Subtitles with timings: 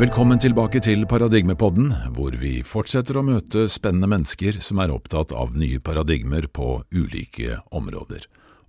[0.00, 5.50] Velkommen tilbake til Paradigmepodden, hvor vi fortsetter å møte spennende mennesker som er opptatt av
[5.52, 8.22] nye paradigmer på ulike områder.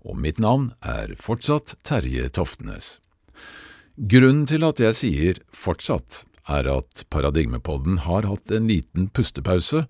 [0.03, 2.97] Og mitt navn er fortsatt Terje Toftenes.
[3.95, 9.85] Grunnen til at jeg sier fortsatt, er at Paradigmepodden har hatt en liten pustepause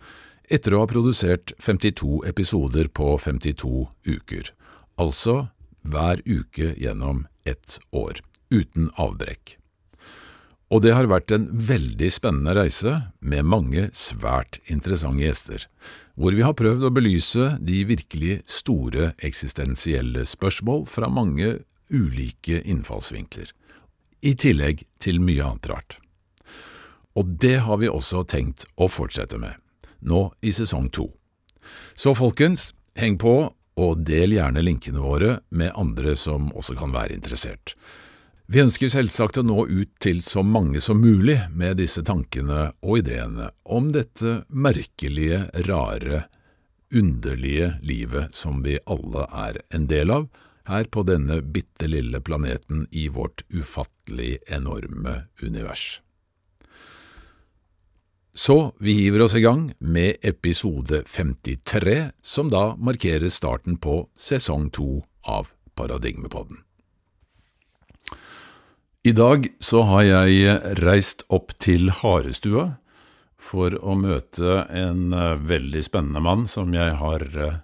[0.45, 4.53] etter å ha produsert 52 episoder på 52 uker,
[5.01, 5.47] altså
[5.81, 8.21] hver uke gjennom ett år,
[8.53, 9.57] uten avbrekk.
[10.71, 15.65] Og det har vært en veldig spennende reise med mange svært interessante gjester,
[16.15, 21.57] hvor vi har prøvd å belyse de virkelig store eksistensielle spørsmål fra mange
[21.91, 23.51] ulike innfallsvinkler,
[24.23, 25.97] i tillegg til mye annet rart.
[27.19, 29.57] Og det har vi også tenkt å fortsette med,
[29.99, 31.09] nå i sesong to.
[31.99, 37.17] Så folkens, heng på og del gjerne linkene våre med andre som også kan være
[37.17, 37.75] interessert.
[38.51, 42.97] Vi ønsker selvsagt å nå ut til så mange som mulig med disse tankene og
[42.99, 46.25] ideene om dette merkelige, rare,
[46.91, 50.25] underlige livet som vi alle er en del av
[50.67, 56.01] her på denne bitte lille planeten i vårt ufattelig enorme univers.
[58.35, 64.67] Så vi hiver oss i gang med episode 53, som da markerer starten på sesong
[64.75, 64.89] to
[65.23, 66.65] av Paradigmepodden.
[69.01, 72.67] I dag så har jeg reist opp til Harestua
[73.41, 77.55] for å møte en eh, veldig spennende mann som jeg har eh,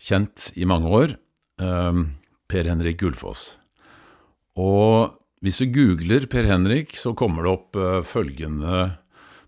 [0.00, 1.12] kjent i mange år,
[1.60, 2.00] eh,
[2.48, 3.58] Per Henrik Gullfoss.
[4.56, 8.86] Og hvis du googler Per Henrik, så kommer det opp følgende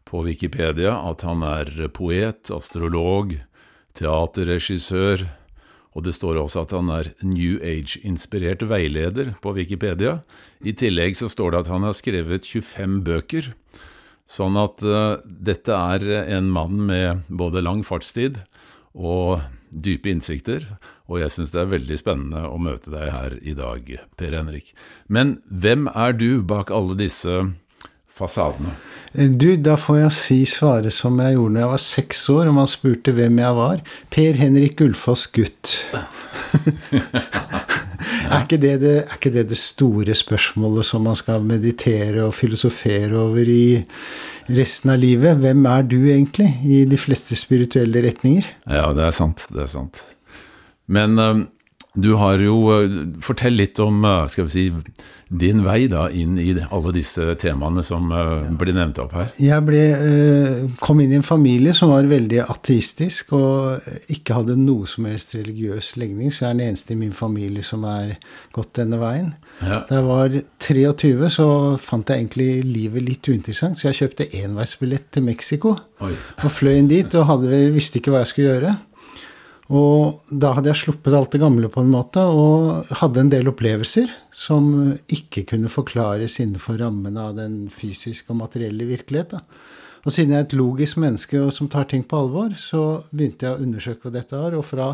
[0.04, 3.38] på Wikipedia at han er poet, astrolog,
[3.96, 5.24] teaterregissør,
[5.92, 10.20] og det står også at han er New Age-inspirert veileder på Wikipedia.
[10.64, 13.52] I tillegg så står det at han har skrevet 25 bøker.
[14.30, 16.06] Sånn at uh, dette er
[16.38, 18.40] en mann med både lang fartstid
[18.92, 19.42] og
[19.72, 20.64] dype innsikter,
[21.08, 23.88] og jeg syns det er veldig spennende å møte deg her i dag,
[24.20, 24.72] Per Henrik.
[25.08, 27.40] Men hvem er du bak alle disse
[28.12, 28.76] fasadene?
[29.12, 32.54] Du, da får jeg si svaret som jeg gjorde når jeg var seks år, og
[32.56, 33.82] man spurte hvem jeg var.
[34.12, 35.74] Per Henrik Ulfoss gutt.
[38.32, 42.32] er, ikke det, det, er ikke det det store spørsmålet som man skal meditere og
[42.38, 43.82] filosofere over i
[44.48, 45.42] resten av livet?
[45.44, 48.48] Hvem er du egentlig, i de fleste spirituelle retninger?
[48.64, 49.44] Ja, det er sant.
[49.52, 50.00] Det er sant.
[50.88, 51.44] Men um,
[51.94, 54.62] du har jo eh, Fortell litt om eh, skal vi si,
[55.28, 59.28] din vei da inn i alle disse temaene som eh, blir nevnt opp her.
[59.40, 59.82] Jeg ble,
[60.80, 65.34] kom inn i en familie som var veldig ateistisk og ikke hadde noe som helst
[65.36, 68.14] religiøs legning, så jeg er den eneste i min familie som er
[68.56, 69.34] gått denne veien.
[69.60, 69.82] Ja.
[69.88, 71.48] Da jeg var 23, så
[71.80, 75.76] fant jeg egentlig livet litt uinteressant, så jeg kjøpte enveisbillett til Mexico.
[76.02, 76.14] Oi.
[76.40, 78.74] Og fløy inn dit og hadde, visste ikke hva jeg skulle gjøre.
[79.70, 83.50] Og da hadde jeg sluppet alt det gamle på en måte, og hadde en del
[83.52, 84.72] opplevelser som
[85.06, 89.38] ikke kunne forklares innenfor rammene av den fysiske og materielle virkelighet.
[90.02, 93.46] Og siden jeg er et logisk menneske og som tar ting på alvor, så begynte
[93.46, 94.56] jeg å undersøke hva dette var.
[94.58, 94.88] Og fra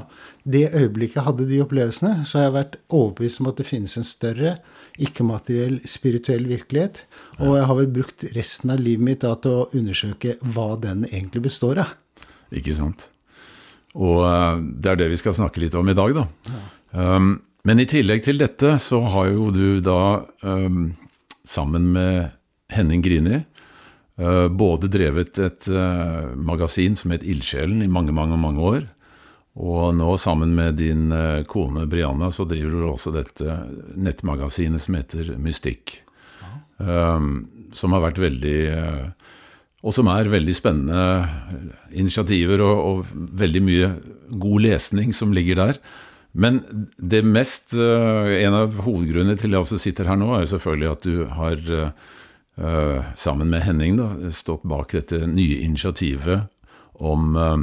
[0.45, 3.97] det øyeblikket jeg hadde de opplevelsene, så har jeg vært overbevist om at det finnes
[3.97, 4.59] en større
[5.01, 7.07] ikke-materiell spirituell virkelighet.
[7.41, 11.07] Og jeg har vel brukt resten av livet mitt da, til å undersøke hva den
[11.09, 11.97] egentlig består av.
[12.53, 13.09] Ikke sant.
[13.99, 16.27] Og eh, det er det vi skal snakke litt om i dag, da.
[16.49, 16.65] Ja.
[17.19, 17.35] Um,
[17.67, 20.93] men i tillegg til dette så har jo du da, um,
[21.45, 22.31] sammen med
[22.73, 23.43] Henning Grini,
[24.23, 28.89] uh, både drevet et uh, magasin som het Ildsjelen i mange, mange, mange år.
[29.59, 33.59] Og nå sammen med din uh, kone Brianna så driver du også dette
[33.99, 35.99] nettmagasinet som heter Mystikk.
[36.79, 38.59] Um, som har vært veldig
[39.87, 41.01] og som er veldig spennende
[41.95, 43.91] initiativer og, og, veldig mye
[44.43, 45.81] god lesning som ligger der.
[46.39, 46.61] Men
[46.99, 50.91] det mest uh, En av hovedgrunnene til at jeg sitter her nå, er jo selvfølgelig
[50.91, 51.63] at du har,
[52.59, 56.51] uh, sammen med Henning, da, stått bak dette nye initiativet
[56.99, 57.63] om uh,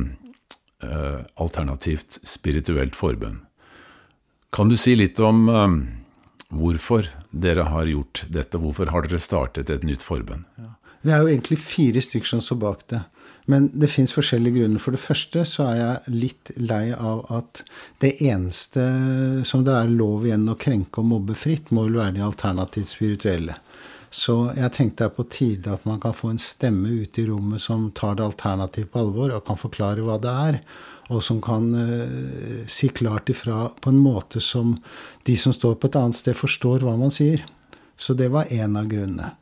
[1.42, 3.42] alternativt spirituelt forbønn.
[4.56, 5.50] Kan du si litt om
[6.48, 8.60] hvorfor dere har gjort dette?
[8.62, 10.46] Hvorfor har dere startet et nytt forbønn?
[10.62, 10.70] Ja.
[11.06, 13.04] Det er jo egentlig fire stykker som står bak det.
[13.46, 14.82] Men det fins forskjellige grunner.
[14.82, 17.62] For det første så er jeg litt lei av at
[18.02, 18.86] det eneste
[19.46, 22.90] som det er lov igjen å krenke og mobbe fritt, må vel være de alternativt
[22.96, 23.60] spirituelle.
[24.16, 27.28] Så jeg tenkte det er på tide at man kan få en stemme ute i
[27.30, 30.60] rommet som tar det alternativt på alvor, og kan forklare hva det er.
[31.14, 34.74] Og som kan uh, si klart ifra på en måte som
[35.28, 37.46] de som står på et annet sted, forstår hva man sier.
[37.94, 39.36] Så det var en av grunnene.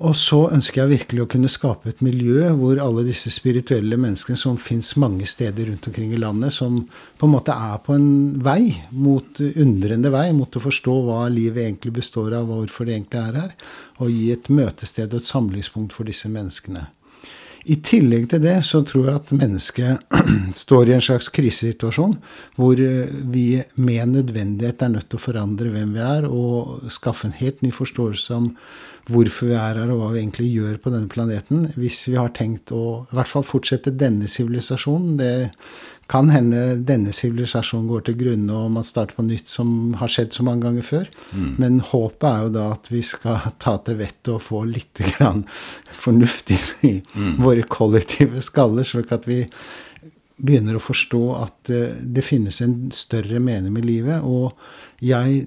[0.00, 4.38] Og så ønsker jeg virkelig å kunne skape et miljø hvor alle disse spirituelle menneskene
[4.40, 6.78] som fins mange steder rundt omkring i landet, som
[7.20, 8.06] på en måte er på en
[8.40, 12.96] vei, mot undrende vei, mot å forstå hva livet egentlig består av, og hvorfor det
[12.96, 13.52] egentlig er her,
[14.00, 16.86] og gi et møtested og et samlingspunkt for disse menneskene.
[17.68, 20.14] I tillegg til det så tror jeg at mennesket
[20.62, 22.14] står i en slags krisesituasjon
[22.56, 27.36] hvor vi med nødvendighet er nødt til å forandre hvem vi er, og skaffe en
[27.36, 28.54] helt ny forståelse om
[29.10, 31.68] hvorfor vi er her, og hva vi egentlig gjør på denne planeten.
[31.78, 35.16] Hvis vi har tenkt å i hvert fall fortsette denne sivilisasjonen.
[35.20, 35.32] Det
[36.10, 40.34] kan hende denne sivilisasjonen går til grunne, og man starter på nytt, som har skjedd
[40.34, 41.10] så mange ganger før.
[41.30, 41.52] Mm.
[41.62, 45.44] Men håpet er jo da at vi skal ta til vettet og få litt grann
[45.94, 47.38] fornuft i mm.
[47.42, 49.44] våre kollektive skaller, slik at vi
[50.40, 54.24] begynner å forstå at uh, det finnes en større mening med livet.
[54.24, 54.56] Og
[55.04, 55.44] jeg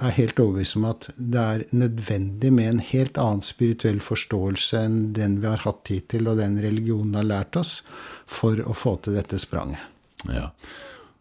[0.00, 5.00] er helt overbevist om at det er nødvendig med en helt annen spirituell forståelse enn
[5.16, 7.80] den vi har hatt hittil, og den religionen har lært oss,
[8.26, 9.82] for å få til dette spranget.
[10.30, 10.50] Ja.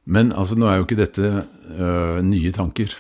[0.06, 2.96] Men altså, nå er jo ikke dette uh, nye tanker.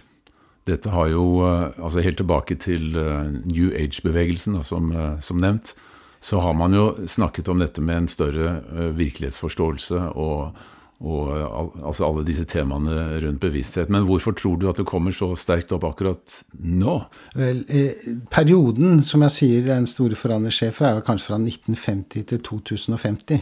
[0.68, 4.92] Dette har jo uh, altså Helt tilbake til uh, New Age-bevegelsen, som,
[5.24, 5.74] som, nevnt,
[6.22, 8.60] så har man jo snakket om dette med en større
[8.98, 10.60] virkelighetsforståelse og
[11.02, 13.90] og altså alle disse temaene rundt bevissthet.
[13.90, 16.98] Men hvorfor tror du at det kommer så sterkt opp akkurat nå?
[17.38, 22.28] Vel, eh, Perioden som jeg sier den store forandrer skjer fra, er kanskje fra 1950
[22.30, 23.42] til 2050.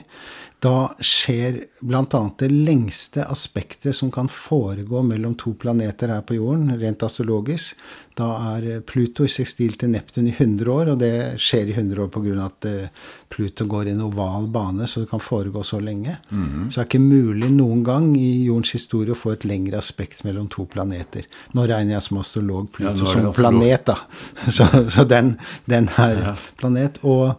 [0.60, 2.32] Da skjer bl.a.
[2.40, 7.78] det lengste aspektet som kan foregå mellom to planeter her på jorden, rent astrologisk.
[8.20, 8.28] Da
[8.58, 12.12] er Pluto i sekstil til Neptun i 100 år, og det skjer i 100 år
[12.12, 12.34] pga.
[12.50, 16.18] at eh, Pluto går i en oval bane, så det kan foregå så lenge.
[16.30, 16.70] Mm -hmm.
[16.72, 20.24] Så det er ikke mulig noen gang i jordens historie å få et lengre aspekt
[20.24, 21.24] mellom to planeter.
[21.54, 23.98] Nå regner jeg som astrolog Pluto ja, som planet, da.
[24.52, 27.00] Så, så den, den er planet.
[27.04, 27.36] Og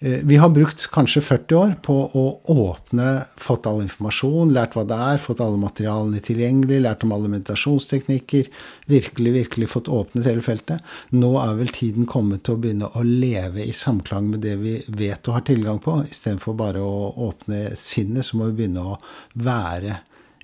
[0.00, 4.98] vi har brukt kanskje 40 år på å åpne, fått all informasjon, lært hva det
[5.08, 8.46] er, fått alle materialene tilgjengelig, lært om alle meditasjonsteknikker.
[8.90, 10.86] Virkelig, virkelig fått åpnet hele feltet.
[11.10, 14.76] Nå er vel tiden kommet til å begynne å leve i samklang med det vi
[14.86, 15.98] vet og har tilgang på.
[16.06, 18.98] Istedenfor bare å åpne sinnet, så må vi begynne å
[19.34, 19.98] være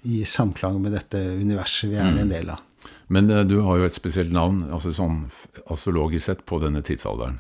[0.05, 2.33] i samklang med dette universet vi er en mm.
[2.33, 2.61] del av.
[3.07, 5.27] Men eh, du har jo et spesielt navn, altså sånn
[5.71, 7.39] astrologisk sett, på denne tidsalderen.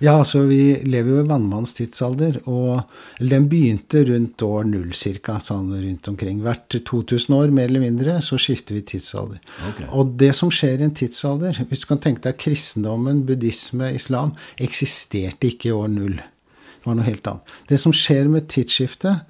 [0.00, 2.38] Ja, altså vi lever jo i vannmannens tidsalder.
[2.48, 2.88] og
[3.18, 5.36] Den begynte rundt år null ca.
[5.44, 6.40] Sånn rundt omkring.
[6.44, 9.42] Hvert 2000 år mer eller mindre så skifter vi tidsalder.
[9.72, 9.88] Okay.
[9.92, 14.32] Og det som skjer i en tidsalder Hvis du kan tenke deg kristendommen, buddhisme, islam
[14.56, 16.16] eksisterte ikke i år null.
[16.16, 17.52] Det var noe helt annet.
[17.68, 19.26] Det som skjer med tidsskiftet,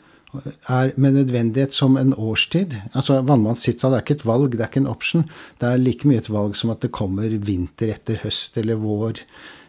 [0.70, 2.76] er med nødvendighet som en årstid.
[2.94, 5.24] Altså Vannmannens tidsalder er ikke et valg, det er ikke en option.
[5.58, 9.24] Det er like mye et valg som at det kommer vinter etter høst eller vår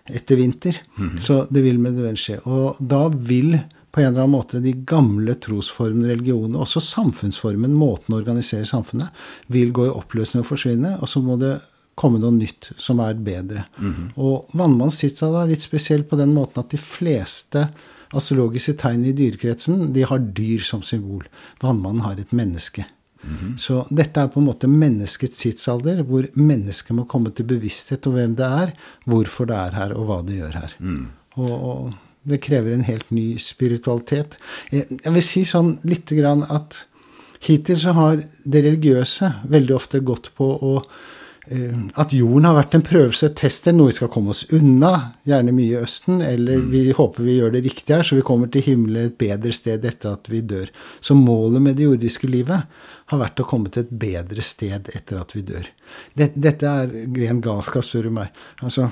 [0.10, 0.78] etter vinter.
[0.98, 1.20] Mm.
[1.22, 2.40] Så det vil med nødvendighet skje.
[2.50, 3.60] Og da vil
[3.92, 9.12] på en eller annen måte de gamle trosformene, religionene, også samfunnsformen, måten å organisere samfunnet,
[9.52, 10.96] vil gå i oppløsning og forsvinne.
[11.04, 11.58] Og så må det
[12.00, 13.66] komme noe nytt som er bedre.
[13.78, 14.14] Mm.
[14.16, 17.68] Og vannmanns tidsalder er litt spesiell på den måten at de fleste
[18.16, 21.28] astrologiske tegn i dyrekretsen de har dyr som symbol.
[21.64, 22.88] Vannmannen har et menneske.
[23.24, 23.58] -hmm.
[23.58, 28.14] Så dette er på en måte menneskets tidsalder, hvor mennesket må komme til bevissthet om
[28.14, 28.74] hvem det er,
[29.06, 30.76] hvorfor det er her, og hva det gjør her.
[30.80, 31.08] Mm.
[31.36, 31.94] Og, og,
[32.24, 34.38] det krever en helt ny spiritualitet.
[34.72, 36.84] Jeg, jeg vil si sånn lite grann at
[37.42, 40.76] hittil så har det religiøse veldig ofte gått på å
[41.50, 44.94] eh, at jorden har vært en prøvelse, et test, noe vi skal komme oss unna,
[45.26, 46.70] gjerne mye i Østen, eller mm.
[46.70, 49.86] vi håper vi gjør det riktig her, så vi kommer til himmelen et bedre sted
[49.90, 50.70] etter at vi dør.
[51.02, 52.70] Så målet med det jordiske livet
[53.12, 55.68] har vært å komme til et bedre sted etter at vi dør.
[56.16, 58.38] Dette er ren galskap, spør du meg.
[58.64, 58.88] Altså,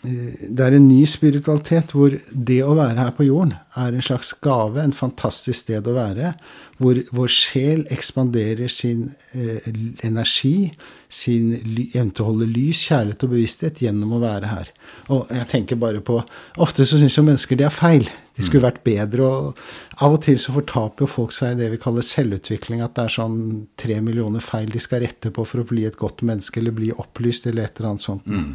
[0.00, 4.32] det er en ny spiritualitet hvor det å være her på jorden er en slags
[4.40, 6.32] gave, en fantastisk sted å være,
[6.80, 9.68] hvor vår sjel ekspanderer sin eh,
[10.02, 10.72] energi,
[11.12, 14.72] sin evne til å holde lys, kjærlighet og bevissthet gjennom å være her.
[15.12, 16.22] Og jeg tenker bare på
[16.62, 18.08] Ofte så syns jo mennesker det er feil.
[18.32, 19.28] De skulle vært bedre.
[19.28, 22.80] og Av og til så fortaper jo folk seg i det vi kaller selvutvikling.
[22.80, 23.38] At det er sånn
[23.80, 26.88] tre millioner feil de skal rette på for å bli et godt menneske eller bli
[26.96, 28.24] opplyst eller et eller annet sånt.
[28.24, 28.54] Mm.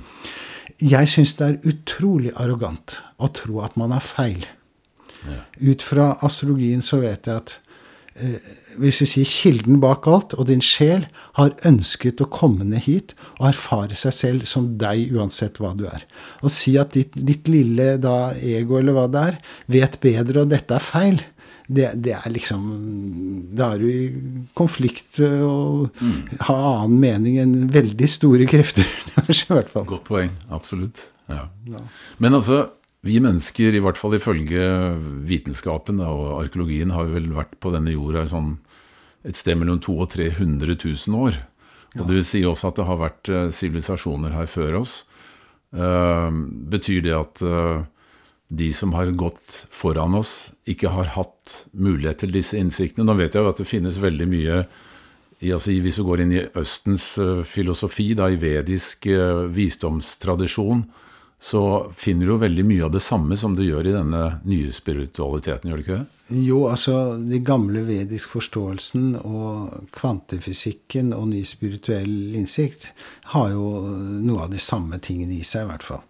[0.83, 4.45] Jeg syns det er utrolig arrogant å tro at man har feil.
[5.27, 5.41] Ja.
[5.71, 7.57] Ut fra astrologien så vet jeg at
[8.17, 8.41] Eh,
[8.81, 11.03] hvis vi sier kilden bak alt, og din sjel
[11.37, 15.85] har ønsket å komme ned hit og erfare seg selv som deg, uansett hva du
[15.89, 16.05] er.
[16.41, 19.37] Og si at ditt, ditt lille da, ego, eller hva det er,
[19.77, 21.21] vet bedre, og dette er feil,
[21.67, 22.61] det, det, er liksom
[23.51, 24.03] Da er du i
[24.55, 26.39] konflikt og mm.
[26.47, 28.87] har annen mening enn veldig store krefter.
[29.27, 29.87] i hvert fall.
[29.89, 30.31] Godt poeng.
[30.53, 31.09] Absolutt.
[31.27, 31.49] Ja.
[31.67, 31.83] Ja.
[32.23, 32.61] Men altså,
[33.03, 34.63] vi mennesker, i hvert fall ifølge
[35.27, 38.55] vitenskapen og arkeologien, har vel vært på denne jorda sånn
[39.27, 41.41] et sted mellom 200 og 300 000 år.
[41.97, 42.07] Og ja.
[42.07, 45.01] du sier også at det har vært eh, sivilisasjoner her før oss.
[45.75, 46.31] Uh,
[46.71, 47.83] betyr det at uh,
[48.47, 53.05] de som har gått foran oss, ikke har hatt mulighet til disse innsiktene.
[53.07, 54.61] Nå vet jeg jo at det finnes veldig mye
[55.39, 60.81] i, altså, Hvis du går inn i Østens uh, filosofi, da, i vedisk uh, visdomstradisjon,
[61.37, 61.61] så
[61.93, 65.69] finner du jo veldig mye av det samme som du gjør i denne nye spiritualiteten,
[65.69, 66.07] gjør du ikke det?
[66.47, 72.89] Jo, altså den gamle vedisk forståelsen og kvantefysikken og ny spirituell innsikt
[73.35, 73.69] har jo
[74.25, 76.01] noe av de samme tingene i seg, i hvert fall.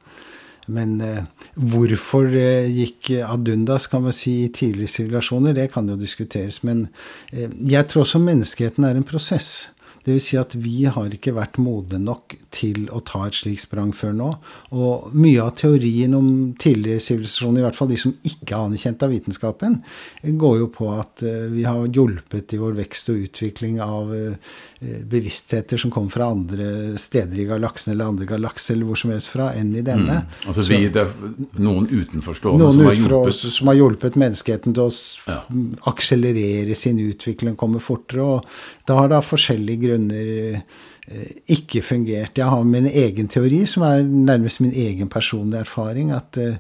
[0.67, 1.23] Men eh,
[1.55, 6.59] hvorfor det gikk ad undas, kan man si, i tidligere sivilisasjoner, det kan jo diskuteres.
[6.67, 6.87] Men
[7.31, 9.69] eh, jeg tror også menneskeheten er en prosess.
[10.07, 10.27] Dvs.
[10.27, 14.13] Si at vi har ikke vært modne nok til å ta et slikt sprang før
[14.15, 14.29] nå.
[14.71, 19.03] Og mye av teorien om tidligere sivilisasjoner, i hvert fall de som ikke er anerkjent
[19.03, 19.77] av vitenskapen,
[20.23, 24.55] går jo på at eh, vi har hjulpet i vår vekst og utvikling av eh,
[25.11, 29.31] bevisstheter som kommer fra andre steder i galaksen eller andre galakser eller hvor som helst
[29.33, 30.21] fra, enn i denne.
[30.23, 30.39] Mm.
[30.47, 33.43] Altså vi, det er noen utenforstående noen som, har hjulpet.
[33.57, 34.89] som har hjulpet menneskeheten til å
[35.27, 35.39] ja.
[35.91, 38.23] akselerere sin utvikling, komme fortere.
[38.23, 40.59] og da har det forskjellige grunner eh,
[41.47, 42.37] ikke fungert.
[42.37, 46.55] Jeg har min egen teori, som er nærmest min egen personlige erfaring, at Eh,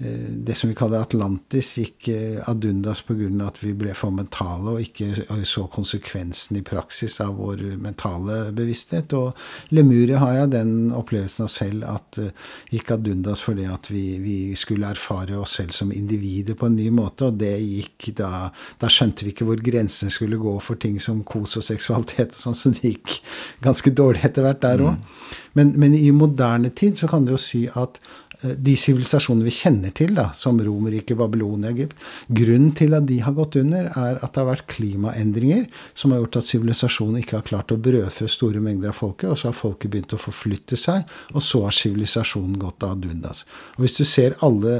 [0.00, 3.28] det som vi kaller Atlantis, gikk eh, ad undas pga.
[3.44, 9.12] at vi ble for mentale og ikke så konsekvensen i praksis av vår mentale bevissthet.
[9.12, 9.36] Og
[9.76, 12.30] Lemuria har jeg den opplevelsen av selv at uh,
[12.72, 16.78] gikk ad undas fordi at vi, vi, skulle erfare oss selv som individer på en
[16.78, 20.80] ny måte, og det gikk da Da skjønte vi ikke hvor grensene skulle gå for
[20.80, 23.20] ting som kos og seksualitet og sånn, så det gikk
[23.64, 24.96] ganske dårlig etter hvert der òg.
[24.96, 25.36] Mm.
[25.58, 27.98] Men, men, i moderne tid så kan det jo si at
[28.29, 31.98] Eh, de sivilisasjonene vi kjenner til, da, som Romerriket, Babylonia, Egypt
[32.32, 35.66] Grunnen til at de har gått under, er at det har vært klimaendringer
[35.98, 39.38] som har gjort at sivilisasjonen ikke har klart å brødfø store mengder av folket, og
[39.40, 43.44] så har folket begynt å forflytte seg, og så har sivilisasjonen gått ad undas.
[43.76, 44.78] Og Hvis du ser alle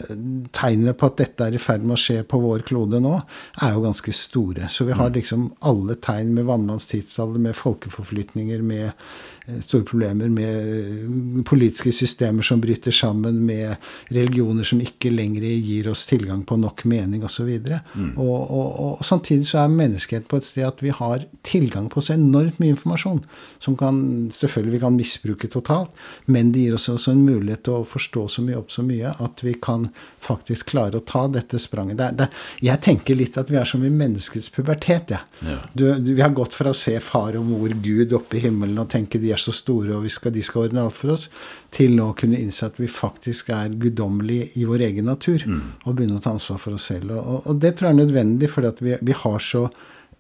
[0.57, 3.17] tegnene på at dette er i ferd med å skje på vår klode nå,
[3.61, 4.71] er jo ganske store.
[4.73, 5.17] Så vi har mm.
[5.19, 8.93] liksom alle tegn med vannmannstidsalder, med folkeforflytninger, med
[9.40, 13.75] Eh, store problemer med eh, politiske systemer som bryter sammen, med
[14.09, 17.49] religioner som ikke lenger gir oss tilgang på nok mening osv.
[17.95, 18.13] Mm.
[18.17, 22.03] Og, og, og, samtidig så er menneskehet på et sted at vi har tilgang på
[22.05, 23.23] så enormt mye informasjon
[23.63, 25.95] som kan, selvfølgelig vi kan misbruke totalt,
[26.27, 29.15] men det gir oss også en mulighet til å forstå så mye opp så mye
[29.21, 29.89] at vi kan
[30.21, 31.99] faktisk klare å ta dette spranget.
[32.01, 32.29] Det, det,
[32.65, 35.15] jeg tenker litt at vi er som i menneskets pubertet.
[35.15, 35.23] Ja.
[35.47, 35.59] ja.
[35.73, 38.79] Du, du, vi har gått fra å se far og mor Gud oppe i himmelen
[38.81, 41.29] og tenke de er så store, og skal, de skal ordne alt for oss,
[41.75, 45.63] til nå å kunne innse at vi faktisk er guddommelige i vår egen natur, mm.
[45.85, 47.15] og begynne å ta ansvar for oss selv.
[47.17, 49.67] Og, og det tror jeg er nødvendig, for vi, vi, har så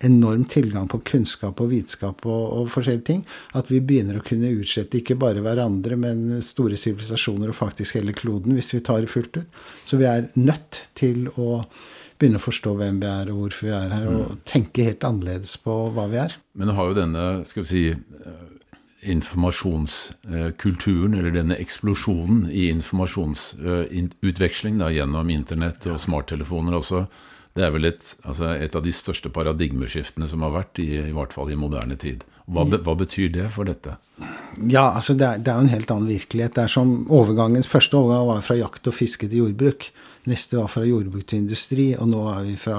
[0.00, 3.22] enorm tilgang på kunnskap og vitenskap og, og, forskjellige ting,
[3.58, 8.16] at vi begynner å kunne utslette ikke bare hverandre, men store sivilisasjoner og faktisk hele
[8.16, 9.64] kloden, hvis vi tar det fullt ut.
[9.88, 11.66] Så vi er nødt til å
[12.20, 14.40] begynne å forstå hvem vi er, og hvorfor vi er her, og mm.
[14.48, 16.36] tenke helt annerledes på hva vi er.
[16.52, 17.84] Men du har jo denne skal vi si,
[19.02, 27.06] informasjonskulturen, eller denne eksplosjonen i informasjonsutveksling da, gjennom internett og smarttelefoner også,
[27.56, 31.12] det er vel et, altså et, av de største paradigmeskiftene som har vært, i, i
[31.16, 32.24] hvert fall i moderne tid.
[32.50, 33.90] Hva, hva, betyr det for dette?
[34.70, 36.54] Ja, altså det er, det er jo en helt annen virkelighet.
[36.56, 39.80] Det er som overgangens første overgang var fra jakt og fiske til jordbruk.
[40.28, 42.78] Neste var fra jordbruk til industri, og nå er vi fra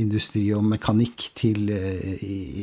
[0.00, 2.62] industri og mekanikk til uh,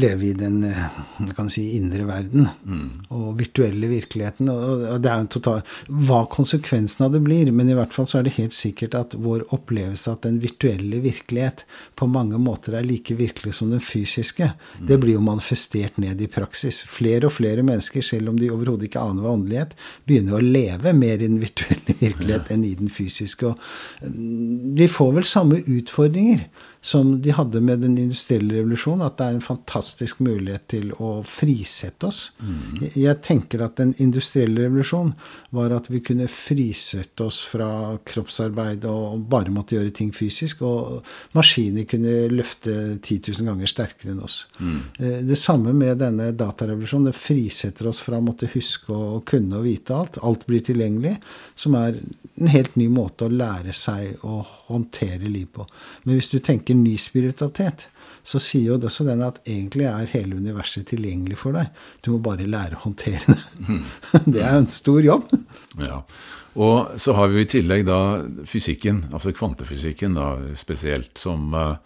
[0.00, 2.48] leve i den uh, kan si, indre verden.
[2.64, 3.04] Mm.
[3.14, 4.50] Og virtuelle virkeligheten.
[4.52, 8.20] Og, det er en total, Hva konsekvensen av det blir, men i hvert fall så
[8.20, 11.64] er det helt sikkert at vår opplevelse at den virtuelle virkelighet
[11.98, 14.86] på mange måter er like virkelig som den fysiske, mm.
[14.90, 16.82] det blir jo manifestert ned i praksis.
[16.88, 19.74] Flere og flere mennesker, selv om de overhodet ikke aner hva åndelighet,
[20.08, 22.56] begynner å leve mer i den virtuelle virkelighet ja.
[22.56, 23.52] enn i den fysiske.
[23.52, 26.46] Og mm, de får vel samme utfordringer
[26.84, 31.22] som de hadde med den industrielle revolusjonen, at det er en fantastisk mulighet til å
[31.24, 32.18] frisette oss.
[32.44, 32.82] Mm.
[33.00, 35.14] Jeg tenker at den industrielle revolusjonen
[35.56, 37.68] var at vi kunne frisette oss fra
[38.04, 44.12] kroppsarbeid og bare måtte gjøre ting fysisk, og maskiner kunne løfte 10 000 ganger sterkere
[44.12, 44.42] enn oss.
[44.60, 44.76] Mm.
[44.98, 47.08] Eh, det samme med denne datarevolusjonen.
[47.08, 50.20] Det frisetter oss fra å måtte huske og kunne og vite alt.
[50.20, 51.16] Alt blir tilgjengelig,
[51.56, 55.66] som er en helt ny måte å lære seg å håndtere liv på.
[56.04, 57.88] Men hvis du tenker ny spiritualitet,
[58.24, 61.68] så sier jo også den at egentlig er hele universet tilgjengelig for deg.
[62.00, 63.40] Du må bare lære å håndtere det.
[63.68, 63.82] Mm.
[64.32, 65.28] Det er en stor jobb.
[65.84, 66.00] Ja.
[66.54, 67.98] Og så har vi i tillegg da
[68.48, 71.76] fysikken, altså kvantefysikken da spesielt, som uh,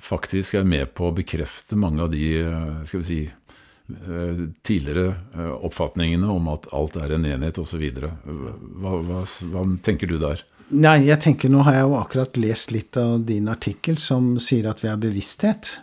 [0.00, 5.56] faktisk er med på å bekrefte mange av de uh, skal vi si, uh, tidligere
[5.66, 7.84] oppfatningene om at alt er en enhet osv.
[8.00, 10.46] Hva, hva, hva tenker du der?
[10.74, 14.66] Nei, jeg tenker Nå har jeg jo akkurat lest litt av din artikkel som sier
[14.70, 15.76] at vi har bevissthet.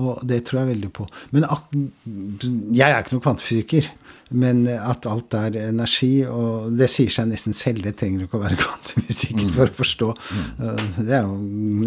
[0.00, 1.06] Og det tror jeg veldig på.
[1.34, 3.90] Men jeg er ikke noen kvantefysiker.
[4.30, 7.82] Men at alt er energi, og det sier seg nesten selv.
[7.82, 9.54] Det trenger du ikke å være kvantefysiker mm.
[9.56, 10.10] for å forstå.
[10.14, 10.82] Mm.
[11.00, 11.38] Det er jo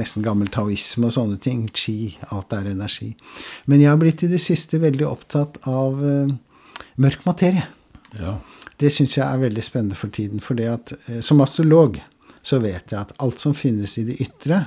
[0.01, 1.65] nesten gammel taoisme og sånne ting.
[1.71, 2.13] Chi.
[2.35, 3.13] Alt er energi.
[3.71, 6.33] Men jeg har blitt i det siste veldig opptatt av uh,
[7.01, 7.69] mørk materie.
[8.19, 8.37] Ja.
[8.77, 10.43] Det syns jeg er veldig spennende for tiden.
[10.43, 12.01] For det at uh, som astrolog
[12.43, 14.65] så vet jeg at alt som finnes i det ytre,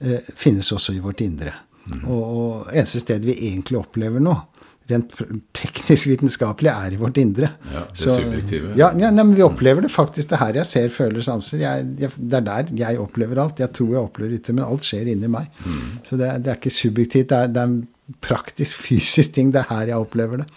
[0.00, 1.52] eh, finnes også i vårt indre.
[1.90, 2.06] Mm.
[2.06, 4.46] Og, og eneste sted vi egentlig opplever noe,
[4.90, 5.12] rent
[5.54, 7.52] teknisk vitenskapelig, er i vårt indre.
[7.70, 8.72] Ja, Det så, subjektive.
[8.78, 10.32] Ja, ja nei, men vi opplever det faktisk.
[10.32, 11.62] Det her jeg ser, føler, sanser.
[11.62, 13.62] Jeg, jeg, det er der jeg opplever alt.
[13.62, 15.50] Jeg tror jeg opplever ytre, men alt skjer inni meg.
[15.62, 15.84] Mm.
[16.08, 17.30] Så det, det, er ikke subjektivt.
[17.30, 19.52] Det er, det er en praktisk, fysisk ting.
[19.54, 20.48] Det er her jeg opplever det.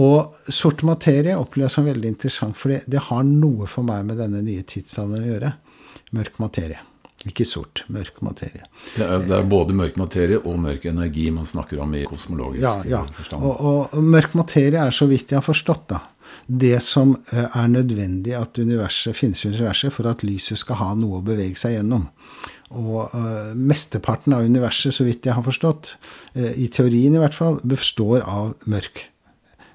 [0.00, 4.08] Og sort materie opplever jeg som veldig interessant, for det, det har noe for meg
[4.08, 5.52] med denne nye tidsalderen å gjøre
[6.14, 6.80] mørk materie.
[7.24, 8.66] Ikke sort, mørk materie.
[8.94, 12.66] Det er, det er, både mørk materie og mørk energi man snakker om i kosmologisk
[12.66, 13.04] ja, ja.
[13.16, 13.44] forstand.
[13.44, 16.02] Og, og, og, mørk materie er, så vidt jeg har forstått, da,
[16.46, 20.90] det som eh, er nødvendig at universet finnes i universet for at lyset skal ha
[20.98, 22.04] noe å bevege seg gjennom.
[22.74, 25.92] Og uh, mesteparten av universet, så vidt jeg har forstått,
[26.34, 29.04] uh, i teorien i hvert fall, består av mørk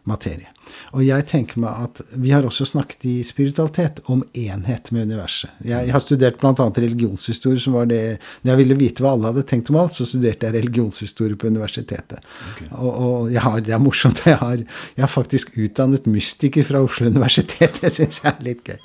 [0.10, 0.51] materie.
[0.93, 5.51] Og jeg tenker meg at Vi har også snakket i spiritualitet om enhet med universet.
[5.65, 6.53] Jeg, har studert bl.a.
[6.53, 10.07] religionshistorie, som var det Når jeg ville vite hva alle hadde tenkt om alt, så
[10.07, 12.21] studerte jeg religionshistorie på universitetet.
[12.51, 12.69] Okay.
[12.77, 14.23] Og, og har, det er morsomt.
[14.29, 14.61] Jeg har,
[14.95, 17.79] jeg har, faktisk utdannet mystiker fra Oslo universitet.
[17.83, 18.77] Det syns jeg er litt gøy.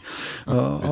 [0.55, 0.85] Og,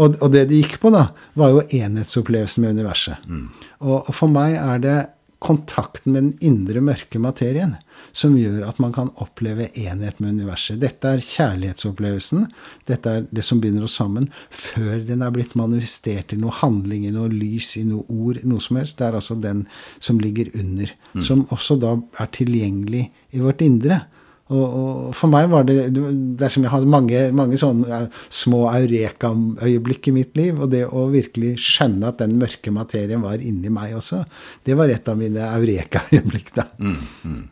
[0.00, 3.26] og, og, det de gikk på, da, var jo enhetsopplevelsen med universet.
[3.28, 3.48] Mm.
[3.86, 4.98] og for meg er det
[5.40, 7.76] kontakten med den indre mørke materien
[8.12, 10.80] som gjør at man kan oppleve enhet med universet.
[10.82, 12.46] Dette er kjærlighetsopplevelsen.
[12.90, 17.06] Dette er det som binder oss sammen, før den er blitt manifestert i noe handling,
[17.06, 18.98] i noe lys, i noe ord, noe som helst.
[18.98, 19.66] Det er altså den
[19.98, 20.94] som ligger under.
[21.14, 21.26] Mm.
[21.26, 24.02] Som også da er tilgjengelig i vårt indre.
[24.50, 28.02] Og, og, for meg var det Det er som jeg hadde mange, mange sånne
[28.34, 30.58] små eureka-øyeblikk i mitt liv.
[30.58, 34.24] Og det å virkelig skjønne at den mørke materien var inni meg også,
[34.66, 36.54] det var et av mine eureka-øyeblikk.
[36.56, 36.66] da.
[36.82, 37.42] Mm, mm.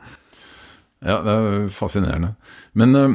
[1.04, 2.34] Ja, det er fascinerende.
[2.72, 3.10] Men, eh,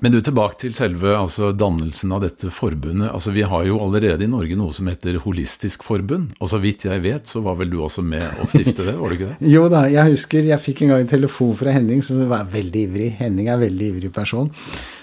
[0.00, 3.08] men du, tilbake til selve altså, dannelsen av dette forbundet.
[3.08, 6.34] Altså, Vi har jo allerede i Norge noe som heter Holistisk forbund.
[6.38, 8.96] Og så vidt jeg vet, så var vel du også med å stifte det?
[9.00, 9.50] var du ikke det?
[9.54, 12.84] jo da, jeg husker jeg fikk en gang en telefon fra Henning, som var veldig
[12.90, 13.10] ivrig.
[13.22, 14.52] Henning er en veldig ivrig person.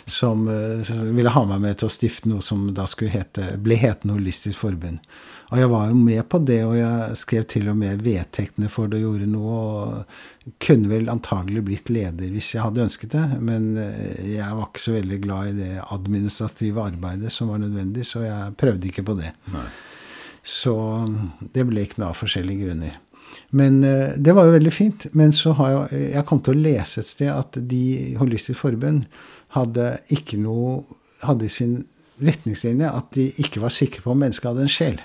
[0.05, 0.83] Som uh,
[1.15, 4.59] ville ha meg med til å stifte noe som da skulle hete, ble hetende Holistisk
[4.61, 5.01] forbund.
[5.53, 8.89] Og jeg var jo med på det, og jeg skrev til og med vedtektene for
[8.89, 9.57] det og gjorde noe.
[9.61, 14.65] Og kunne vel antagelig blitt leder hvis jeg hadde ønsket det, men eh, jeg var
[14.65, 19.05] ikke så veldig glad i det administrative arbeidet som var nødvendig, så jeg prøvde ikke
[19.05, 19.29] på det.
[19.53, 19.67] Nei.
[20.43, 20.73] Så
[21.53, 22.97] det ble ikke noe av forskjellige grunner.
[23.53, 25.07] Men eh, det var jo veldig fint.
[25.13, 27.85] Men så har jeg, jeg kom til å lese et sted at de
[28.17, 29.05] Holistisk Forbund
[29.53, 30.81] hadde ikke noe
[31.23, 31.83] hadde i sin
[32.23, 35.01] retningslinje at de ikke var sikre på om mennesket hadde en sjel.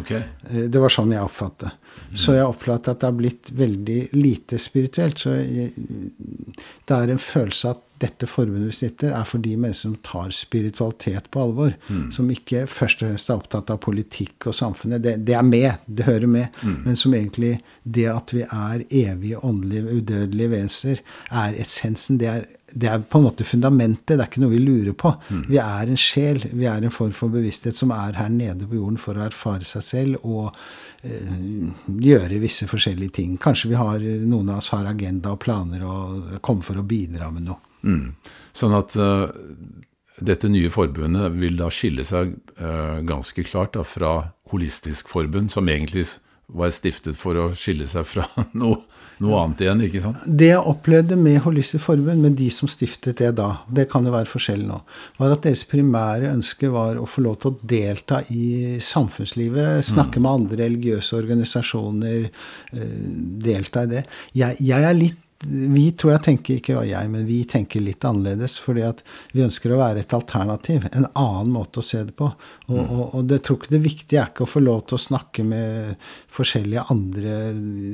[0.00, 0.22] Okay.
[0.50, 2.16] Eh, det var sånn jeg oppfattet mm.
[2.18, 5.20] Så jeg oppfattet at det har blitt veldig lite spirituelt.
[5.22, 9.88] Så jeg, det er en følelse at dette forbundet vi stifter, er for de mennesker
[9.88, 11.76] som tar spiritualitet på alvor.
[11.88, 12.10] Mm.
[12.12, 15.04] Som ikke først og fremst er opptatt av politikk og samfunnet.
[15.04, 16.60] Det, det er med, det hører med.
[16.62, 16.76] Mm.
[16.86, 21.02] Men som egentlig det at vi er evige, åndelige, udødelige vesener,
[21.44, 22.20] er essensen.
[22.20, 24.16] Det er det er på en måte fundamentet.
[24.16, 25.12] Det er ikke noe vi lurer på.
[25.30, 25.44] Mm.
[25.52, 26.42] Vi er en sjel.
[26.50, 29.66] Vi er en form for bevissthet som er her nede på jorden for å erfare
[29.66, 30.50] seg selv og
[31.06, 31.70] øh,
[32.02, 33.36] gjøre visse forskjellige ting.
[33.42, 37.30] Kanskje vi har, noen av oss har agenda og planer og kommer for å bidra
[37.30, 37.62] med noe.
[37.86, 38.34] Mm.
[38.56, 39.30] Sånn at uh,
[40.18, 44.14] dette nye forbundet vil da skille seg uh, ganske klart da, fra
[44.52, 46.06] Holistisk forbund, som egentlig
[46.46, 48.26] var stiftet for å skille seg fra
[48.60, 48.82] noe
[49.22, 50.24] noe annet igjen, ikke sant?
[50.26, 54.12] Det jeg opplevde med Holistisk Forbund, med de som stiftet det da, det kan jo
[54.12, 54.80] være forskjellig nå,
[55.16, 60.20] var at deres primære ønske var å få lov til å delta i samfunnslivet, snakke
[60.20, 60.26] mm.
[60.26, 62.28] med andre religiøse organisasjoner,
[62.76, 62.98] eh,
[63.46, 64.04] delta i det.
[64.36, 68.56] Jeg, jeg er litt vi tror jeg tenker ikke jeg, men vi tenker litt annerledes.
[68.58, 69.02] fordi at
[69.34, 70.86] vi ønsker å være et alternativ.
[70.92, 72.30] En annen måte å se det på.
[72.66, 72.86] Og, mm.
[72.88, 75.44] og, og det, tror ikke det viktige er ikke å få lov til å snakke
[75.44, 77.36] med forskjellige andre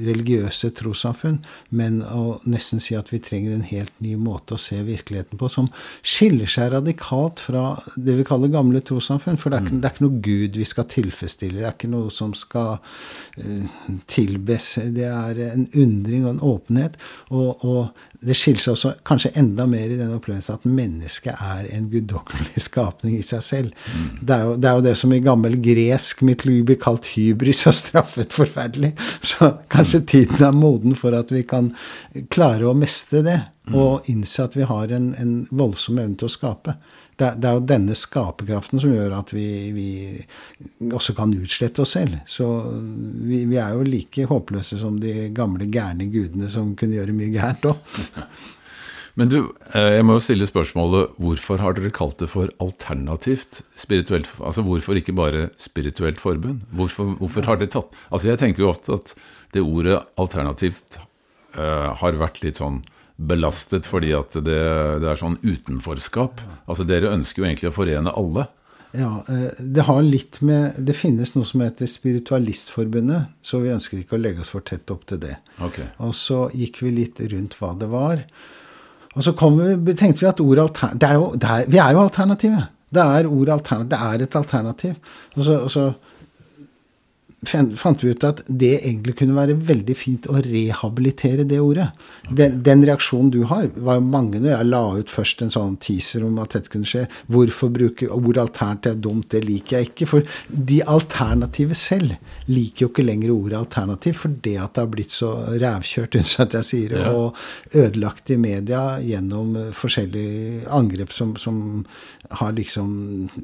[0.06, 1.40] religiøse trossamfunn,
[1.74, 5.50] men å nesten si at vi trenger en helt ny måte å se virkeligheten på,
[5.50, 5.68] som
[6.00, 9.38] skiller seg radikalt fra det vi kaller gamle trossamfunn.
[9.40, 9.82] For det er, ikke, mm.
[9.82, 11.58] det er ikke noe Gud vi skal tilfredsstille.
[11.58, 14.72] Det er ikke noe som skal uh, tilbes.
[14.94, 16.98] Det er en undring og en åpenhet.
[17.32, 21.64] Og, og, det skiller seg også kanskje enda mer i den opplevelsen at mennesket er
[21.74, 23.88] en guddommelig skapning i seg selv.
[23.90, 24.04] Mm.
[24.20, 27.64] Det, er jo, det, er jo, det som i gammel gresk mytologi blir kalt hybris
[27.66, 28.92] og straffet forferdelig.
[29.18, 30.06] Så kanskje mm.
[30.14, 31.72] tiden er moden for at vi kan
[32.30, 33.74] klare å mestre det, mm.
[33.74, 36.76] og innse at vi har en, en voldsom evne til å skape
[37.20, 39.46] det, det, er jo denne skaperkraften som gjør at vi,
[39.76, 42.22] vi også kan utslette oss selv.
[42.28, 47.16] Så vi, vi, er jo like håpløse som de gamle gærne gudene som kunne gjøre
[47.16, 47.78] mye gærent òg.
[49.20, 49.38] Men du,
[49.76, 54.64] eh, jeg må jo stille spørsmålet hvorfor har dere kalt det for alternativt spirituelt Altså
[54.64, 56.62] hvorfor ikke bare spirituelt forbund?
[56.72, 59.12] Hvorfor, hvorfor har dere tatt Altså jeg tenker jo ofte at
[59.52, 60.96] det ordet alternativt
[61.58, 62.80] uh, har vært litt sånn
[63.28, 64.58] belastet fordi at det,
[65.02, 66.42] det, er sånn utenforskap.
[66.66, 68.48] Altså Dere ønsker jo egentlig å forene alle.
[68.92, 74.02] Ja, eh, Det har litt med Det finnes noe som heter Spiritualistforbundet, så vi ønsket
[74.02, 75.36] ikke å legge oss for tett opp til det.
[75.64, 75.88] Okay.
[76.04, 78.24] Og så gikk vi litt rundt hva det var.
[79.12, 82.70] Og så vi, tenkte vi at ordet alternativ Vi er jo alternativet.
[82.92, 83.90] Det er ordet alternativ.
[83.92, 84.94] Det er et alternativ.
[85.36, 85.84] Og så, og så
[87.48, 91.88] fant vi ut at det egentlig kunne være veldig fint å rehabilitere det ordet.
[92.30, 95.74] Den, den, reaksjonen du har, var jo mange når jeg la ut først en sånn
[95.82, 97.08] teaser om at dette kunne skje.
[97.32, 100.08] Hvorfor bruke ord alternativ er dumt, det liker jeg ikke.
[100.12, 100.36] For
[100.70, 102.14] de alternative selv
[102.46, 106.46] liker jo ikke lenger ordet alternativ, for det at det har blitt så rævkjørt, unnskyld
[106.46, 107.12] at jeg sier det, ja.
[107.16, 111.58] og ødelagt i media gjennom forskjellige angrep som, som
[112.38, 112.94] har liksom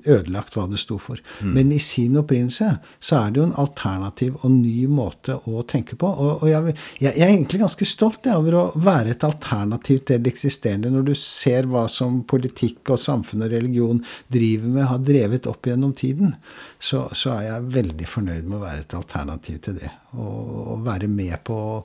[0.06, 1.18] ødelagt hva det sto for.
[1.42, 1.52] Mm.
[1.58, 5.62] Men i sin opprinnelse så er det jo en alternativ alternativ og ny måte å
[5.68, 6.08] tenke på.
[6.08, 10.22] Og, og jeg, jeg, er egentlig ganske stolt jeg, over å være et alternativ til
[10.22, 10.92] det eksisterende.
[10.92, 15.68] Når du ser hva som politikk og samfunn og religion driver med, har drevet opp
[15.68, 16.34] gjennom tiden,
[16.78, 19.92] så, så er jeg veldig fornøyd med å være et alternativ til det.
[20.16, 20.42] Og,
[20.74, 21.78] og være med på å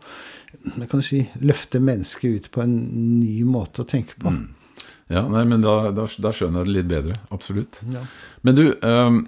[0.87, 2.75] kan du si, løfte mennesket ut på en
[3.19, 4.29] ny måte å tenke på.
[4.29, 4.51] Mm.
[5.11, 7.17] Ja, nei, men da, da, da, skjønner jeg det litt bedre.
[7.35, 7.81] Absolutt.
[7.91, 8.03] Ja.
[8.45, 9.23] Men du, um,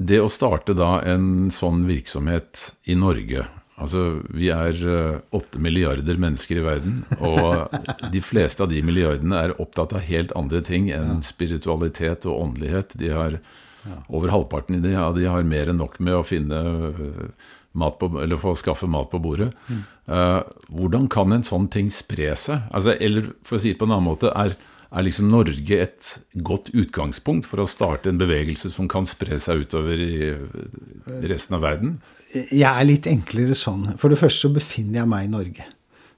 [0.00, 3.44] det å starte da en sånn virksomhet i Norge
[3.80, 7.72] Altså, vi er eh, åtte milliarder mennesker i verden, og
[8.14, 12.92] de fleste av de milliardene er opptatt av helt andre ting enn spiritualitet og åndelighet.
[13.00, 13.38] De har,
[14.12, 16.60] Over halvparten av de, ja, de har mer enn nok med å finne
[16.90, 17.48] eh,
[17.80, 19.48] mat på, eller få skaffe mat på bordet.
[19.70, 19.82] Mm.
[20.10, 20.40] Uh,
[20.74, 22.66] hvordan kan en sånn ting spre seg?
[22.74, 24.56] Altså, eller for å si det på en annen måte, er,
[24.90, 26.06] er liksom Norge et
[26.46, 30.32] godt utgangspunkt for å starte en bevegelse som kan spre seg utover i
[31.30, 31.98] resten av verden?
[32.34, 33.92] Jeg er litt enklere sånn.
[34.02, 35.66] For det første så befinner jeg meg i Norge.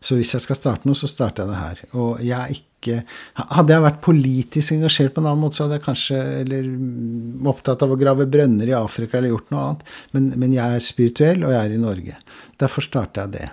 [0.02, 1.82] Så hvis jeg skal starte noe, så starter jeg det her.
[1.94, 2.68] Og jeg er ikke
[3.38, 6.70] Hadde jeg vært politisk engasjert på en annen måte, så hadde jeg kanskje eller
[7.52, 9.85] opptatt av å grave brønner i Afrika eller gjort noe annet.
[10.16, 12.16] Men, men jeg er spirituell, og jeg er i Norge.
[12.58, 13.46] Derfor starter jeg det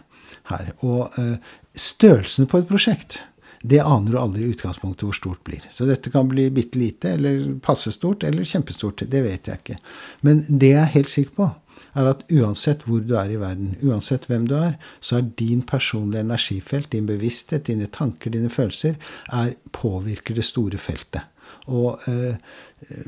[0.49, 0.71] her.
[0.81, 1.35] Og uh,
[1.77, 3.19] størrelsen på et prosjekt
[3.61, 5.63] det aner du aldri i utgangspunktet hvor stort blir.
[5.71, 9.03] Så dette kan bli bitte lite, eller passe stort, eller kjempestort.
[9.07, 9.79] Det vet jeg ikke.
[10.25, 11.49] Men det jeg er helt sikker på,
[11.97, 15.63] er at uansett hvor du er i verden, uansett hvem du er, så er din
[15.67, 18.99] personlige energifelt, din bevissthet, dine tanker, dine følelser,
[19.33, 21.27] er, påvirker det store feltet.
[21.67, 22.37] Og eh,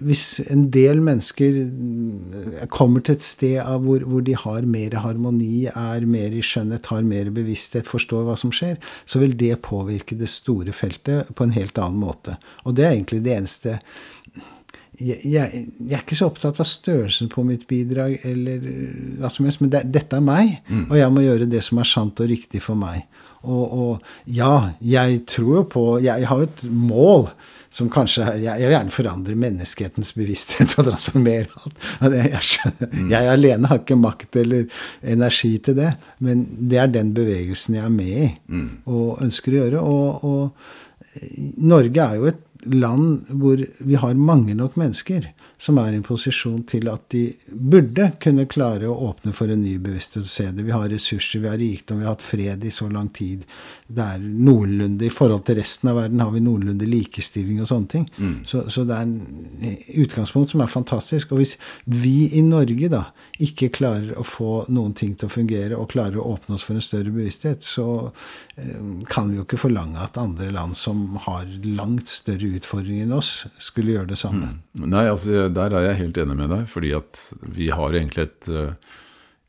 [0.04, 5.66] hvis en del mennesker eh, kommer til et sted hvor, hvor, de har mer harmoni,
[5.72, 10.18] er mer i skjønnhet, har mer bevissthet, forstår hva som skjer, så vil det påvirke
[10.20, 12.38] det store feltet på en helt annen måte.
[12.66, 13.80] Og det er egentlig det eneste
[15.02, 18.62] jeg, jeg, jeg, er ikke så opptatt av størrelsen på mitt bidrag, eller
[19.22, 20.84] hva som helst, men det, dette er meg, mm.
[20.90, 23.08] og jeg må gjøre det som er sant og riktig for meg.
[23.42, 27.24] Og, og ja, jeg tror jo på Jeg, har jo et mål
[27.74, 31.82] som kanskje Jeg, jeg vil gjerne forandre menneskehetens bevissthet og transformere alt.
[32.04, 33.10] Jeg, skjønner, mm.
[33.16, 37.88] jeg alene har ikke makt eller energi til det, men det er den bevegelsen jeg
[37.88, 38.70] er med i mm.
[38.92, 39.82] og ønsker å gjøre.
[39.82, 45.94] Og, og Norge er jo et land hvor vi har mange nok mennesker som er
[45.94, 50.24] i en posisjon til at de burde kunne klare å åpne for en ny bevissthet
[50.24, 50.66] og se det.
[50.66, 53.46] Vi har ressurser, vi har rikdom, vi har hatt fred i så lang tid.
[53.86, 57.92] Det er noenlunde I forhold til resten av verden har vi noenlunde likestilling og sånne
[57.94, 58.08] ting.
[58.18, 58.38] Mm.
[58.50, 61.36] Så, så, det er en utgangspunkt som er fantastisk.
[61.36, 63.06] Og hvis vi i Norge da
[63.40, 66.78] ikke klarer å få noen ting til å fungere, og klarer å åpne oss for
[66.78, 67.86] en større bevissthet, så
[68.56, 73.16] eh, kan vi jo ikke forlange at andre land som har langt større utfordringer enn
[73.18, 74.56] oss, skulle gjøre det samme.
[74.74, 74.90] Mm.
[74.92, 78.52] Nei, altså der er jeg helt enig med deg, fordi at vi har egentlig et,
[78.52, 78.98] eh,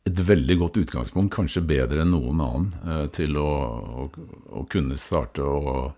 [0.08, 3.50] et veldig godt utgangspunkt, kanskje bedre enn noen annen, eh, til å,
[4.04, 4.08] å,
[4.62, 5.92] å kunne starte å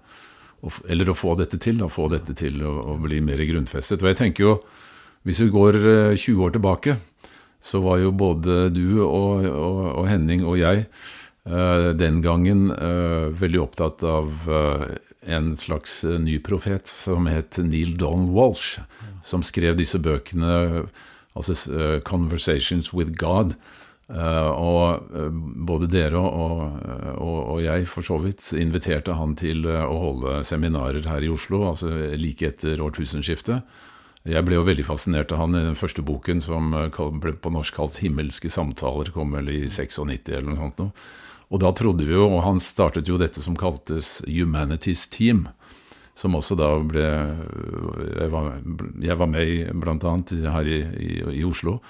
[0.88, 4.00] Eller å få dette til, å få dette til å, bli mer grunnfestet.
[4.00, 4.52] Og jeg tenker jo,
[5.28, 5.76] hvis vi går
[6.16, 6.94] 20 eh, år tilbake,
[7.64, 10.86] så var jo både du og, og, og Henning og jeg
[11.44, 12.70] den gangen
[13.36, 14.46] veldig opptatt av
[15.28, 18.78] en slags ny profet som het Neil Donald Walsh
[19.24, 20.84] som skrev disse bøkene,
[21.34, 23.56] altså uh, 'Conversations with God'.
[24.04, 25.32] Uh, og uh,
[25.66, 26.76] både dere og,
[27.16, 31.88] og, jeg for så vidt inviterte han til å holde seminarer her i Oslo, altså
[32.20, 33.64] like etter årtusenskiftet.
[34.24, 37.76] Jeg ble jo veldig fascinert av han i den første boken, som ble på norsk
[37.76, 40.80] kalt 'Himmelske samtaler', kom vel i 96 eller noe sånt.
[41.52, 45.48] Og da trodde vi jo, og han startet jo dette som kaltes Humanities Team
[46.14, 48.50] som også da ble Jeg var,
[49.02, 51.10] jeg var med i, blant annet her i, i,
[51.40, 51.80] i, Oslo.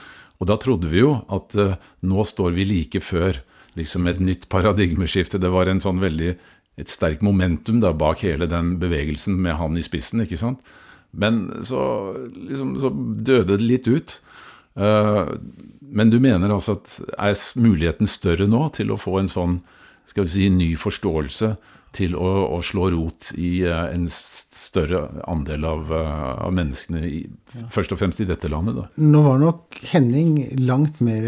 [0.41, 3.39] Og da trodde vi jo at uh, nå står vi like før
[3.79, 5.41] liksom et nytt paradigmeskifte.
[5.43, 6.35] Det var en sånn veldig,
[6.81, 10.25] et sterkt momentum da bak hele den bevegelsen med han i spissen.
[10.25, 10.65] ikke sant?
[11.15, 11.81] Men så,
[12.35, 14.19] liksom, så døde det litt ut.
[14.75, 15.37] Uh,
[15.95, 19.61] men du mener altså at er muligheten større nå til å få en sånn
[20.09, 21.55] skal vi si, ny forståelse
[21.95, 27.23] til å, å, slå rot i uh, en større andel av, uh, av menneskene, i,
[27.55, 27.67] ja.
[27.73, 28.79] først og fremst i dette landet.
[28.79, 28.87] Da.
[29.05, 31.27] Nå var nok Henning langt mer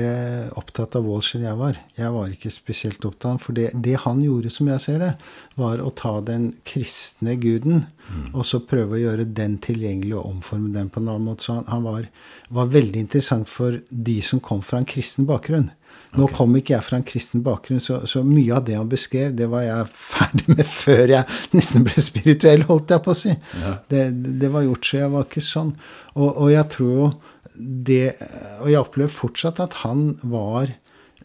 [0.59, 1.81] opptatt av Walsh enn jeg var.
[1.99, 5.13] Jeg var ikke spesielt opptatt for det, det han gjorde, som jeg ser det,
[5.61, 8.29] var å ta den kristne guden mm.
[8.35, 11.47] og så prøve å gjøre den tilgjengelig og omforme den på en annen måte.
[11.47, 12.09] Så han, han var,
[12.49, 15.71] var veldig interessant for de som kom fra en kristen bakgrunn.
[16.17, 16.37] Nå okay.
[16.39, 19.49] kom ikke jeg fra en kristen bakgrunn, så, så, mye av det han beskrev, det
[19.53, 23.35] var jeg ferdig med før jeg nesten ble spirituell, holdt jeg på å si.
[23.61, 23.75] Ja.
[23.93, 24.03] Det,
[24.41, 25.75] det, var gjort, så jeg var ikke sånn.
[26.15, 27.17] Og, og jeg tror
[27.57, 28.19] det
[28.61, 30.75] Og jeg opplever fortsatt at han var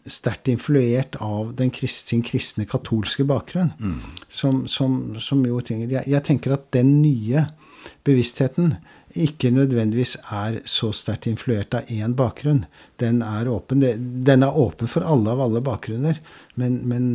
[0.08, 3.72] sterkt influert av den krist, sin kristne katolske bakgrunn.
[3.78, 3.98] Mm.
[4.32, 7.44] Som, som, som, jo trenger jeg, jeg tenker at den nye
[8.06, 8.76] bevisstheten
[9.18, 12.64] ikke nødvendigvis er så sterkt influert av én bakgrunn.
[13.02, 13.84] Den er åpen.
[14.24, 16.20] Den er åpen for alle av alle bakgrunner,
[16.60, 17.08] men, men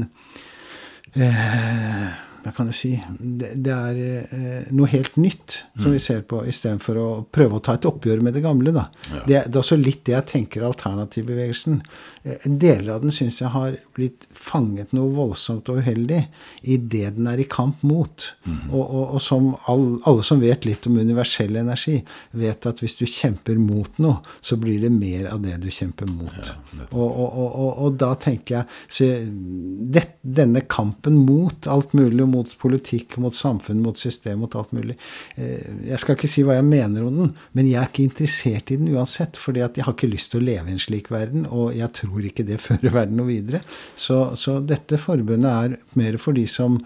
[1.16, 2.16] eh,
[2.48, 3.98] hva kan du si Det, det er
[4.38, 5.96] eh, noe helt nytt som mm.
[5.96, 8.72] vi ser på, istedenfor å prøve å ta et oppgjør med det gamle.
[8.76, 8.88] Da.
[9.10, 9.22] Ja.
[9.26, 11.82] Det, det, er også litt det jeg tenker alternativbevegelsen.
[12.28, 16.20] Eh, deler av den syns jeg har blitt fanget noe voldsomt og uheldig
[16.68, 18.26] i det den er i kamp mot.
[18.44, 18.72] Mm.
[18.72, 22.00] Og, og, og, som all, alle som vet litt om universell energi,
[22.38, 26.10] vet at hvis du kjemper mot noe, så blir det mer av det du kjemper
[26.18, 26.36] mot.
[26.38, 26.58] Ja,
[26.92, 29.08] og, og, da tenker jeg så
[29.94, 34.98] det, Denne kampen mot alt mulig, mot politikk, mot samfunn, mot system, mot alt mulig.
[35.40, 38.74] Eh, jeg skal ikke si hva jeg mener om den, men jeg er ikke interessert
[38.74, 39.40] i den uansett.
[39.40, 42.17] fordi jeg har ikke lyst til å leve i en slik verden, og jeg tror
[42.26, 43.62] ikke det fører verden noe videre.
[43.96, 46.80] Så, så dette forbundet er mer for de som,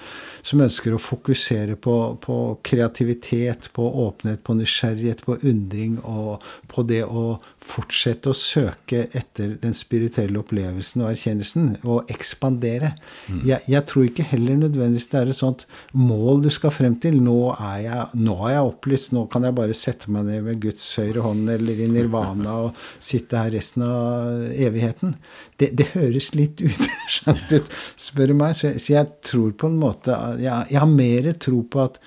[0.46, 6.86] som ønsker å fokusere på, på, kreativitet, på åpenhet, på nysgjerrighet, på undring og på
[6.88, 12.94] det å fortsette å søke etter den spirituelle opplevelsen og erkjennelsen, og ekspandere.
[13.28, 13.42] Mm.
[13.48, 15.66] Jeg, jeg, tror ikke heller nødvendigvis det er et sånt
[15.98, 17.20] mål du skal frem til.
[17.22, 20.62] Nå er jeg, nå er jeg opplyst, nå kan jeg bare sette meg ned med
[20.64, 25.16] Guds høyre hånd eller i nirvana og sitte her resten av evigheten.
[25.62, 28.56] Det, det høres litt uskjønt ut, spør du meg.
[28.58, 32.00] Så, så, jeg tror på en måte Jeg, jeg har mer tro på at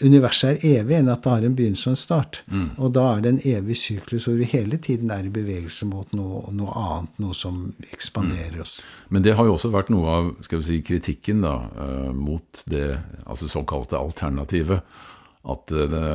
[0.00, 2.40] universet er evig enn at det har en begynnelse og en start.
[2.48, 2.68] Mm.
[2.78, 6.14] Og da er det en evig syklus hvor vi hele tiden er i bevegelse mot
[6.16, 7.60] noe, noe annet, noe som
[7.92, 8.62] ekspanderer mm.
[8.64, 8.78] oss.
[9.12, 12.64] Men det har jo også vært noe av skal vi si, kritikken da, uh, mot
[12.72, 12.86] det
[13.26, 14.80] altså såkalte alternativet.
[15.52, 16.06] At uh, det,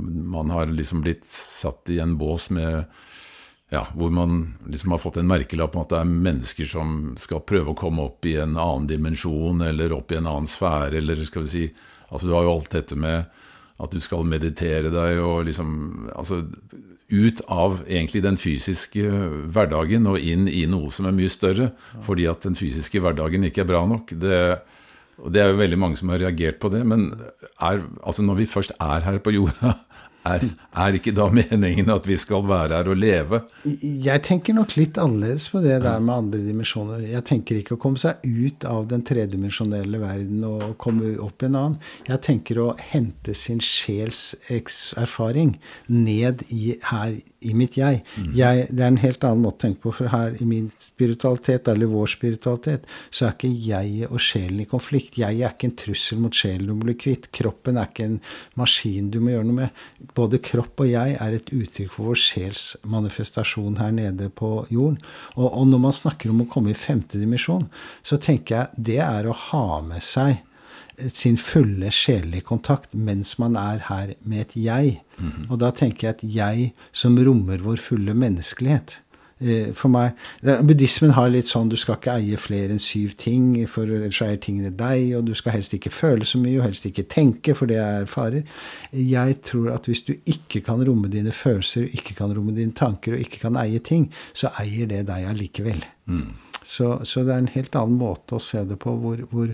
[0.00, 2.86] man har liksom blitt satt i en bås med
[3.74, 7.42] ja, hvor man liksom har fått en merkelapp om at det er mennesker som skal
[7.42, 11.24] prøve å komme opp i en annen dimensjon eller opp i en annen sfære, eller
[11.26, 11.68] skal vi si
[12.06, 13.24] Altså, du har jo alt dette med
[13.82, 15.72] at du skal meditere deg og liksom
[16.14, 16.44] Altså
[17.06, 19.02] ut av egentlig den fysiske
[19.54, 21.68] hverdagen og inn i noe som er mye større.
[22.02, 24.10] Fordi at den fysiske hverdagen ikke er bra nok.
[24.10, 24.40] Det,
[25.22, 26.82] Og det er jo veldig mange som har reagert på det.
[26.84, 27.12] Men
[27.62, 29.76] er, altså når vi først er her på jorda,
[30.26, 33.42] er, er, ikke da meningen at vi skal være her og leve?
[33.64, 37.04] Jeg tenker nok litt annerledes på det der med andre dimensjoner.
[37.06, 41.50] Jeg tenker ikke å komme seg ut av den tredimensjonelle verden og komme opp i
[41.50, 41.78] en annen.
[42.08, 44.34] Jeg tenker å hente sin sjels
[44.98, 45.56] erfaring
[45.92, 48.02] ned i, her i mitt jeg.
[48.36, 48.66] jeg.
[48.70, 51.90] Det er en helt annen måte å tenke på, for her i min spiritualitet, eller
[51.90, 55.18] vår spiritualitet, så er ikke jeg og sjelen i konflikt.
[55.20, 57.30] Jeg er ikke en trussel mot sjelen du må bli kvitt.
[57.36, 58.18] Kroppen er ikke en
[58.58, 59.84] maskin du må gjøre noe med.
[60.18, 64.98] Både kropp og jeg er et uttrykk for vår sjels manifestasjon her nede på jorden.
[65.36, 67.68] Og, og når man snakker om å komme i femte dimensjon,
[68.06, 70.42] så tenker jeg det er å ha med seg
[71.12, 75.00] sin fulle sjelelige kontakt mens man er her med et jeg.
[75.18, 75.50] Mm -hmm.
[75.50, 79.00] Og da tenker jeg et jeg som rommer vår fulle menneskelighet.
[79.38, 83.66] Eh, for meg, Buddhismen har litt sånn du skal ikke eie flere enn syv ting,
[83.68, 86.86] for ellers er tingene deg, og du skal helst ikke føle så mye, og helst
[86.88, 88.42] ikke tenke, for det er farer.
[88.96, 93.12] Jeg tror at hvis du ikke kan romme dine følelser, ikke kan romme dine tanker,
[93.12, 95.84] og ikke kan eie ting, så eier det deg allikevel.
[96.06, 96.32] Mm.
[96.66, 99.52] Så, så, det er en helt annen måte å se det på, hvor, hvor,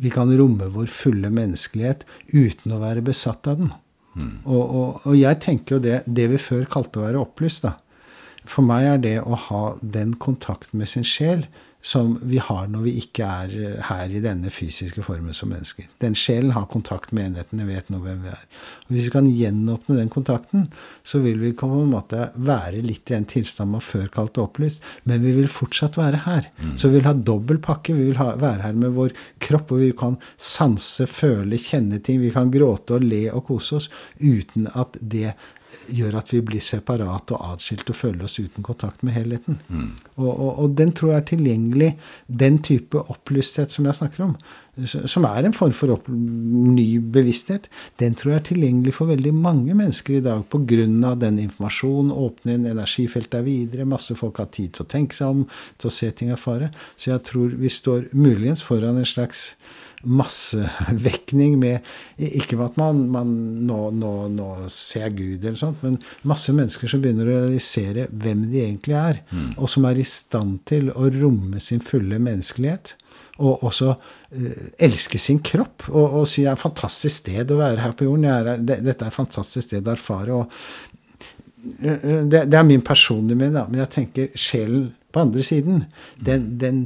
[0.00, 3.72] vi kan romme vår fulle menneskelighet uten å være besatt av den.
[4.14, 4.36] Mm.
[4.46, 7.76] Og, og, og, jeg tenker jo det, det vi før kalte å være opplyst, da.
[8.48, 11.46] For meg er det å ha den kontakten med sin sjel
[11.84, 15.84] som vi har når vi ikke er eh, her i denne fysiske formen som mennesker.
[16.00, 18.46] Den sjelen har kontakt med enhetene, vet nå hvem vi er.
[18.86, 20.70] Og Hvis vi kan gjenåpne den kontakten,
[21.04, 24.80] så vil vi på en måte være litt i en tilstand man før kalte opplyst,
[25.04, 26.48] men vi vil fortsatt være her.
[26.56, 26.72] Mm.
[26.80, 27.92] Så vi vil ha dobbel pakke.
[27.92, 29.12] Vi vil ha, være her med vår
[29.44, 32.22] kropp, og vi kan sanse, føle, kjenne ting.
[32.24, 33.90] Vi kan gråte og le og kose oss
[34.24, 35.34] uten at det
[35.92, 39.58] gjør at vi blir separate og atskilt og føler oss uten kontakt med helheten.
[39.68, 39.88] Mm.
[40.16, 41.88] Og, og, og, den tror jeg er tilgjengelig,
[42.26, 44.34] den type opplysthet som jeg snakker om,
[44.90, 47.68] som er en form for opp, ny bevissthet,
[48.02, 51.14] den tror jeg er tilgjengelig for veldig mange mennesker i dag pga.
[51.20, 55.46] den informasjonen, åpningen, energifeltet er videre, masse folk har tid til å tenke seg om,
[55.78, 56.72] til å se ting erfare.
[56.96, 59.54] Så jeg tror vi står muligens foran en slags
[60.04, 61.80] massevekning med
[62.16, 63.30] Ikke med at man, man
[63.66, 68.46] nå, nå, nå, ser Gud eller sånt, men masse mennesker som begynner å realisere hvem
[68.52, 69.56] de egentlig er, mm.
[69.58, 72.94] og som er i stand til å romme sin fulle menneskelighet.
[73.42, 77.58] Og også uh, elske sin kropp og, og si det er et fantastisk sted å
[77.58, 78.28] være her på jorden.
[78.30, 80.38] Er, det, dette er et fantastisk sted å erfare.
[80.38, 80.52] og
[81.82, 85.84] uh, det, det, er min personlige mening, men jeg tenker sjelen på andre siden,
[86.26, 86.80] den, den,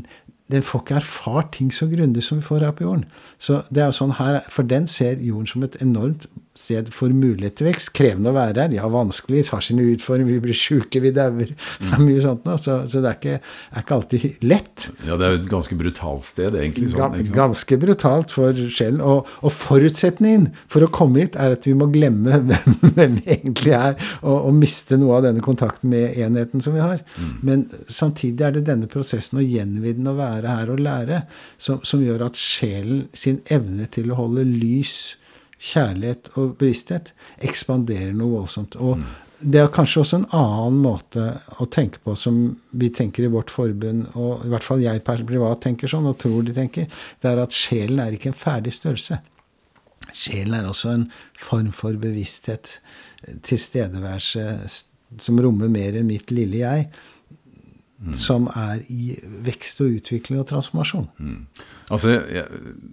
[0.53, 3.05] den får ikke erfart ting så grundig som vi får her på jorden.
[3.39, 6.27] Så det er jo sånn her, For den ser jorden som et enormt
[6.59, 7.93] sted for mulighet til vekst.
[7.97, 8.75] Krevende å være her.
[8.77, 9.45] Ja, vanskelig.
[9.53, 10.33] Har sine utfordringer.
[10.35, 11.53] Vi blir sjuke, vi dauer.
[11.55, 12.59] Det er mye sånt noe.
[12.61, 14.89] Så, så, det er ikke, er ikke, alltid lett.
[15.07, 16.91] Ja, det er jo et ganske brutalt sted, egentlig.
[16.95, 19.03] Sånn, ganske brutalt for sjelen.
[19.05, 23.39] Og, og, forutsetningen for å komme hit er at vi må glemme hvem, hvem vi
[23.39, 27.05] egentlig er, og, og, miste noe av denne kontakten med enheten som vi har.
[27.17, 27.31] Mm.
[27.47, 31.23] Men samtidig er det denne prosessen å gjenvinne å være her og lære
[31.61, 35.18] som, som gjør at sjelen sin evne til å holde lys
[35.59, 37.13] kjærlighet og bevissthet
[37.45, 38.77] ekspanderer noe voldsomt.
[38.79, 39.07] Og mm.
[39.41, 41.25] det er kanskje også en annen måte
[41.59, 42.39] å tenke på som
[42.71, 46.47] vi tenker i vårt forbund, og i hvert fall jeg privat tenker sånn, og tror
[46.47, 46.87] de tenker,
[47.23, 49.21] det er at sjelen er ikke en ferdig størrelse.
[50.15, 52.79] Sjelen er også en form for bevissthet,
[53.45, 54.47] tilstedeværelse,
[55.19, 56.89] som rommer mer enn mitt lille jeg.
[57.99, 58.13] Mm.
[58.15, 61.09] som er i vekst og utvikling og transformasjon.
[61.19, 61.41] Mm.
[61.91, 62.45] Altså, jeg,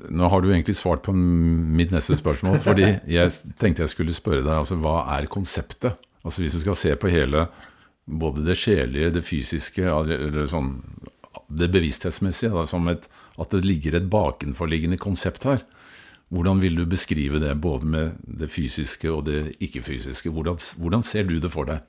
[0.10, 2.58] Nå har du egentlig svart på mitt neste spørsmål.
[2.64, 5.94] fordi jeg tenkte jeg skulle spørre deg altså, hva er konseptet?
[6.26, 7.46] Altså Hvis du skal se på hele
[8.06, 10.74] både det sjelelige, det fysiske, eller sånn,
[11.54, 13.06] det bevissthetsmessige, da, som et,
[13.38, 15.62] at det ligger et bakenforliggende konsept her.
[16.34, 20.32] Hvordan vil du beskrive det, både med det fysiske og det ikke-fysiske?
[20.34, 21.86] Hvordan, hvordan, ser du det for deg?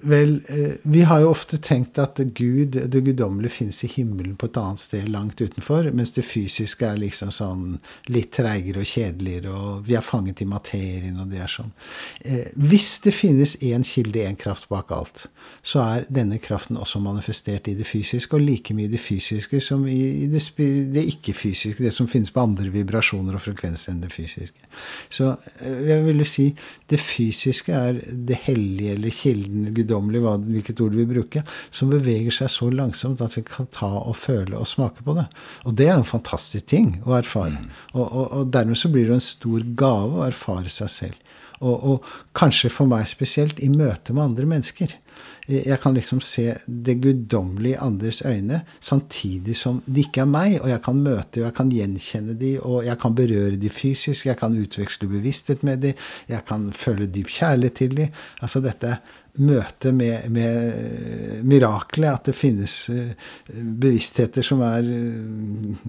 [0.00, 4.50] Vel, eh, vi har jo ofte tenkt at Gud, det guddommelige, finnes i himmelen på
[4.50, 7.78] et annet sted langt utenfor, mens det fysiske er liksom sånn
[8.12, 11.72] litt treigere og kjedeligere, og vi er fanget i materien, og det er sånn.
[12.20, 15.24] Eh, hvis det finnes én kilde, én kraft bak alt,
[15.64, 19.62] så er denne kraften også manifestert i det fysiske, og like mye i det fysiske
[19.64, 20.44] som i det,
[20.92, 24.68] det ikke-fysiske, det som finnes på andre vibrasjoner og frekvenser enn det fysiske.
[25.08, 26.50] Så eh, jeg vil jo si
[26.92, 32.34] det fysiske er det hellige eller kilden, guddommelig, hvilket ord du vil bruke, som beveger
[32.34, 35.28] seg så langsomt at vi kan ta og føle og smake på det.
[35.64, 37.56] Og det er en fantastisk ting å erfare.
[37.56, 37.70] Mm.
[37.94, 41.22] Og, og, og, dermed så blir det en stor gave å erfare seg selv.
[41.56, 44.92] Og, og, kanskje for meg spesielt i møte med andre mennesker.
[45.46, 50.56] Jeg kan liksom se det guddommelige i andres øyne, samtidig som det ikke er meg.
[50.58, 54.26] Og jeg kan møte og jeg kan gjenkjenne de, og jeg kan berøre de fysisk.
[54.26, 55.94] Jeg kan utveksle bevissthet med de,
[56.28, 58.10] jeg kan føle dyp kjærlighet til de.
[58.42, 58.98] Altså dette
[59.42, 65.86] møte med, med miraklet, at det finnes uh, bevisstheter som er uh,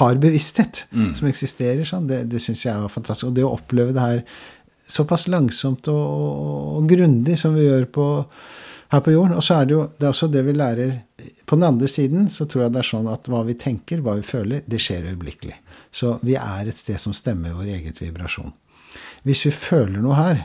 [0.00, 1.12] har bevissthet, mm.
[1.18, 1.84] som eksisterer.
[1.88, 2.08] Sånn.
[2.10, 3.30] Det, det syns jeg er fantastisk.
[3.30, 4.24] Og det å oppleve det her
[4.90, 8.06] såpass langsomt og, og, grundig som vi gjør på,
[8.94, 9.36] her på jorden.
[9.38, 10.96] Og så er det jo det er også det vi lærer
[11.46, 14.16] På den andre siden så tror jeg det er sånn at hva vi tenker, hva
[14.18, 15.56] vi føler, det skjer øyeblikkelig.
[15.92, 18.52] Så vi er et sted som stemmer vår eget vibrasjon.
[19.26, 20.44] Hvis vi føler noe her,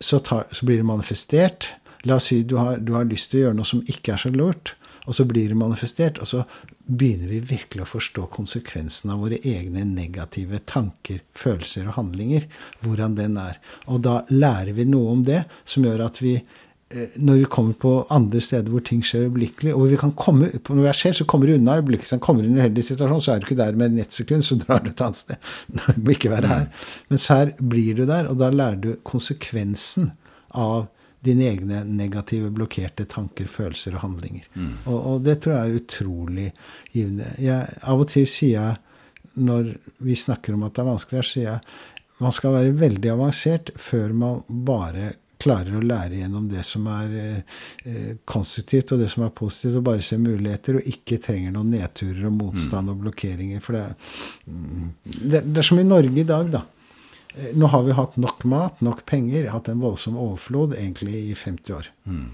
[0.00, 1.68] så, tar, så blir det manifestert.
[2.08, 4.22] La oss si du har, du har lyst til å gjøre noe som ikke er
[4.22, 4.74] så lurt,
[5.08, 6.20] og så blir det manifestert.
[6.22, 6.44] Og så
[6.86, 12.48] begynner vi virkelig å forstå konsekvensen av våre egne negative tanker, følelser og handlinger.
[12.84, 13.60] Hvordan den er.
[13.90, 17.76] Og da lærer vi noe om det som gjør at vi eh, når vi kommer
[17.80, 21.18] på andre steder hvor ting skjer øyeblikkelig, og vi kan komme, når vi er selv,
[21.20, 22.12] så kommer du unna øyeblikkelig.
[22.12, 24.46] Så kommer du i en uheldig situasjon, så er du ikke der med ett sekund,
[24.46, 25.52] så drar du et annet sted.
[25.96, 26.88] Du må ikke være her.
[27.12, 30.14] Mens her blir du der, og da lærer du konsekvensen
[30.50, 30.88] av
[31.24, 34.46] dine egne negative, blokkerte tanker, følelser og handlinger.
[34.54, 34.74] Mm.
[34.86, 36.48] Og, og, det tror jeg er utrolig
[36.94, 37.32] givende.
[37.42, 38.78] Jeg, av og til sier jeg,
[39.40, 41.60] når vi snakker om at det er vanskelig, sier jeg
[42.20, 47.14] man skal være veldig avansert før man bare klarer å lære gjennom det som er
[47.16, 51.72] eh, konstruktivt og det som er positivt, og bare se muligheter, og ikke trenger noen
[51.72, 52.92] nedturer og motstand mm.
[52.92, 53.62] og blokkeringer.
[53.64, 53.86] For det,
[54.44, 56.62] mm, det, det er som i Norge i dag, da.
[57.34, 61.34] Eh, nå har vi hatt nok mat, nok penger, hatt en voldsom overflod egentlig i
[61.34, 61.90] 50 år.
[62.04, 62.30] Mm.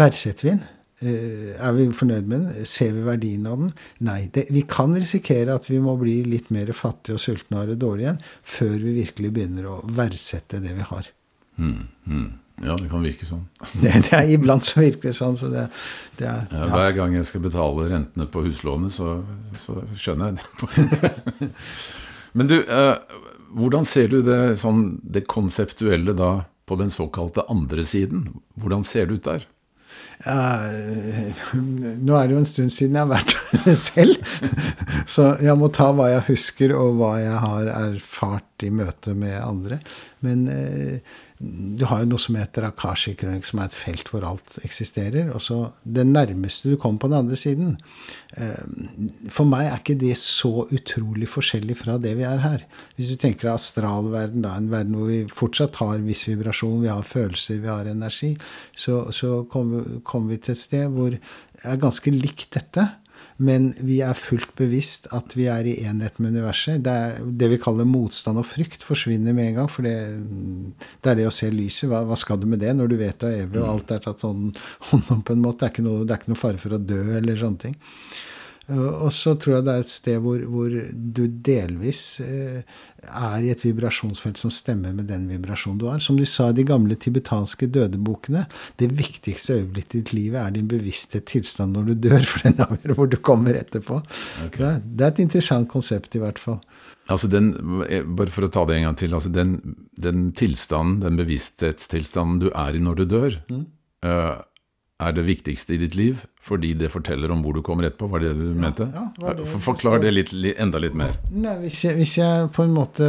[0.00, 0.66] Verdsetter vi den?
[1.00, 2.66] Eh, er vi fornøyd med den?
[2.68, 3.72] Ser vi verdien av den?
[4.04, 4.20] Nei.
[4.32, 7.70] Det, vi kan risikere at vi må bli litt mer fattige og sultne og ha
[7.72, 8.20] det dårlig igjen
[8.56, 11.10] før vi virkelig begynner å verdsette det vi har.
[11.60, 11.80] Mm.
[12.04, 12.28] Mm.
[12.60, 13.46] Ja, det kan virke sånn.
[13.82, 15.38] det, det er Iblant så virker det sånn.
[15.40, 15.66] Så det,
[16.20, 19.22] det er, ja, hver gang jeg skal betale rentene på huslånet, så,
[19.60, 21.50] så skjønner jeg det.
[22.36, 22.92] Men du, uh,
[23.56, 26.32] hvordan ser du det, sånn, det konseptuelle da
[26.70, 28.28] på den såkalte andre siden?
[28.60, 29.48] Hvordan ser det ut der?
[30.20, 33.34] Uh, nå er det jo en stund siden jeg har vært
[33.64, 34.34] der selv.
[35.08, 39.38] Så jeg må ta hva jeg husker, og hva jeg har erfart i møte med
[39.40, 39.80] andre.
[40.24, 44.58] Men uh, du har jo noe som heter Akashi-kronikk, som er et felt hvor alt
[44.60, 45.30] eksisterer.
[45.32, 45.56] Og så
[45.88, 47.78] det nærmeste du kommer på den andre siden.
[48.36, 52.66] Uh, for meg er ikke det så utrolig forskjellig fra det vi er her.
[52.98, 56.92] Hvis du tenker deg astralverden, da, en verden hvor vi fortsatt har viss vibrasjon, vi
[56.92, 58.34] har følelser, vi har energi,
[58.76, 61.22] så, så kommer kom vi til et sted hvor det
[61.64, 62.84] er ganske likt dette.
[63.40, 66.82] Men vi er fullt bevisst at vi er i enhet med universet.
[66.84, 66.96] Det,
[67.40, 69.70] det vi kaller motstand og frykt, forsvinner med en gang.
[69.72, 69.94] For det,
[71.00, 71.88] det er det å se lyset.
[71.88, 74.04] Hva, hva, skal du med det når du vet du er evig, og alt er
[74.04, 74.60] tatt hånd
[75.16, 75.64] om på en måte?
[75.64, 77.78] Det er, noe, det er ikke noe fare for å dø eller sånne ting.
[78.70, 80.70] Og så tror jeg det er et sted hvor, hvor
[81.16, 82.60] du delvis eh,
[83.08, 86.02] er i et vibrasjonsfelt som stemmer med den vibrasjonen du har.
[86.04, 88.44] Som de sa i de gamle tibetanske dødebokene,
[88.82, 92.62] det viktigste øyeblikket i ditt liv er din bevisste tilstand når du dør, for den
[92.66, 94.00] avgjør hvor du kommer etterpå.
[94.46, 94.78] Okay.
[94.84, 96.60] Det, er et interessant konsept, i hvert fall.
[97.10, 97.52] Altså den,
[98.14, 99.16] bare for å ta det en gang til.
[99.16, 99.56] altså Den,
[99.98, 103.64] den tilstanden, den bevissthetstilstanden du er i når du dør, mm.
[104.06, 104.36] uh,
[105.00, 108.08] er det viktigste i ditt liv fordi det forteller om hvor du kommer etterpå?
[108.14, 108.86] Var det det du ja, mente?
[108.94, 111.18] Ja, det Forklar det litt, enda litt mer.
[111.30, 113.06] Nei, hvis jeg, hvis jeg, på en måte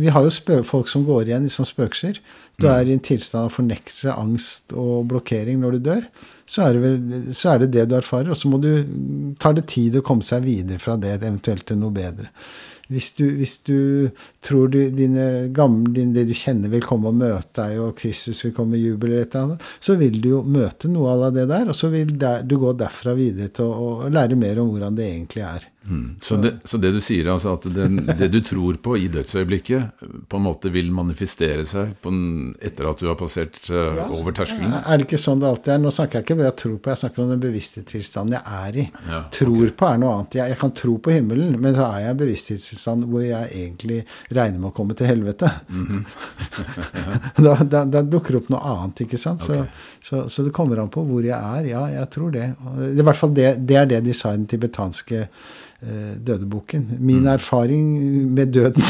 [0.00, 2.18] Vi har jo folk som går igjen som spøkelser.
[2.58, 2.72] Du mm.
[2.72, 6.08] er i en tilstand av fornektelse, angst og blokkering når du dør.
[6.46, 8.70] Så er, det vel, så er det det du erfarer, og så må du
[9.42, 12.30] tar det tid å komme seg videre fra det, eventuelt til noe bedre.
[12.92, 13.78] Hvis du, hvis du
[14.46, 18.44] tror du, dine gamle, din, det du kjenner, vil komme og møte deg, og Kristus
[18.46, 21.28] vil komme med jubel, eller et eller annet, så vil du jo møte noe av
[21.34, 24.70] det der, og så vil du gå derfra videre til å, å lære mer om
[24.74, 25.66] hvordan det egentlig er.
[25.90, 26.16] Mm.
[26.20, 30.02] Så, det, så, det, du sier, altså at den, det du tror på i dødsøyeblikket,
[30.28, 34.34] på en måte vil manifestere seg en, etter at du har passert uh, ja, over
[34.34, 34.74] terskelen?
[34.82, 35.82] Er det ikke sånn det alltid er?
[35.82, 38.36] Nå snakker jeg ikke om det jeg tror på, jeg snakker om den bevisste tilstanden
[38.38, 38.86] jeg er i.
[39.06, 39.74] Ja, tror okay.
[39.78, 40.38] på er noe annet.
[40.40, 43.52] Jeg, jeg, kan tro på himmelen, men så er jeg i en bevissthetstilstand hvor jeg
[43.52, 45.50] egentlig regner med å komme til helvete.
[45.68, 46.02] Mm -hmm.
[47.46, 49.42] da, da, da, dukker det opp noe annet, ikke sant?
[49.42, 49.66] Okay.
[50.02, 51.64] Så, så, det kommer an på hvor jeg er.
[51.66, 52.52] Ja, jeg tror det.
[52.98, 55.28] I hvert fall det, det er det de sa i den tibetanske
[55.80, 56.96] Eh, dødeboken.
[56.98, 57.26] Min mm.
[57.26, 57.88] erfaring
[58.34, 58.82] med døden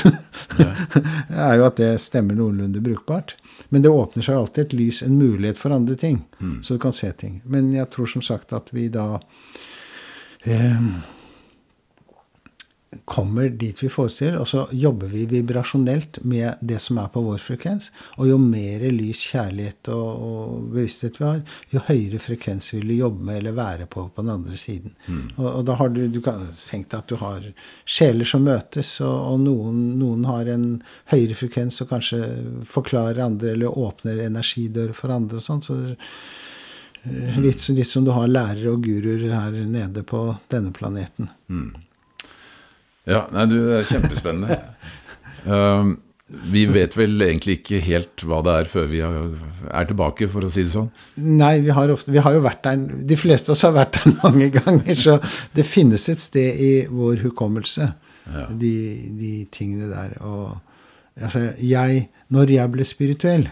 [1.28, 3.34] er jo at det stemmer noenlunde brukbart.
[3.74, 6.20] Men det åpner seg alltid et lys, en mulighet for andre ting.
[6.38, 6.60] Mm.
[6.62, 7.40] Så du kan se ting.
[7.44, 9.18] Men jeg tror som sagt at vi da
[10.46, 10.78] eh,
[13.04, 17.38] kommer dit vi forestiller, og så jobber vi vibrasjonelt med det som er på vår
[17.42, 17.90] frekvens.
[18.16, 21.42] Og jo mer lys, kjærlighet og, og bevissthet vi har,
[21.74, 24.94] jo høyere frekvens vil du jobbe med eller være på på den andre siden.
[25.06, 25.24] Mm.
[25.36, 27.44] Og, og, da har du du kan tenke at du har
[27.84, 30.66] sjeler som møtes, og, og noen, noen, har en
[31.12, 32.22] høyere frekvens og kanskje
[32.66, 35.62] forklarer andre eller åpner energidører for andre og sånn.
[35.64, 41.30] Så eh, litt, litt, som du har lærere og guruer her nede på denne planeten.
[41.50, 41.85] Mm.
[43.06, 44.58] Ja, nei, du, det er kjempespennende.
[45.46, 45.94] um,
[46.26, 50.50] vi vet vel egentlig ikke helt hva det er før vi er tilbake, for å
[50.50, 50.88] si det sånn?
[51.22, 54.00] Nei, vi har, ofte, vi har jo vært der De fleste av oss har vært
[54.00, 55.20] der mange ganger, så
[55.54, 57.92] det finnes et sted i vår hukommelse,
[58.26, 58.48] ja.
[58.50, 58.74] de,
[59.20, 60.18] de, tingene der.
[60.26, 60.56] Og
[61.14, 63.46] altså, jeg Når jeg ble spirituell,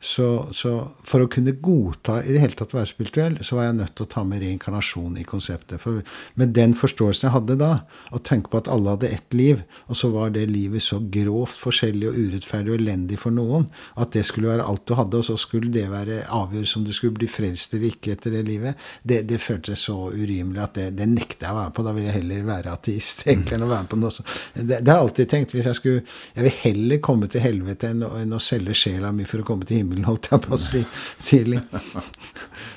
[0.00, 0.72] så, så,
[1.08, 3.94] for å kunne godta i det hele tatt å være spirituell, så var jeg nødt
[3.96, 5.80] til å ta med reinkarnasjon i konseptet.
[5.80, 6.02] For
[6.36, 7.70] med den forståelsen jeg hadde da,
[8.12, 11.56] å tenke på at alle hadde ett liv, og så var det livet så grovt
[11.62, 15.28] forskjellig og urettferdig og elendig for noen, at det skulle være alt du hadde, og
[15.30, 18.86] så skulle det være avgjørelse om du skulle bli frelst eller ikke etter det livet,
[19.02, 21.86] det, det føltes så urimelig at det, det nekter jeg å være med på.
[21.86, 24.36] Da vil jeg heller være ateist enn å være med på noe sånt.
[24.52, 25.56] Det, det, har jeg alltid tenkt.
[25.56, 26.04] hvis Jeg skulle,
[26.36, 29.64] jeg vil heller komme til helvete enn, enn å selge sjela mi for å komme
[29.66, 30.82] til himmelen himmelen, holdt jeg på å si
[31.26, 31.62] tidlig.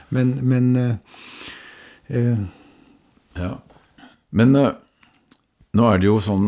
[0.10, 0.94] Men, men uh,
[2.14, 2.46] uh,
[3.38, 3.56] Ja.
[4.34, 4.72] Men uh,
[5.78, 6.48] nå er det jo sånn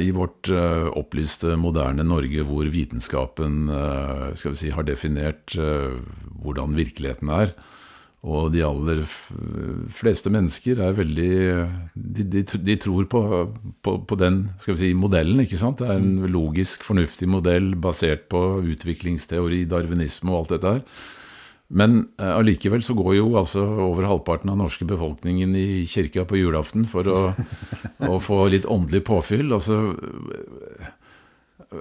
[0.00, 3.66] i vårt opplyste, moderne Norge, hvor vitenskapen
[4.40, 7.52] skal vi si, har definert hvordan virkeligheten er,
[8.26, 9.04] og de aller
[9.94, 11.34] fleste mennesker er veldig
[11.94, 13.20] De, de, de tror på,
[13.84, 15.78] på, på, den skal vi si, modellen, ikke sant?
[15.78, 18.42] Det er en logisk, fornuftig modell basert på
[18.74, 20.82] utviklingsteori, darwinisme og alt dette her.
[21.68, 26.40] Men eh, allikevel så går jo altså over halvparten av norske befolkningen i kirka på
[26.40, 27.18] julaften for å,
[28.12, 29.52] å få litt åndelig påfyll.
[29.54, 29.92] Altså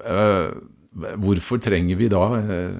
[0.04, 0.50] øh,
[0.96, 2.78] Hvorfor trenger vi da eh,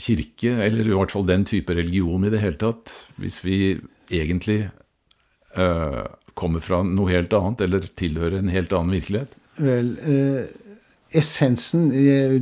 [0.00, 3.58] kirke, eller i hvert fall den type religion i det hele tatt, hvis vi
[4.10, 4.64] egentlig
[5.56, 6.04] uh,
[6.34, 9.36] kommer fra noe helt annet, eller tilhører en helt annen virkelighet?
[9.60, 10.74] Vel, uh,
[11.16, 11.88] essensen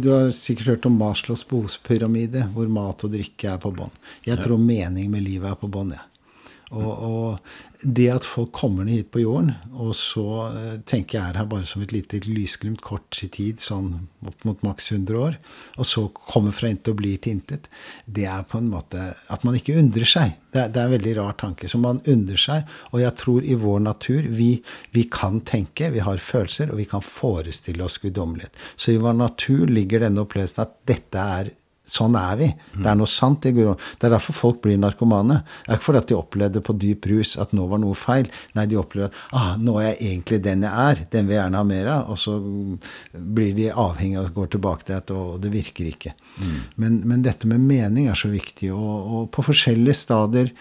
[0.01, 3.93] Du har sikkert hørt om Maslows behovspyramide, hvor mat og drikke er på bånn.
[4.26, 4.64] Jeg tror ja.
[4.72, 6.05] mening med livet er på bånn, jeg.
[6.68, 6.76] Ja.
[6.76, 7.53] Og, og,
[7.83, 11.49] det at folk kommer ned hit på jorden, og så uh, tenker jeg er her
[11.51, 13.93] bare som et lite lysglimt kort i tid, sånn
[14.26, 15.37] opp mot maks 100 år,
[15.79, 17.68] og så kommer fra intet og blir til intet,
[18.05, 20.35] det er på en måte at man ikke undrer seg.
[20.51, 21.68] Det er, det er en veldig rar tanke.
[21.70, 24.51] Så man undrer seg, og jeg tror i vår natur vi,
[24.97, 28.59] vi kan tenke, vi har følelser, og vi kan forestille oss guddommelighet.
[28.74, 31.55] Så i vår natur ligger denne opplevelsen at dette er
[31.89, 32.47] Sånn er vi.
[32.76, 33.47] Det er noe sant.
[33.47, 35.39] Det er derfor folk blir narkomane.
[35.64, 38.28] Det er ikke fordi at de opplevde på dyp rus at nå var noe feil.
[38.59, 41.05] Nei, de opplever at ah, nå er jeg egentlig den jeg er.
[41.14, 42.11] Den vil jeg gjerne ha mer av.
[42.12, 42.36] Og så
[43.39, 46.12] blir de avhengig og går tilbake til det, og det virker ikke.
[46.36, 46.59] Mm.
[46.76, 48.68] Men, men, dette med mening er så viktig.
[48.76, 50.53] Og, og på forskjellige stadier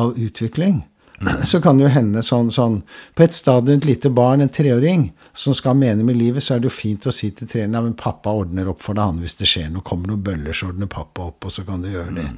[0.00, 0.80] av utvikling
[1.50, 2.80] så kan det jo hende sånn, sånn
[3.14, 6.56] På et stadium, et lite barn, en treåring, som skal ha mening med livet, så
[6.56, 9.08] er det jo fint å si til treeren ja, men pappa ordner opp for deg,
[9.12, 9.86] han hvis det skjer noe.
[9.86, 12.28] Kommer noen bøller, så ordner pappa opp, og så kan du gjøre det.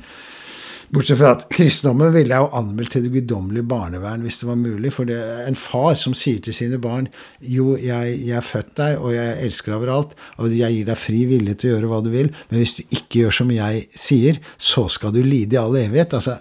[0.95, 4.59] Bortsett fra at kristendommen ville jeg jo anmeldt til det guddommelige barnevern hvis det var
[4.61, 4.93] mulig.
[4.95, 7.09] For det er en far som sier til sine barn
[7.41, 11.01] jo, jeg, jeg er født deg, og jeg elsker deg overalt, og jeg gir deg
[11.01, 13.87] fri vilje til å gjøre hva du vil, men hvis du ikke gjør som jeg
[13.91, 16.14] sier, så skal du lide i all evighet.
[16.20, 16.39] altså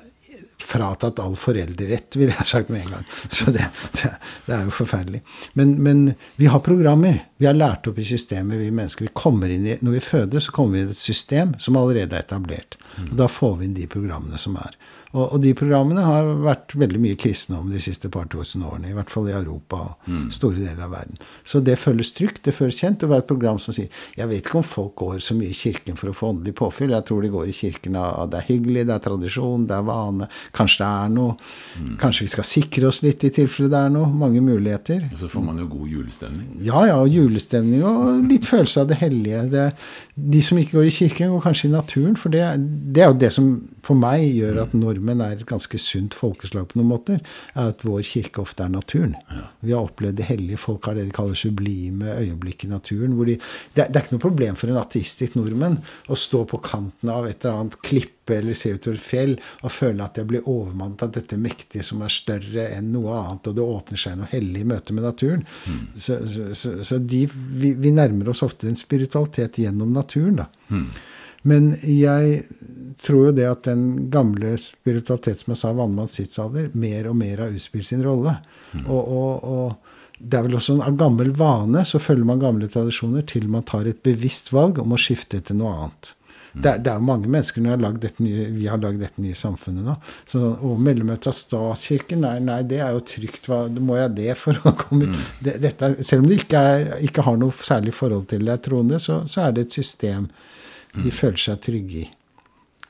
[0.74, 3.06] fratatt all foreldrerett, ville jeg sagt med en gang.
[3.30, 3.68] Så det,
[4.00, 4.14] det,
[4.48, 5.22] det er jo forferdelig.
[5.60, 6.04] Men, men,
[6.42, 7.22] vi har programmer.
[7.38, 9.10] Vi har lært opp i systemet, vi mennesker.
[9.10, 9.14] Vi
[9.54, 12.78] i, når vi føder, så kommer vi inn i et system som allerede er etablert.
[13.10, 14.78] Og da får vi inn de programmene som er.
[15.14, 18.90] Og, og, de programmene har vært veldig mye kristendom de siste par tusen årene.
[18.90, 20.24] I hvert fall i Europa og mm.
[20.34, 21.20] store deler av verden.
[21.46, 23.06] Så det føles trygt, det føles kjent.
[23.06, 25.58] å være et program som sier Jeg vet ikke om folk går så mye i
[25.58, 26.96] kirken for å få åndelig påfyll.
[26.98, 29.86] Jeg tror de går i kirken av det er hyggelig, det er tradisjon, det er
[29.92, 30.30] vane.
[30.58, 31.38] Kanskje det er noe.
[31.78, 31.94] Mm.
[32.02, 34.10] Kanskje vi skal sikre oss litt i tilfelle det er noe.
[34.24, 35.06] Mange muligheter.
[35.12, 36.50] Og så får man jo god julestemning.
[36.66, 36.98] Ja, ja.
[37.04, 39.46] Og julestemning og litt følelse av det hellige.
[39.54, 39.70] Det,
[40.34, 42.18] de som ikke går i kirken, går kanskje i naturen.
[42.18, 42.50] For det,
[42.98, 43.54] det er jo det som
[43.84, 47.20] for meg gjør at nordmenn er et ganske sunt folkeslag på noen måter,
[47.54, 49.16] er at vår kirke ofte er naturen.
[49.30, 49.46] Ja.
[49.64, 53.18] Vi har opplevd det hellige folk har det de kaller sublime øyeblikk i naturen.
[53.18, 53.38] De,
[53.76, 57.28] det, det, er ikke noe problem for en ateistisk nordmenn å stå på kanten av
[57.28, 59.34] et eller annet klippe eller se utover fjell
[59.66, 63.50] og føle at jeg blir overmannet av dette mektige som er større enn noe annet,
[63.50, 65.44] og det åpner seg noe hellig i møte med naturen.
[65.68, 65.82] Mm.
[65.96, 70.40] Så, så, så, så de, vi, vi, nærmer oss ofte en spiritualitet gjennom naturen.
[70.40, 70.48] da.
[70.72, 70.88] Mm.
[71.50, 72.44] Men jeg
[73.04, 77.46] tror jo det at den gamle spiritualitet, som jeg sa, vannmanns tidsalder, mer og mer
[77.46, 78.38] har utspilt sin rolle.
[78.72, 78.86] Mm.
[78.88, 83.26] Og, og, og, det er vel også av gammel vane så følger man gamle tradisjoner
[83.28, 86.14] til man tar et bevisst valg om å skifte til noe annet.
[86.54, 89.88] Det, det er jo mange mennesker når har nye, vi har lagd dette nye samfunnet
[89.88, 89.96] nå.
[90.30, 93.50] Så, og mellomøte av statskirken, nei, nei, det er jo trygt.
[93.50, 95.16] Hva, må jeg det for å komme ut?
[95.16, 95.24] Mm.
[95.48, 96.64] Det, dette, selv om det ikke,
[97.10, 100.30] ikke, har noe særlig forhold til det troende, så, så er det et system
[100.98, 102.08] de føler seg trygge i.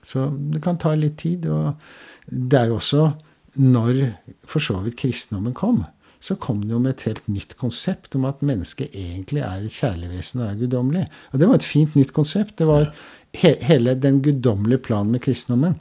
[0.04, 1.48] Så det kan ta litt tid.
[1.48, 1.80] Og
[2.28, 3.12] det er jo også
[3.54, 4.02] når
[4.50, 5.84] for så vidt kristendommen kom,
[6.24, 9.76] så kom det jo med et helt nytt konsept om at mennesket egentlig er et
[9.76, 11.08] kjærligvesen og er guddommelig.
[11.32, 12.56] Og det var et fint nytt konsept.
[12.60, 12.94] Det var
[13.38, 15.76] he hele den guddommelige planen med kristendommen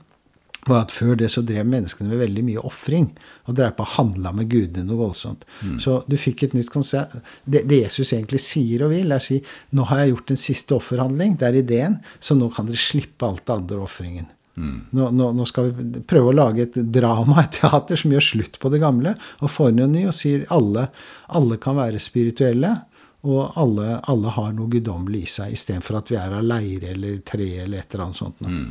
[0.69, 3.09] var at før det så drev menneskene med veldig mye ofring.
[3.51, 5.47] Og drev på og handla med gudene noe voldsomt.
[5.63, 5.79] Mm.
[5.83, 7.17] Så du fikk et nytt konsept.
[7.45, 9.41] Det, det, Jesus egentlig sier og vil, er å si
[9.75, 11.35] nå har jeg gjort en siste offerhandling.
[11.41, 11.99] Det er ideen.
[12.23, 14.31] Så nå kan dere slippe alt det andre ofringen.
[14.55, 14.79] Mm.
[14.91, 18.59] Nå, nå, nå, skal vi prøve å lage et drama, et teater, som gjør slutt
[18.61, 20.91] på det gamle, og får noe ny, og sier alle,
[21.33, 22.75] alle kan være spirituelle.
[23.23, 27.21] Og alle, alle har noe guddommelig i seg, istedenfor at vi er av leire eller
[27.27, 28.43] tre eller et eller annet sånt.
[28.43, 28.65] Mm.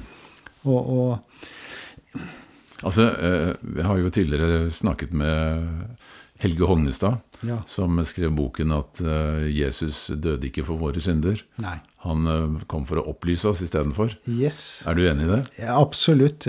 [0.67, 1.45] Og, og,
[2.81, 5.67] Altså, eh, jeg har jo tidligere snakket med
[6.41, 7.59] Helge Hognestad, ja.
[7.69, 11.43] som skrev boken at uh, Jesus døde ikke for våre synder.
[11.61, 11.75] Nei.
[12.07, 14.15] Han uh, kom for å opplyse oss istedenfor.
[14.25, 14.81] Yes.
[14.89, 15.41] Er du enig i det?
[15.61, 16.47] Ja, absolutt.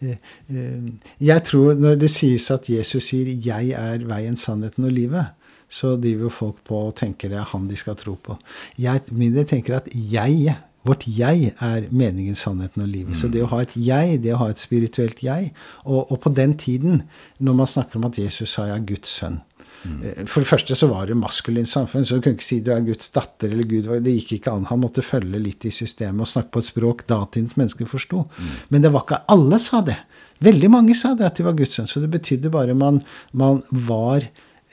[0.00, 5.36] Jeg tror når det sies at Jesus sier 'jeg er veien, sannheten og livet',
[5.70, 8.34] så driver jo folk på og tenker det er han de skal tro på.
[8.74, 10.56] Jeg mindre tenker at jeg
[10.90, 13.14] Vårt jeg er meningen, sannheten og livet.
[13.14, 13.20] Mm.
[13.20, 15.52] Så det å ha et jeg, det å ha et spirituelt jeg
[15.84, 17.04] og, og, på den tiden,
[17.38, 19.40] når man snakker om at Jesus sa 'jeg er Guds sønn'
[19.84, 20.02] mm.
[20.04, 22.72] Eh, for det første så var det maskulint samfunn, så du kunne ikke si du
[22.72, 23.88] er Guds datter eller Gud.
[24.04, 24.66] Det gikk ikke an.
[24.66, 28.26] Han måtte følge litt i systemet og snakke på et språk datidens mennesker forsto.
[28.38, 28.52] Mm.
[28.68, 29.98] Men det var ikke alle sa det.
[30.40, 31.86] Veldig mange sa det at de var Guds sønn.
[31.86, 34.24] Så det betydde bare man, man var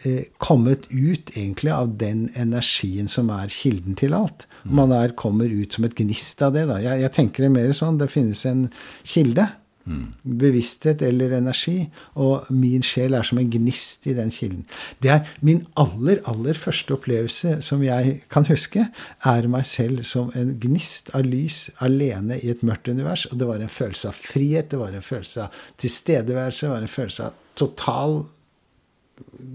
[0.02, 4.46] Eh, kommet ut egentlig av den energien som er kilden til alt.
[4.74, 6.68] Man er, kommer ut som et gnist av det.
[6.70, 6.82] da.
[6.84, 8.00] Jeg, jeg tenker det mer sånn.
[8.02, 8.68] Det finnes en
[9.08, 9.48] kilde.
[9.88, 10.08] Mm.
[10.42, 11.88] Bevissthet eller energi.
[12.20, 14.66] Og min sjel er som en gnist i den kilden.
[15.04, 18.88] Det er min aller, aller første opplevelse som jeg kan huske,
[19.26, 23.28] er meg selv som en gnist av lys alene i et mørkt univers.
[23.32, 26.84] Og det var en følelse av frihet, det var en følelse av tilstedeværelse, det var
[26.84, 28.20] en følelse av total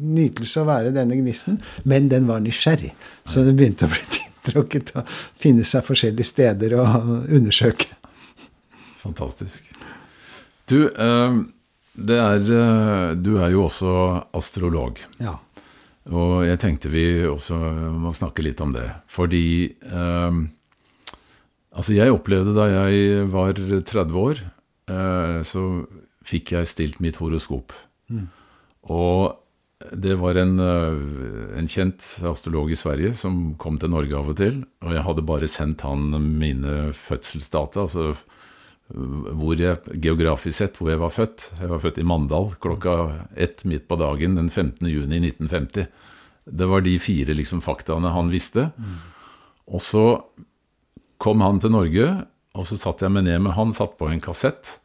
[0.02, 2.90] nytelse å være denne gnisten, men den var nysgjerrig.
[3.28, 6.86] Så den begynte å bli tiltrukket og finne seg forskjellige steder å
[7.28, 7.88] undersøke.
[9.02, 9.66] Fantastisk.
[10.66, 11.38] Du, eh,
[12.16, 14.98] er, eh, du er jo også astrolog.
[15.18, 15.38] Ja.
[16.10, 17.56] Og jeg tenkte vi også
[17.94, 18.88] må snakke litt om det.
[19.08, 20.42] Fordi eh,
[21.72, 24.40] Altså, jeg opplevde da jeg var 30 år,
[25.48, 25.62] så
[26.20, 27.72] fikk jeg stilt mitt horoskop.
[28.12, 28.26] Mm.
[28.92, 29.41] Og
[29.92, 34.38] det var en, eh, en, kjent astrolog i Sverige som kom til Norge av og
[34.40, 34.62] til.
[34.84, 38.12] Og jeg hadde bare sendt han mine fødselsdata, altså
[38.92, 41.46] hvor jeg, geografisk sett hvor jeg var født.
[41.60, 44.88] Jeg var født i Mandal klokka ett midt på dagen den 15.
[44.90, 45.86] juni 1950.
[46.44, 48.68] Det var de fire liksom, faktaene han visste.
[48.76, 48.98] Mm.
[49.72, 50.04] Og så
[51.22, 52.08] kom han til Norge,
[52.58, 54.78] og så satt jeg meg ned med han, satt på en kassett,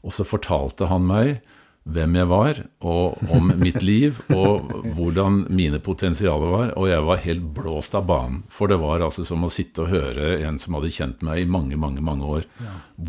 [0.00, 1.40] og så fortalte han meg
[1.88, 6.72] hvem jeg var, og om mitt liv, og hvordan mine potensialer var.
[6.76, 8.42] Og jeg var helt blåst av banen.
[8.52, 11.50] For det var altså som å sitte og høre en som hadde kjent meg i
[11.50, 12.48] mange, mange, mange år.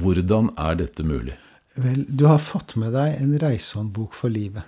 [0.02, 1.38] Hvordan er dette mulig?
[1.82, 4.68] Vel, du har fått med deg en reisehåndbok for livet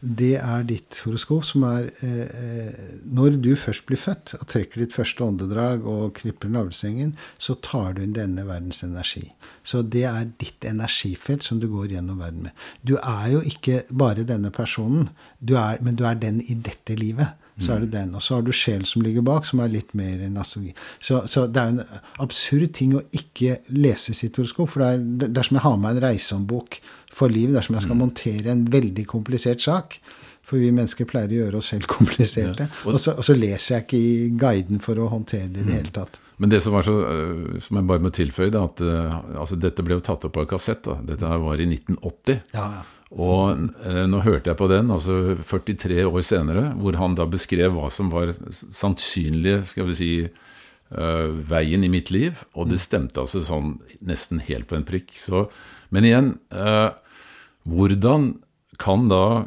[0.00, 2.80] det er ditt horoskop, som er eh, eh,
[3.16, 7.96] Når du først blir født og trekker ditt første åndedrag og knipper navlesengen, så tar
[7.96, 9.24] du inn denne verdens energi.
[9.64, 12.66] Så det er ditt energifelt som du går gjennom verden med.
[12.82, 15.08] Du er jo ikke bare denne personen,
[15.40, 17.32] du er, men du er den i dette livet.
[17.56, 18.12] Så er det den.
[18.14, 20.74] Og så har du sjel som ligger bak, som er litt mer enn astrologi.
[21.00, 24.74] Så, så, det er en absurd ting å ikke lese sitt horoskop.
[24.74, 26.80] For det er, dersom jeg har med en reisehåndbok
[27.16, 28.02] for livet dersom jeg skal mm.
[28.04, 29.96] montere en veldig komplisert sak.
[30.46, 32.68] For vi mennesker pleier å gjøre oss selv kompliserte.
[32.68, 32.82] Ja.
[32.92, 35.72] Og, så, og, så, leser jeg ikke i guiden for å håndtere det i det
[35.72, 35.78] mm.
[35.80, 36.20] hele tatt.
[36.36, 39.56] Men det som var så, øh, som jeg bare må tilføye, da, at øh, altså,
[39.56, 40.84] dette ble jo tatt opp på kassett.
[40.84, 40.98] da.
[41.08, 42.44] Dette var i 1980.
[42.52, 42.84] Ja, ja.
[43.14, 47.76] Og eh, nå hørte jeg på den, altså 43 år senere, hvor han da beskrev
[47.76, 50.10] hva som var sannsynlig, skal vi si,
[50.90, 52.42] uh, veien i mitt liv.
[52.58, 52.82] Og det mm.
[52.82, 53.76] stemte altså sånn
[54.06, 55.14] nesten helt på en prikk.
[55.20, 55.46] Så,
[55.94, 56.90] men igjen, uh,
[57.70, 58.32] hvordan
[58.82, 59.46] kan da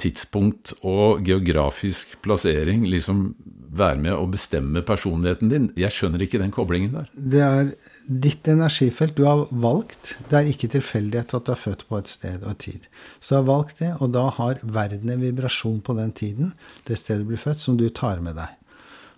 [0.00, 3.30] tidspunkt og geografisk plassering liksom
[3.70, 5.70] være med å bestemme personligheten din.
[5.78, 7.08] Jeg skjønner ikke den koblingen der.
[7.14, 7.72] Det er
[8.06, 9.16] ditt energifelt.
[9.16, 10.14] Du har valgt.
[10.30, 12.86] Det er ikke tilfeldighet at du er født på et sted og en tid.
[13.20, 16.54] Så du har valgt det, og da har verden en vibrasjon på den tiden,
[16.86, 18.54] det stedet du blir født, som du tar med deg.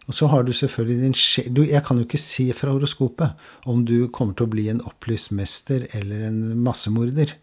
[0.09, 3.37] Og så har du selvfølgelig din sjel Jeg kan jo ikke si fra horoskopet
[3.69, 7.35] om du kommer til å bli en opplyst mester eller en massemorder.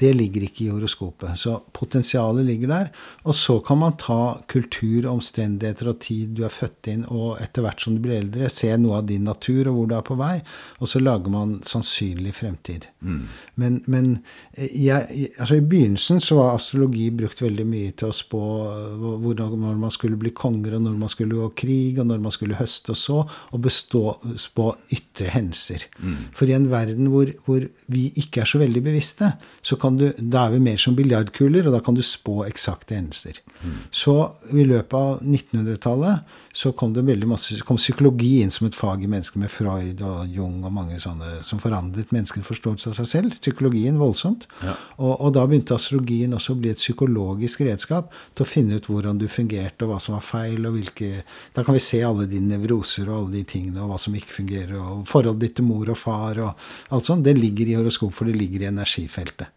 [0.00, 1.36] Det ligger ikke i horoskopet.
[1.38, 2.90] Så potensialet ligger der.
[3.28, 7.64] Og så kan man ta kultur, omstendigheter og tid du er født inn, og etter
[7.64, 10.16] hvert som du blir eldre, se noe av din natur og hvor du er på
[10.18, 10.34] vei,
[10.80, 12.88] og så lager man sannsynlig fremtid.
[13.04, 13.22] Mm.
[13.62, 14.10] Men, men
[14.54, 19.06] eh, jeg, altså i begynnelsen så var astrologi brukt veldig mye til å spå eh,
[19.22, 22.34] hvor, når man skulle bli konger, og når man skulle gå krig, og når man
[22.34, 23.20] skulle høste og så,
[23.52, 24.04] og bestå,
[24.40, 25.86] spå ytre hendelser.
[26.00, 26.18] Mm.
[26.36, 30.08] For i en verden hvor, hvor vi ikke er så veldig bevisste, så kan du,
[30.16, 33.40] da er vi mer som biljardkuler, og da kan du spå eksakte hendelser.
[33.62, 33.74] Mm.
[33.94, 34.14] Så
[34.54, 39.04] i løpet av 1900-tallet så kom det veldig masse, kom psykologi inn som et fag
[39.06, 43.08] i mennesker, med Freud og Jung og mange sånne som forandret menneskets forståelse av seg
[43.08, 43.38] selv.
[43.40, 44.44] Psykologien voldsomt.
[44.60, 44.74] Ja.
[44.98, 48.90] Og, og, da begynte astrologien også å bli et psykologisk redskap til å finne ut
[48.90, 51.10] hvordan du fungerte, og hva som var feil, og hvilke
[51.56, 54.36] Da kan vi se alle dine nevroser og alle de tingene, og hva som ikke
[54.36, 57.24] fungerer, og forholdet ditt til mor og far og alt sånt.
[57.24, 59.48] Det ligger i horoskop, for det ligger i energifeltet.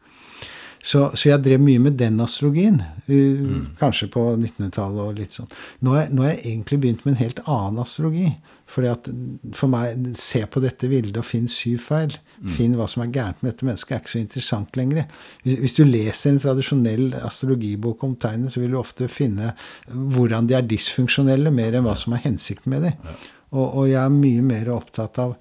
[0.86, 2.78] Så, så, jeg drev mye med den astrologien.
[3.08, 3.72] Mm.
[3.80, 5.50] Kanskje på 1900-tallet og litt sånn.
[5.82, 8.28] Nå har, jeg egentlig begynt med en helt annen astrologi.
[8.70, 9.10] Fordi at
[9.58, 12.14] For meg, se på dette bildet og finn syv feil.
[12.38, 12.54] Mm.
[12.54, 15.10] Finn hva som er gærent med dette mennesket, er ikke så interessant lenger.
[15.42, 19.56] Hvis, hvis, du leser en tradisjonell astrologibok om tegnet, så vil du ofte finne
[19.90, 23.14] hvordan de er dysfunksjonelle, mer enn hva som er hensikten med dem.
[23.56, 25.38] Og, og jeg er mye mer opptatt av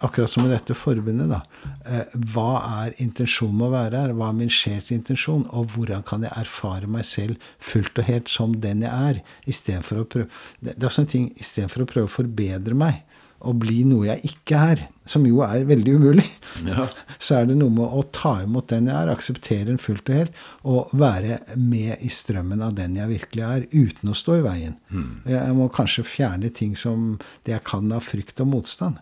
[0.00, 1.40] akkurat som med dette forbundet, da.
[1.84, 2.50] Eh, hva
[2.84, 4.14] er intensjonen med å være her?
[4.16, 5.46] Hva er min sjels intensjon?
[5.56, 9.22] Og hvordan kan jeg erfare meg selv fullt og helt som den jeg er?
[9.50, 10.28] Istedenfor å prøve
[10.60, 13.04] Det er også en ting istedenfor å prøve å forbedre meg
[13.40, 16.26] og bli noe jeg ikke er, som jo er veldig umulig,
[16.66, 16.84] ja.
[17.24, 20.18] så er det noe med å ta imot den jeg er, akseptere den fullt og
[20.18, 24.44] helt, og være med i strømmen av den jeg virkelig er, uten å stå i
[24.44, 24.76] veien.
[24.92, 25.12] Mm.
[25.32, 27.14] Jeg må kanskje fjerne ting som
[27.48, 29.00] det jeg kan av frykt og motstand.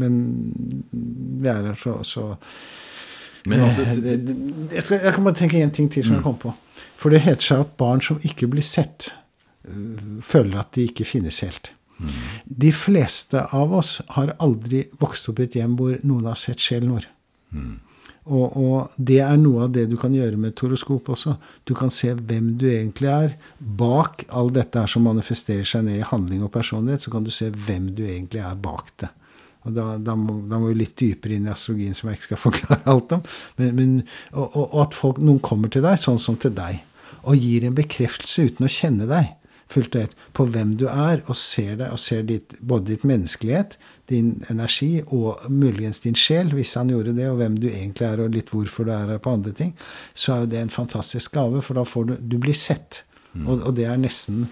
[0.00, 0.18] Men
[1.40, 2.26] vi er her så, så
[3.46, 6.54] Men altså, jeg, skal, jeg, kan bare tenke én ting til som jeg kom på.
[7.00, 9.12] For det heter seg at barn som ikke blir sett,
[9.68, 11.72] øh, føler at de ikke finnes helt.
[12.00, 12.16] Mm.
[12.64, 16.60] De fleste av oss har aldri vokst opp i et hjem hvor noen har sett
[16.60, 17.08] sjelen vår.
[17.56, 17.78] Mm.
[18.30, 21.34] Og, og, det er noe av det du kan gjøre med et toroskop også.
[21.66, 23.32] Du kan se hvem du egentlig er.
[23.58, 27.32] Bak all dette her som manifesterer seg ned i handling og personlighet, så kan du
[27.34, 29.10] se hvem du egentlig er bak det.
[29.68, 32.30] Og da, da, må, da, må, vi litt dypere inn i astrologien, som jeg ikke
[32.30, 33.26] skal forklare alt om.
[33.60, 33.98] Men, men,
[34.32, 36.80] og, og, at folk, noen kommer til deg, sånn som til deg,
[37.20, 39.36] og gir en bekreftelse uten å kjenne deg
[39.70, 43.06] fullt og helt på hvem du er, og ser deg, og ser ditt, både ditt
[43.08, 43.76] menneskelighet,
[44.10, 48.24] din energi og muligens din sjel, hvis han gjorde det, og hvem du egentlig er,
[48.24, 49.72] og litt hvorfor du er her på andre ting,
[50.14, 53.04] så er jo det en fantastisk gave, for da får du Du blir sett.
[53.32, 53.46] Mm.
[53.46, 54.48] Og, og det er nesten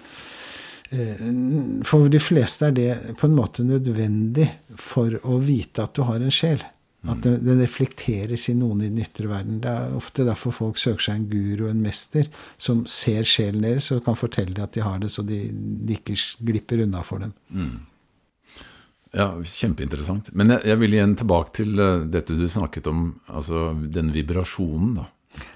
[1.85, 4.47] for de fleste er det på en måte nødvendig
[4.79, 6.63] for å vite at du har en sjel.
[7.07, 7.37] At mm.
[7.45, 9.61] den reflekteres i noen i den ytre verden.
[9.63, 12.27] Det er ofte derfor folk søker seg en guru, en mester,
[12.59, 15.95] som ser sjelen deres og kan fortelle dem at de har det, så de, de
[15.95, 16.17] ikke
[16.49, 17.31] glipper unna for dem.
[17.55, 17.77] Mm.
[19.15, 20.33] Ja, kjempeinteressant.
[20.37, 24.99] Men jeg, jeg, vil igjen tilbake til uh, dette du snakket om, altså den vibrasjonen,
[24.99, 25.07] da.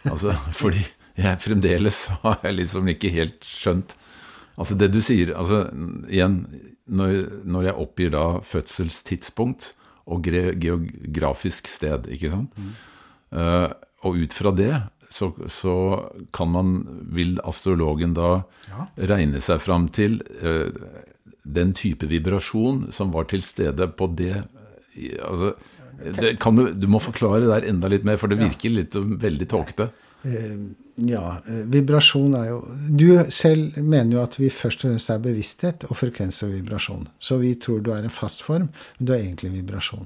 [0.09, 0.31] Altså,
[0.61, 0.85] fordi
[1.19, 3.97] jeg fremdeles har jeg liksom ikke helt skjønt
[4.59, 5.65] Altså det du sier altså
[6.11, 6.43] Igjen,
[6.85, 7.15] når,
[7.47, 9.71] når jeg oppgir da fødselstidspunkt
[10.11, 12.73] og geografisk sted, ikke sant mm.
[13.39, 13.69] uh,
[14.03, 14.73] Og ut fra det
[15.13, 15.75] så, så,
[16.33, 16.69] kan man,
[17.13, 18.31] vil astrologen da
[18.65, 18.87] ja.
[19.13, 20.73] regne seg fram til uh,
[21.43, 24.39] den type vibrasjon som var til stede på det
[25.21, 25.53] altså,
[26.01, 29.87] det, du, du, må forklare der enda litt mer, for det virker litt veldig tåkete.
[30.23, 30.57] Eh,
[30.95, 35.23] ja, eh, vibrasjon er jo Du selv mener jo at vi først og fremst er
[35.23, 37.07] bevissthet og frekvens og vibrasjon.
[37.19, 40.05] Så vi tror du er en fast form, men du er egentlig en vibrasjon.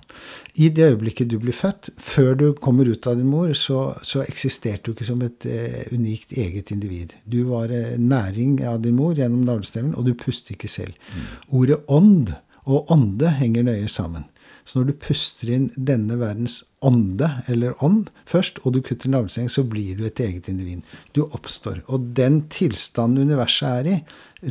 [0.55, 4.23] I det øyeblikket du blir født, før du kommer ut av din mor, så, så
[4.23, 7.13] eksisterte du ikke som et eh, unikt eget individ.
[7.25, 10.95] Du var eh, næring av din mor gjennom navlestemmen, og du puster ikke selv.
[11.11, 11.29] Mm.
[11.59, 12.33] Ordet ånd
[12.67, 14.27] og ånde henger nøye sammen.
[14.67, 19.53] Så når du puster inn denne verdens ånde, eller ånd, først, og du kutter navlestrengen,
[19.53, 20.83] så blir du et eget individ.
[21.15, 21.79] Du oppstår.
[21.87, 23.97] Og den tilstanden universet er i,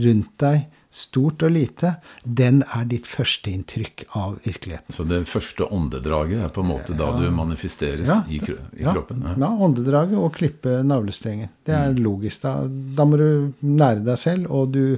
[0.07, 0.65] rundt deg,
[0.97, 1.91] stort og lite,
[2.25, 4.95] den er ditt førsteinntrykk av virkeligheten.
[4.95, 9.21] Så det første åndedraget er på en måte da du manifesteres ja, i, i, kroppen?
[9.27, 9.35] Ja.
[9.43, 11.53] ja, åndedraget og klippe navlestrengen.
[11.69, 12.01] Det er mm.
[12.07, 12.47] logisk.
[12.47, 12.55] Da.
[12.97, 13.29] da må du
[13.61, 14.97] nære deg selv, og du,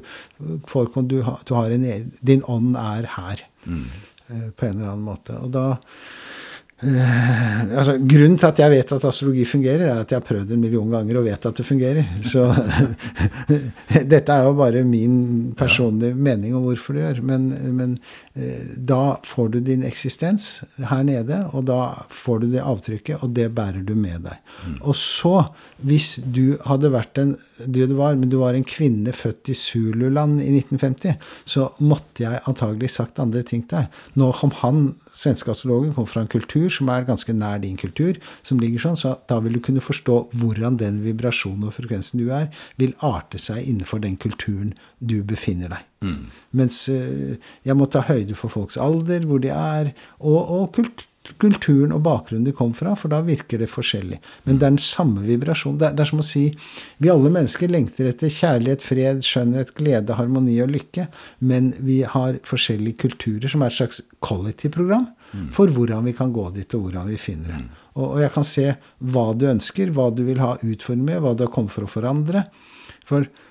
[0.71, 3.43] folk, du, du har en, e, din ånd er her.
[3.67, 3.89] Mm.
[4.29, 5.39] Eh, på en eller annen måte.
[5.43, 5.71] Og da
[6.79, 10.53] Uh, altså, grunnen til at jeg vet at astrologi fungerer, er at jeg har prøvd
[10.55, 12.05] en million ganger og vet at det fungerer.
[12.23, 12.45] Så
[14.13, 17.19] dette er jo bare min personlige mening om hvorfor det gjør.
[17.33, 17.97] Men, men
[18.77, 23.49] da får du din eksistens her nede, og da får du det avtrykket, og det
[23.57, 24.39] bærer du med deg.
[24.67, 24.77] Mm.
[24.81, 25.35] Og så,
[25.83, 30.39] hvis du hadde vært en du var, men du var en kvinne født i Zululand
[30.39, 33.99] i 1950, så måtte jeg antagelig sagt andre ting til deg.
[34.15, 38.21] Nå kom han svenske astrologen kom fra en kultur som er ganske nær din kultur,
[38.47, 42.29] som ligger sånn, så da vil du kunne forstå hvordan den vibrasjonen og frekvensen du
[42.35, 45.88] er, vil arte seg innenfor den kulturen du befinner deg.
[46.59, 47.37] Mens uh,
[47.67, 52.03] jeg må ta høyde for folks alder, hvor de er, og, og kult, kulturen og
[52.07, 54.19] bakgrunnen de kom fra, for da virker det forskjellig.
[54.47, 55.79] Men det er den samme vibrasjonen.
[55.81, 56.45] Det, det er, som å si
[57.03, 61.09] vi alle mennesker lengter etter kjærlighet, fred, skjønnhet, glede, harmoni og lykke,
[61.51, 65.51] men vi har forskjellige kulturer som er et slags kollektivprogram mm.
[65.57, 67.61] for hvordan vi kan gå dit, og hvordan vi finner det.
[67.99, 68.71] Og, og, jeg kan se
[69.13, 72.47] hva du ønsker, hva du vil ha utformet, hva du har kommet for å forandre.
[73.09, 73.45] For eh,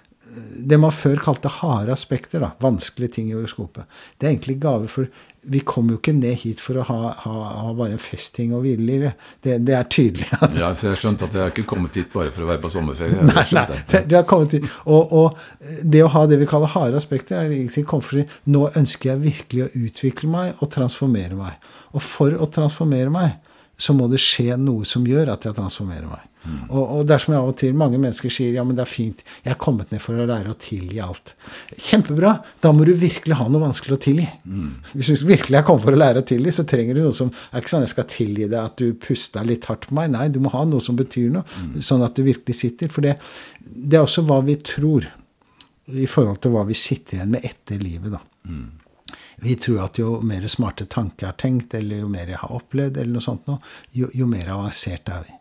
[0.70, 4.92] det man før kalte harde aspekter, da, vanskelige ting i horoskopet, det er egentlig gave
[4.92, 5.10] for
[5.48, 8.66] vi kommer jo ikke ned hit for å ha, ha, ha bare en festting og
[8.66, 9.06] hvileliv.
[9.44, 10.28] Det, det, er tydelig.
[10.60, 12.62] ja, så Jeg har skjønt at jeg har ikke kommet hit bare for å være
[12.66, 13.24] på sommerferie.
[13.24, 14.68] Nei, nei, det, har kommet hit.
[14.84, 15.40] Og, og,
[15.84, 19.24] det å ha det vi kaller harde aspekter, er egentlig for å nå ønsker jeg
[19.24, 21.72] virkelig å utvikle meg og transformere meg.
[21.96, 23.38] Og for å transformere meg,
[23.78, 26.24] så må det skje noe som gjør at jeg transformerer meg.
[26.48, 26.60] Mm.
[26.72, 29.22] Og, og dersom jeg av og til mange mennesker sier ja, men det er fint,
[29.44, 31.34] jeg er kommet ned for å lære å tilgi alt.
[31.76, 32.38] Kjempebra.
[32.64, 34.26] Da må du virkelig ha noe vanskelig å tilgi.
[34.48, 34.72] Mm.
[34.94, 37.30] Hvis du virkelig er kommet for å lære å tilgi, så trenger du noe som
[37.52, 40.10] er ikke sånn jeg skal tilgi deg at du pusta litt hardt på meg.
[40.16, 41.78] Nei, du må ha noe som betyr noe, mm.
[41.86, 42.92] sånn at du virkelig sitter.
[42.94, 43.18] For det,
[43.68, 45.12] det, er også hva vi tror
[45.94, 48.24] i forhold til hva vi sitter igjen med etter livet, da.
[49.42, 52.54] Vi tror at jo mer smarte tanker jeg har tenkt, eller jo mer jeg har
[52.58, 53.60] opplevd, eller noe sånt noe,
[53.94, 55.36] jo, jo mer avansert er vi.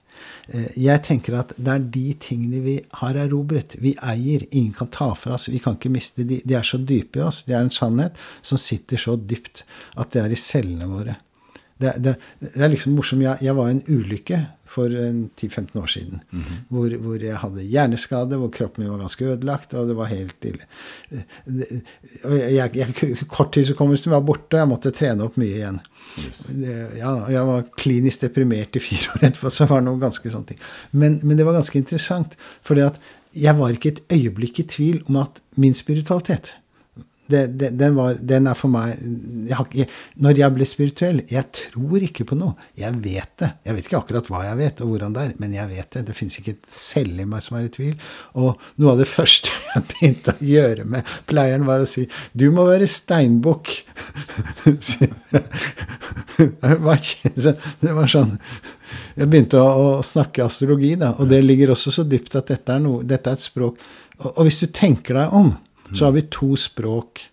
[0.48, 3.78] Eh, jeg tenker at det er de tingene vi har erobret.
[3.82, 4.46] Vi eier.
[4.50, 5.48] Ingen kan ta fra oss.
[5.52, 6.40] Vi kan ikke miste de.
[6.44, 7.42] De er så dype i oss.
[7.48, 9.64] Det er en sannhet som sitter så dypt
[9.96, 11.16] at det er i cellene våre.
[11.76, 13.24] Det, det, det er liksom morsomt.
[13.24, 14.42] Jeg, jeg var i en ulykke
[14.76, 16.20] for 10-15 år siden.
[16.30, 16.60] Mm -hmm.
[16.68, 20.44] hvor, hvor, jeg hadde hjerneskade, hvor kroppen min var ganske ødelagt, og det var helt
[20.44, 20.64] ille.
[22.24, 25.80] Og jeg, jeg, Korttidshukommelsen var borte, og jeg måtte trene opp mye igjen.
[26.20, 26.44] Yes.
[26.98, 30.52] Ja, jeg var klinisk deprimert i fire år etterpå, så det var noe ganske sånne
[30.52, 30.60] ting.
[30.92, 35.16] Men, men det var ganske interessant, for jeg var ikke et øyeblikk i tvil om
[35.24, 36.54] at min spiritualitet
[37.26, 38.96] det, det, den, var, den, er for meg
[39.48, 39.86] jeg jeg,
[40.22, 42.54] Når jeg blir spirituell Jeg tror ikke på noe.
[42.78, 43.50] Jeg vet det.
[43.66, 46.04] Jeg vet ikke akkurat hva jeg vet, og hvordan det er, men jeg vet det.
[46.08, 47.96] Det fins ikke et celle i meg som er i tvil.
[48.38, 48.50] Og
[48.82, 52.06] noe av det første jeg begynte å gjøre med pleieren, var å si
[52.36, 53.66] Du må være steinbukk.
[57.82, 58.34] det var sånn
[59.16, 62.70] Jeg begynte å, å, snakke astrologi, da, og det ligger også så dypt at dette
[62.72, 63.80] er, noe, dette er et språk
[64.20, 65.54] og, og hvis du tenker deg om
[65.94, 67.26] så har vi to språk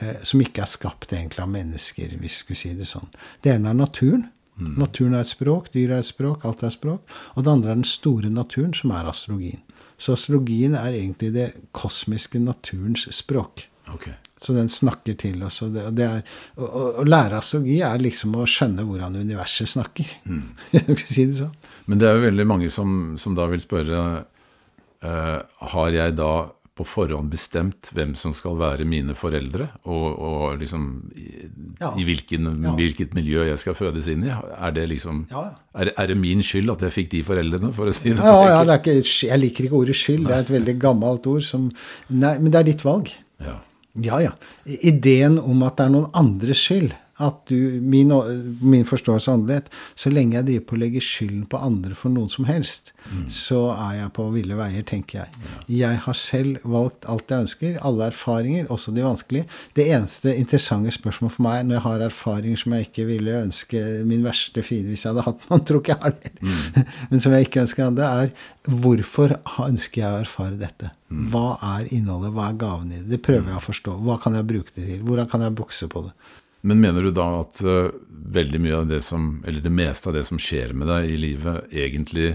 [0.00, 3.10] eh, som ikke er skapt egentlig av mennesker, hvis vi skulle si det sånn.
[3.42, 4.28] Det ene er naturen.
[4.60, 4.74] Mm.
[4.78, 7.18] Naturen er et språk, dyr er et språk, alt er et språk.
[7.34, 9.62] Og det andre er den store naturen, som er astrologien.
[10.00, 13.66] Så astrologien er egentlig det kosmiske naturens språk.
[13.94, 14.14] Okay.
[14.40, 15.60] Så den snakker til oss.
[15.64, 16.22] Og det, og det er,
[16.56, 16.68] å,
[17.02, 20.14] å, lære astrologi er liksom å skjønne hvordan universet snakker.
[20.24, 20.46] Mm.
[21.02, 21.52] si det sånn.
[21.90, 25.38] Men det er jo veldig mange som, som da vil spørre uh,
[25.74, 26.32] Har jeg da
[26.80, 31.48] på forhånd bestemt hvem som skal være mine foreldre, og, og liksom i,
[31.80, 31.92] ja.
[32.00, 32.74] i hvilken, ja.
[32.78, 34.32] hvilket miljø jeg skal fødes inn i?
[34.32, 35.44] Er det liksom ja.
[35.74, 38.38] er, er, det min skyld at jeg fikk de foreldrene, for å si det Ja,
[38.48, 40.24] ja det ikke, jeg liker ikke ordet skyld.
[40.24, 40.30] Nei.
[40.30, 41.68] Det er et veldig gammelt ord som
[42.08, 43.12] Nei, men det er ditt valg.
[43.44, 43.58] Ja.
[44.00, 44.34] ja, ja.
[44.80, 48.12] Ideen om at det er noen andres skyld at du, min,
[48.60, 52.12] min forståelse av åndelighet Så lenge jeg driver på å legge skylden på andre for
[52.12, 53.26] noen som helst, mm.
[53.32, 55.40] så er jeg på ville veier, tenker jeg.
[55.44, 55.58] Ja.
[55.80, 57.78] Jeg har selv valgt alt jeg ønsker.
[57.86, 59.48] Alle erfaringer, også de vanskelige.
[59.76, 63.82] Det eneste interessante spørsmålet for meg når jeg har erfaringer som jeg ikke ville ønske
[64.08, 66.88] min verste fiende hvis jeg hadde hatt noen, tror ikke jeg har det, mm.
[67.12, 70.92] men som jeg ikke ønsker andre, er hvorfor ønsker jeg å erfare dette?
[71.10, 71.24] Mm.
[71.32, 71.46] Hva
[71.76, 72.34] er innholdet?
[72.36, 73.08] Hva er gaven i det?
[73.10, 73.96] Det prøver jeg å forstå.
[74.06, 75.00] Hva kan jeg bruke det til?
[75.06, 76.12] Hvordan kan jeg bukse på det?
[76.60, 80.16] Men mener du da at uh, veldig mye av det som, eller det meste av
[80.18, 82.34] det som skjer med deg i livet, egentlig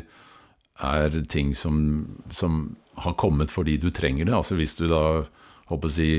[0.83, 1.77] er ting som,
[2.33, 4.35] som har kommet fordi du trenger det?
[4.35, 5.23] Altså hvis du da
[5.69, 6.09] håper å si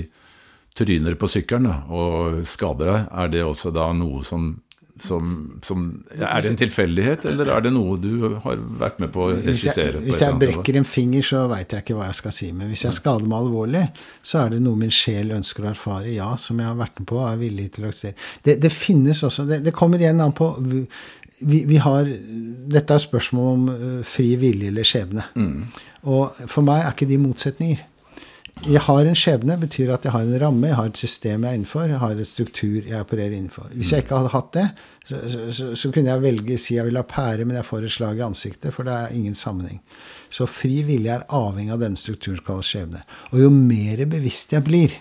[0.76, 4.54] tryner på sykkelen og skader deg, er det også da noe som
[5.02, 9.26] som, som, Er det en tilfeldighet, eller er det noe du har vært med på
[9.26, 10.00] å regissere?
[10.00, 12.48] Hvis jeg, hvis jeg brekker en finger, så veit jeg ikke hva jeg skal si.
[12.56, 13.84] Men hvis jeg skader meg alvorlig,
[14.24, 17.08] så er det noe min sjel ønsker å erfare, ja, som jeg har vært med
[17.10, 18.30] på og er villig til å akseptere.
[18.46, 20.48] Det, det, finnes også det, det, kommer igjen an på
[21.40, 22.08] vi, vi har,
[22.72, 25.28] Dette er spørsmål om uh, fri vilje eller skjebne.
[25.36, 25.68] Mm.
[26.08, 27.84] Og for meg er ikke de motsetninger
[28.64, 31.50] jeg har en skjebne betyr at jeg har en ramme, jeg har et system jeg
[31.50, 33.68] er innenfor, jeg har et struktur jeg opererer innenfor.
[33.76, 34.66] Hvis jeg ikke hadde hatt det,
[35.06, 35.20] så,
[35.54, 38.18] så, så kunne jeg velge si jeg vil ha pære, men jeg får et slag
[38.18, 39.82] i ansiktet, for det er ingen sammenheng.
[40.32, 43.04] Så fri vilje er avhengig av denne strukturen som kalles skjebne.
[43.34, 44.96] Og jo mer bevisst jeg blir,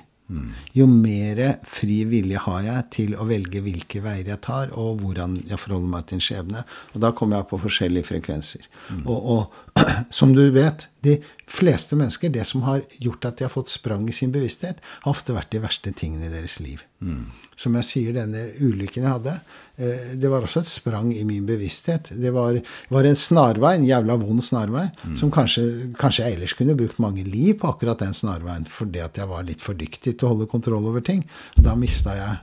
[0.73, 1.39] jo mer
[1.69, 5.91] fri vilje har jeg til å velge hvilke veier jeg tar, og hvordan jeg forholder
[5.91, 6.63] meg til en skjebne.
[6.95, 8.65] Og da kommer jeg på forskjellige frekvenser.
[8.89, 9.03] Mm.
[9.05, 9.59] Og, og,
[10.17, 11.19] som du vet, de
[11.51, 15.13] fleste mennesker, det som har gjort at de har fått sprang i sin bevissthet, har
[15.13, 16.83] ofte vært de verste tingene i deres liv.
[17.05, 17.29] Mm.
[17.59, 19.37] Som jeg sier, denne ulykken jeg hadde,
[19.77, 22.13] Eh, det var også et sprang i min bevissthet.
[22.15, 22.61] Det var,
[22.93, 25.17] var en snarvei, en jævla vond snarvei, mm.
[25.19, 25.65] som kanskje,
[25.99, 29.43] kanskje, jeg ellers kunne brukt mange liv på akkurat den snarveien, fordi at jeg var
[29.47, 31.25] litt for dyktig til å holde kontroll over ting.
[31.59, 32.37] Da mista jeg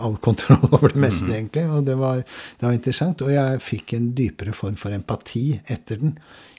[0.00, 1.36] all kontroll over det meste, mm.
[1.36, 1.66] egentlig.
[1.68, 3.26] Og det var, det var, interessant.
[3.26, 6.16] Og jeg fikk en dypere form for empati etter den.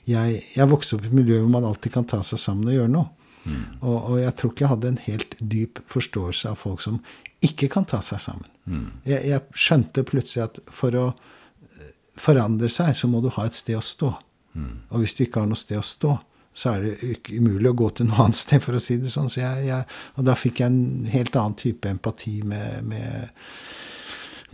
[0.08, 2.78] Jeg, jeg vokste opp i et miljø hvor man alltid kan ta seg sammen og
[2.78, 3.08] gjøre noe.
[3.44, 3.60] Mm.
[3.80, 6.98] Og, og, jeg tror ikke jeg hadde en helt dyp forståelse av folk som
[7.44, 8.48] ikke kan ta seg sammen.
[8.68, 8.88] Mm.
[9.08, 13.56] Jeg, jeg, skjønte plutselig at for å eh, forandre seg, så må du ha et
[13.56, 14.12] sted å stå.
[14.58, 14.74] Mm.
[14.90, 16.18] Og hvis du ikke har noe sted å stå,
[16.60, 19.12] så er det ikke umulig å gå til noe annet sted, for å si det
[19.14, 19.30] sånn.
[19.32, 23.44] Så jeg, jeg, og da fikk jeg en helt annen type empati med, med,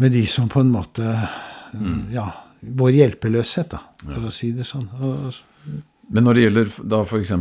[0.02, 1.06] med de som på en måte
[1.74, 2.12] mm.
[2.14, 2.30] Ja,
[2.66, 4.30] vår hjelpeløshet, da, for ja.
[4.30, 4.88] å si det sånn.
[5.00, 5.36] Og,
[6.14, 7.32] men når det gjelder da f.eks.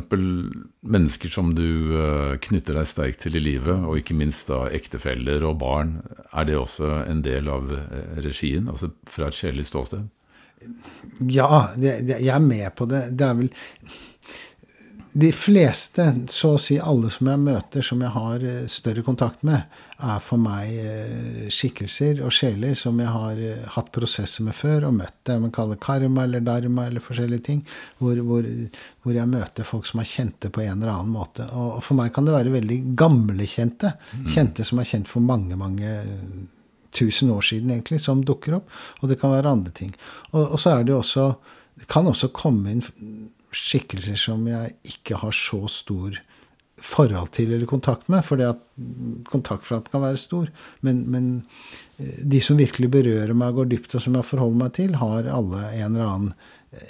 [0.96, 5.46] mennesker som du uh, knytter deg sterkt til i livet, og ikke minst da ektefeller
[5.46, 6.00] og barn,
[6.34, 7.84] er det også en del av uh,
[8.26, 8.70] regien?
[8.72, 10.10] Altså fra et sjelelig ståsted?
[11.30, 13.06] Ja, det, det, jeg er med på det.
[13.14, 13.52] Det er vel
[15.16, 19.46] De fleste, så å si alle som jeg møter, som jeg har uh, større kontakt
[19.48, 19.64] med,
[20.04, 24.90] er for meg eh, skikkelser og sjeler som jeg har eh, hatt prosesser med før
[24.90, 25.14] og møtt.
[25.24, 27.62] Det man kaller karma eller dharma eller forskjellige ting.
[28.02, 28.50] Hvor, hvor,
[29.06, 31.48] hvor, jeg møter folk som har kjent det på en eller annen måte.
[31.56, 33.94] Og, for meg kan det være veldig gamle kjente.
[34.12, 34.28] Mm.
[34.36, 35.96] Kjente som er kjent for mange, mange
[36.96, 38.76] tusen år siden, egentlig, som dukker opp.
[39.00, 39.96] Og det kan være andre ting.
[40.34, 41.30] Og, og så er det jo også
[41.76, 42.84] Det kan også komme inn
[43.56, 46.20] skikkelser som jeg ikke har så stor
[46.86, 48.60] forhold til eller kontakt med, for at
[49.32, 50.50] kontaktflaten kan være stor.
[50.86, 51.30] Men, men,
[51.98, 54.98] eh, de som virkelig berører meg og går dypt, og som jeg forholder meg til,
[55.00, 56.36] har alle en eller annen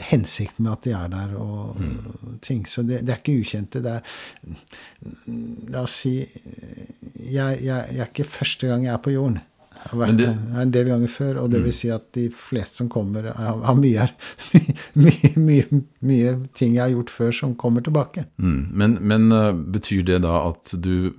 [0.10, 2.38] hensikt med at de er der og mm.
[2.42, 2.66] ting.
[2.70, 3.82] Så det, det, er ikke ukjente.
[3.86, 4.02] Det er
[5.74, 9.40] La oss si jeg, jeg, jeg er ikke første gang jeg er på jorden.
[9.86, 11.76] Jeg har vært det, en del ganger før, og det vil mm.
[11.78, 14.02] si at de fleste som kommer, har mye,
[14.98, 15.66] mye, mye,
[16.02, 18.26] mye ting jeg har gjort før, som kommer tilbake.
[18.42, 18.74] Mm.
[18.74, 21.14] Men, men, eh, betyr det da at du,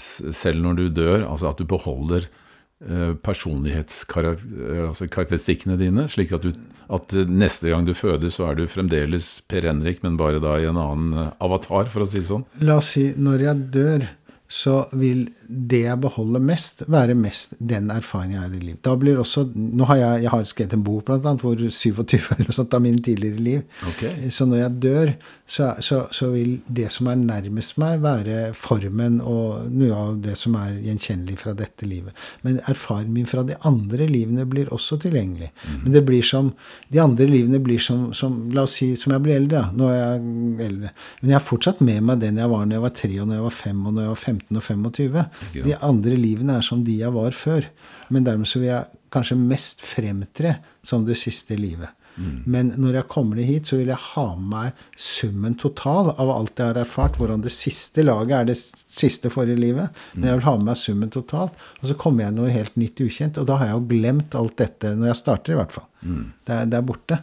[0.00, 6.56] selv når du dør, altså at du beholder eh, personlighetskarakteristikkene altså dine, slik at, du,
[6.96, 10.64] at neste gang du fødes, så er du fremdeles Per Henrik, men bare da i
[10.72, 12.48] en annen eh, avatar, for å si det sånn?
[12.64, 14.08] La oss si når jeg dør,
[14.48, 18.82] så vil det jeg beholder mest, være mest den erfaringen jeg har i livet.
[18.86, 22.36] Da blir også, nå har Jeg, jeg har skrevet en bok blant annet, hvor 27
[22.36, 23.62] eller sånt av mine tidligere liv.
[23.90, 24.30] Okay.
[24.30, 25.12] Så når jeg dør,
[25.46, 30.36] så, så, så, vil det som er nærmest meg, være formen og noe av det
[30.38, 32.14] som er gjenkjennelig fra dette livet.
[32.46, 35.50] Men erfaringen min fra de andre livene blir også tilgjengelig.
[35.64, 35.80] Mm.
[35.84, 36.52] Men det blir som,
[36.92, 39.64] de andre livene blir som, som La oss si som jeg blir eldre.
[39.74, 40.92] Nå er jeg eldre.
[41.20, 43.40] Men jeg har fortsatt med meg den jeg var når jeg var tre, og når
[43.40, 45.20] jeg var fem, og når jeg var 15 og 25.
[45.64, 47.68] De andre livene er som de jeg var før.
[48.12, 51.92] Men dermed så vil jeg kanskje mest fremtre som det siste livet.
[52.16, 52.36] Mm.
[52.48, 56.32] Men når jeg kommer ned hit, så vil jeg ha med meg summen total av
[56.32, 57.18] alt jeg har erfart.
[57.20, 60.02] Hvordan det siste laget er det siste forrige livet.
[60.14, 61.56] Men jeg vil ha med meg summen totalt.
[61.82, 63.40] Og så kommer jeg noe helt nytt ukjent.
[63.42, 65.88] Og da har jeg jo glemt alt dette, når jeg starter i hvert fall.
[66.02, 66.24] Mm.
[66.40, 67.20] Det, er, det, er, borte.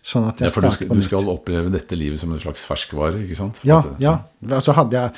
[0.00, 3.20] Sånn at jeg for du skal, du skal oppleve dette livet som en slags ferskvare,
[3.26, 3.60] ikke sant?
[3.60, 3.82] For ja.
[4.00, 4.16] Ja.
[4.56, 5.16] Altså hadde jeg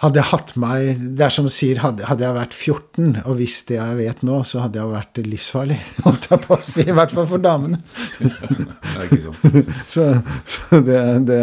[0.00, 3.34] hadde jeg hatt meg Det er som du sier, hadde, hadde, jeg vært 14 og
[3.40, 5.80] visst det jeg vet nå, så hadde jeg vært livsfarlig.
[6.06, 6.86] Holdt jeg på å si.
[6.86, 7.80] I hvert fall for damene.
[8.20, 9.66] det er ikke sånn.
[9.94, 10.06] så,
[10.54, 11.42] så det, det,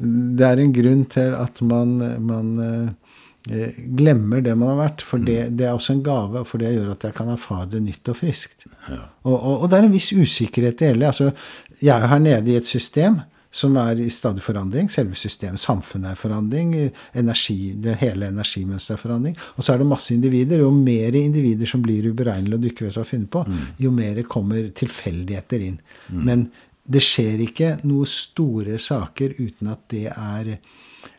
[0.00, 1.94] det, er en grunn til at man,
[2.24, 5.04] man eh, glemmer det man har vært.
[5.04, 5.58] For det, mm.
[5.60, 8.20] det, er også en gave, for det gjør at jeg kan erfare det nytt og
[8.20, 8.68] friskt.
[8.88, 9.02] Ja.
[9.28, 11.12] Og, og, og, det er en viss usikkerhet i hele.
[11.12, 11.34] Altså,
[11.82, 13.20] jeg er her nede i et system
[13.50, 14.90] som er i stadig forandring.
[14.92, 16.74] Selve systemet, samfunnet er forandring.
[17.16, 19.36] Energi, det hele energimønsteret er forandring.
[19.56, 20.62] Og så er det masse individer.
[20.64, 23.66] Jo mer individer som blir uberegnelige og du ikke vet hva å finne på, mm.
[23.84, 25.78] jo mer kommer tilfeldigheter inn.
[26.08, 26.24] Mm.
[26.28, 26.48] Men
[26.88, 30.54] det skjer ikke noen store saker uten at det er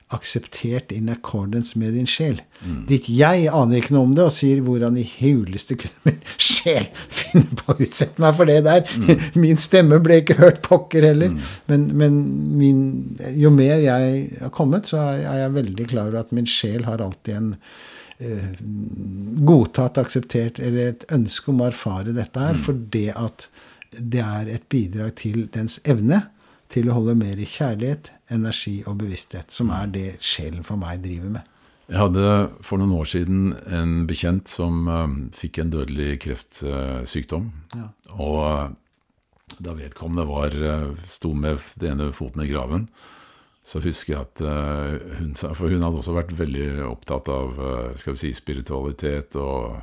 [0.10, 2.40] akseptert in accordance med din sjel.
[2.64, 2.80] Mm.
[2.90, 6.88] Ditt jeg aner ikke noe om det og sier 'hvordan i huleste kunne min sjel
[7.20, 8.90] finne på å utsette meg for det der'?
[8.98, 9.22] Mm.
[9.44, 11.30] Min stemme ble ikke hørt pokker heller.
[11.30, 11.40] Mm.
[11.68, 12.18] Men, men
[12.58, 12.82] min,
[13.38, 17.06] jo mer jeg har kommet, så er, jeg veldig klar over at min sjel har
[17.06, 17.54] alltid en
[18.20, 18.52] eh,
[19.46, 23.50] godtatt, akseptert, eller et ønske om å erfare dette her, for det at
[23.92, 26.24] det er et bidrag til dens evne
[26.70, 31.02] til å holde mer i kjærlighet, energi og bevissthet, som er det sjelen for meg
[31.04, 31.56] driver med.
[31.90, 32.26] Jeg hadde
[32.62, 37.48] for noen år siden en bekjent som uh, fikk en dødelig kreftsykdom.
[37.74, 37.88] Uh, ja.
[38.14, 40.54] Og uh, da vedkommende var,
[41.10, 42.86] sto med den ene foten i graven,
[43.66, 44.44] så husker jeg at
[45.20, 47.58] hun sa For hun hadde også vært veldig opptatt av
[48.00, 49.82] skal vi si, spiritualitet og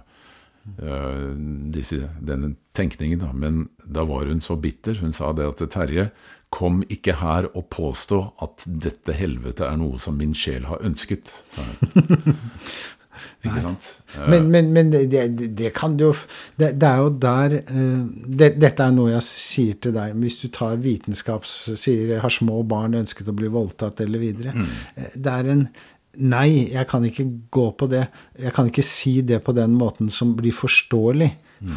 [1.75, 3.21] disse, denne tenkningen.
[3.21, 3.35] Da.
[3.37, 4.97] Men da var hun så bitter.
[5.03, 6.09] Hun sa det at Terje,
[6.57, 11.33] Kom ikke her og påstå at dette helvete er noe som min sjel har ønsket.
[13.45, 13.89] ikke sant?
[14.29, 15.25] Men, men, men det,
[15.57, 16.13] det, kan du jo
[16.57, 20.17] det, det, er jo der uh, det, Dette er noe jeg sier til deg.
[20.23, 21.59] Hvis du tar vitenskaps...
[21.81, 24.57] Sier har små barn ønsket å bli voldtatt, eller videre.
[24.57, 24.73] Mm.
[24.97, 25.69] Eh, det er en
[26.17, 28.07] Nei, jeg kan ikke gå på det.
[28.41, 31.29] Jeg kan ikke si det på den måten som blir forståelig.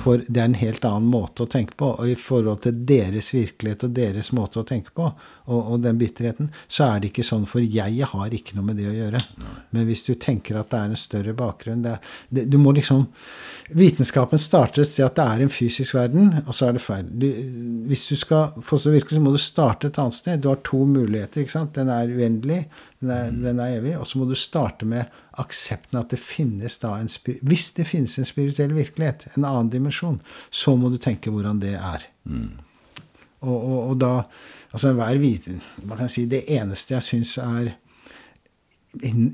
[0.03, 1.93] For det er en helt annen måte å tenke på.
[2.01, 5.11] Og i forhold til deres virkelighet og deres måte å tenke på,
[5.49, 7.47] og, og den bitterheten, så er det ikke sånn.
[7.49, 9.21] For jeg har ikke noe med det å gjøre.
[9.75, 11.97] Men hvis du tenker at det er en større bakgrunn det,
[12.29, 13.07] det, Du må liksom
[13.69, 17.09] Vitenskapen starter et sted at det er en fysisk verden, og så er det feil.
[17.21, 17.27] Du,
[17.89, 20.41] hvis du skal få det virkelig, så må du starte et annet sted.
[20.41, 21.43] Du har to muligheter.
[21.43, 21.75] ikke sant?
[21.77, 22.63] Den er uendelig,
[23.03, 23.43] den er, mm.
[23.43, 23.93] den er evig.
[23.99, 27.11] Og så må du starte med aksepten at det finnes da en
[27.45, 30.17] Hvis det finnes en spirituell virkelighet, en annen dimensjon,
[30.49, 32.09] så må du tenke hvordan det er.
[32.25, 32.57] Mm.
[33.39, 34.13] Og, og, og, da
[34.69, 37.75] Altså enhver vite, Hva kan jeg si Det eneste jeg syns er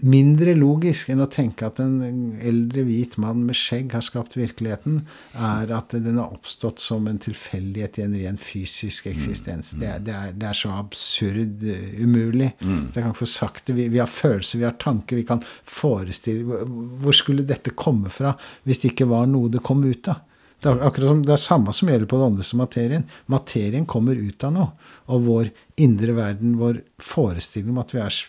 [0.04, 5.06] mindre logisk enn å tenke at en eldre hvit mann med skjegg har skapt virkeligheten,
[5.40, 9.72] er at den har oppstått som en tilfeldighet i en ren fysisk eksistens.
[9.72, 9.80] Mm.
[9.80, 12.52] Det, er, det, er, det, er, så absurd uh, umulig.
[12.60, 12.90] Mm.
[12.92, 13.78] Jeg kan få sagt det.
[13.80, 16.60] Vi, vi, har følelser, vi har tanker, vi kan forestille
[17.00, 18.36] Hvor skulle dette komme fra
[18.68, 20.20] hvis det ikke var noe det kom ut av?
[20.60, 23.08] Det er akkurat som det er samme som gjelder på det andre som materien.
[23.32, 24.85] Materien kommer ut av noe.
[25.14, 25.50] Og vår
[25.82, 28.20] indre verden, vår forestilling om at vi er,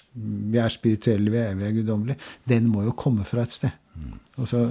[0.52, 3.72] vi er spirituelle, vi er evige, guddommelige, den må jo komme fra et sted.
[3.96, 4.18] Mm.
[4.36, 4.66] Og så,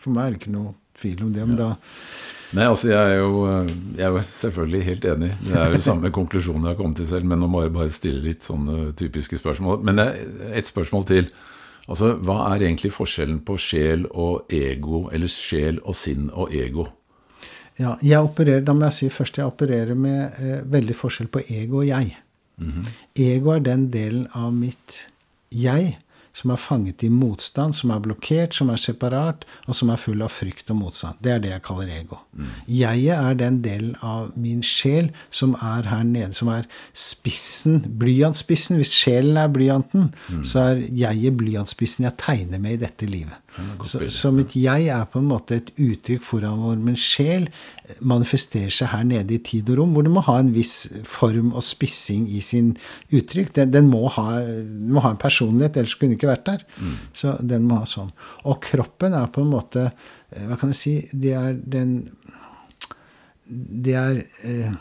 [0.00, 1.46] For meg er det ikke noe tvil om det.
[1.48, 1.72] Men da
[2.50, 3.44] Nei, altså jeg er, jo,
[3.94, 5.28] jeg er jo selvfølgelig helt enig.
[5.46, 7.92] Det er jo samme konklusjon jeg har kommet til selv, men nå må jeg bare
[7.94, 9.84] stille litt sånne typiske spørsmål.
[9.86, 11.30] Men et spørsmål til.
[11.86, 16.88] Altså, Hva er egentlig forskjellen på sjel og ego, eller sjel og sinn og ego?
[17.78, 21.42] Ja, jeg opererer, Da må jeg si først jeg opererer med eh, veldig forskjell på
[21.48, 22.16] ego og jeg.
[22.58, 22.88] Mm -hmm.
[23.16, 25.06] Ego er den delen av mitt
[25.50, 25.98] jeg
[26.32, 30.22] som er fanget i motstand, som er blokkert, som er separat, og som er full
[30.22, 31.18] av frykt og motstand.
[31.24, 32.20] Det er det jeg kaller ego.
[32.32, 32.52] Mm.
[32.80, 38.78] Jeget er den delen av min sjel som er her nede, som er spissen, blyantspissen.
[38.80, 40.44] Hvis sjelen er blyanten, mm.
[40.48, 43.36] så er jeget blyantspissen jeg tegner med i dette livet.
[43.84, 47.48] Så, så, mitt jeg er på en måte et uttrykk foran hvor min sjel
[47.98, 51.50] manifesterer seg her nede i tid og rom, hvor det må ha en viss form
[51.58, 52.72] og spissing i sin
[53.10, 53.50] uttrykk.
[53.58, 54.26] Den, den må, ha,
[54.78, 56.64] må, ha, en personlighet, ellers kunne den ikke vært der.
[56.78, 56.94] Mm.
[57.22, 58.14] Så den må ha sånn.
[58.46, 60.94] Og kroppen er på en måte eh, Hva kan jeg si?
[61.10, 61.98] Det er den
[63.50, 64.74] Det er eh,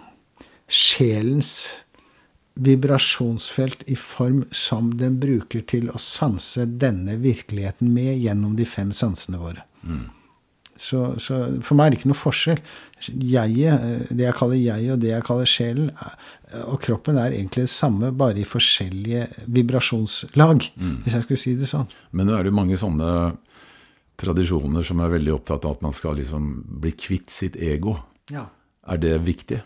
[0.70, 1.56] sjelens
[2.60, 8.94] vibrasjonsfelt i form som den bruker til å sanse denne virkeligheten med gjennom de fem
[8.96, 9.64] sansene våre.
[9.84, 10.08] Mm.
[10.80, 12.60] Så, så, for meg er det ikke noe forskjell.
[13.04, 15.90] Jeget, det jeg kaller jeg og det jeg kaller sjelen,
[16.66, 20.96] og kroppen er egentlig det samme, bare i forskjellige vibrasjonslag, mm.
[21.04, 21.90] hvis jeg skulle si det sånn.
[22.16, 23.10] Men nå er det jo mange sånne
[24.20, 26.48] tradisjoner som er veldig opptatt av at man skal liksom
[26.84, 27.98] bli kvitt sitt ego.
[28.32, 28.48] Ja.
[28.90, 29.62] Er det viktig?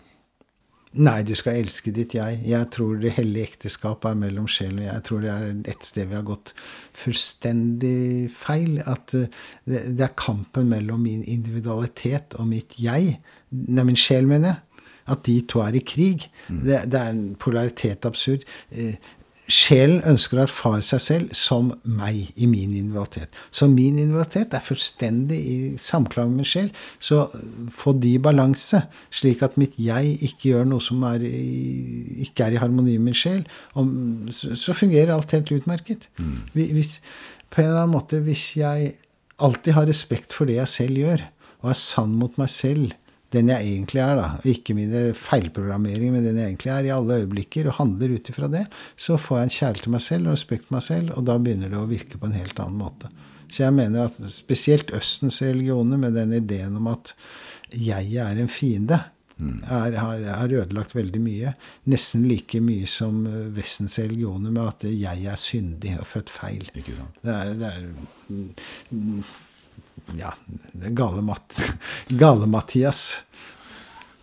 [0.94, 2.41] Nei, du skal elske ditt jeg.
[2.46, 4.91] Jeg tror det hellige ekteskapet er mellom sjelen og jeg.
[4.94, 6.52] Jeg tror det er et sted vi har gått
[6.98, 8.78] fullstendig feil.
[8.86, 13.18] At eh, det er kampen mellom min individualitet og mitt jeg.
[13.50, 14.86] Nei, min sjel, mener jeg.
[15.14, 16.30] At de to er i krig.
[16.48, 16.62] Mm.
[16.62, 18.46] Det, det, er en polaritet absurd.
[19.44, 23.34] Eh, sjelen ønsker å erfare seg selv som meg i min individualitet.
[23.52, 26.72] Så min individualitet er fullstendig i samklang med sjel.
[27.00, 27.28] Så
[27.72, 32.48] få de i balanse, slik at mitt jeg ikke gjør noe som er i, ikke
[32.48, 33.45] er i harmoni med min sjel,
[33.76, 33.94] om,
[34.32, 36.07] så, så, fungerer alt helt utmerket.
[36.18, 36.36] Mm.
[36.53, 36.98] Hvis,
[37.49, 38.95] på en eller annen måte, hvis jeg
[39.44, 41.28] alltid har respekt for det jeg selv gjør,
[41.64, 42.91] og er sann mot meg selv
[43.34, 44.27] den jeg egentlig er, da.
[44.49, 48.49] Ikke mine feilprogrammeringer, men den jeg egentlig er i alle øyeblikker, og handler ut ifra
[48.51, 48.64] det,
[48.95, 51.38] så får jeg en kjærlighet til meg selv og respekt for meg selv, og da
[51.41, 53.11] begynner det å virke på en helt annen måte.
[53.53, 57.14] Så jeg mener at spesielt Østens religioner, med den ideen om at
[57.73, 58.99] jeg er en fiende,
[59.38, 59.60] mm.
[59.64, 61.53] er, har, har, ødelagt veldig mye.
[61.93, 63.23] Nesten like mye som
[63.53, 66.69] Vestens religioner med at jeg er syndig og født feil.
[66.73, 67.89] Det er, det er
[68.30, 69.23] mm,
[70.20, 70.34] ja,
[70.74, 71.78] gale-Mathias.
[72.10, 72.50] Gale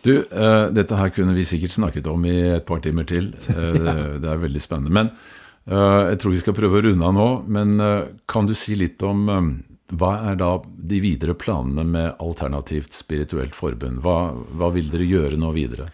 [0.02, 3.32] du, uh, dette her kunne vi sikkert snakket om i et par timer til.
[3.51, 4.94] Uh, det, det, er veldig spennende.
[4.97, 5.11] Men
[5.69, 7.28] uh, jeg tror vi skal prøve å runde av nå.
[7.52, 7.74] Men
[8.31, 9.51] kan du si litt om um,
[9.90, 14.01] hva er da de videre planene med Alternativt spirituelt forbund?
[14.05, 15.90] Hva, hva vil dere gjøre nå videre?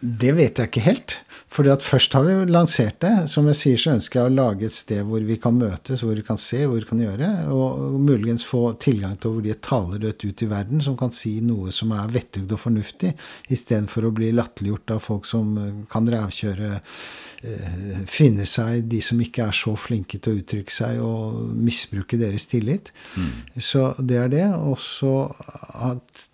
[0.00, 1.18] Det vet jeg ikke helt.
[1.50, 3.12] Fordi at Først har vi lansert det.
[3.32, 6.14] Som jeg sier, så ønsker jeg å lage et sted hvor vi kan møtes, hvor
[6.14, 7.30] vi kan se, hvor vi kan gjøre.
[7.50, 11.36] Og muligens få tilgang til hvor de taler rødt ut i verden, som kan si
[11.44, 13.12] noe som er vettugd og fornuftig,
[13.50, 19.20] istedenfor å bli latterliggjort av folk som eh, kan rævkjøre eh, finne seg de som
[19.20, 22.94] ikke er så flinke til å uttrykke seg, og misbruke deres tillit.
[23.18, 23.30] Mm.
[23.58, 24.48] Så det er det.
[24.54, 25.16] Og så
[25.90, 26.29] at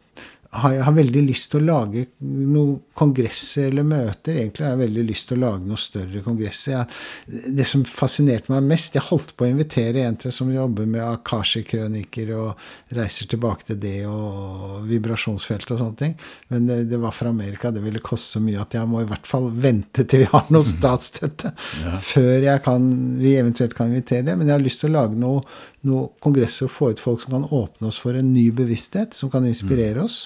[0.63, 4.39] har jeg har veldig lyst til å lage noen kongresser eller møter.
[4.39, 6.73] Egentlig har jeg veldig lyst til å lage noen større kongresser.
[6.77, 10.89] Jeg, det som fascinerte meg mest Jeg holdt på å invitere en til som jobber
[10.89, 16.17] med Akashi-krøniker og reiser tilbake til det og vibrasjonsfelt og sånne ting.
[16.53, 17.73] Men det, det, var fra Amerika.
[17.75, 20.53] Det ville koste så mye at jeg må i hvert fall vente til vi har
[20.55, 21.53] noe statsstøtte
[21.83, 21.97] ja.
[22.03, 22.89] før kan,
[23.21, 24.39] vi eventuelt kan invitere det.
[24.39, 25.45] Men jeg har lyst til å lage noe,
[25.89, 29.33] noe kongresser og få ut folk som kan åpne oss for en ny bevissthet, som
[29.33, 30.09] kan inspirere mm.
[30.09, 30.25] oss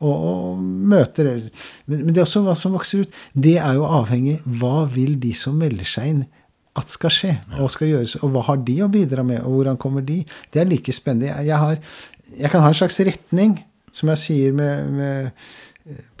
[0.00, 3.16] og, og møter men, men det er også hva som vokser ut.
[3.34, 6.22] Det er jo avhengig Hva vil de som melder seg inn,
[6.78, 7.32] at skal skje?
[7.58, 10.22] Og skal gjøres, og hva har de å bidra med, og hvordan kommer de?
[10.52, 11.34] Det er like spennende.
[11.44, 11.80] Jeg, har,
[12.38, 13.58] jeg kan ha en slags retning,
[13.92, 15.30] som jeg sier med, med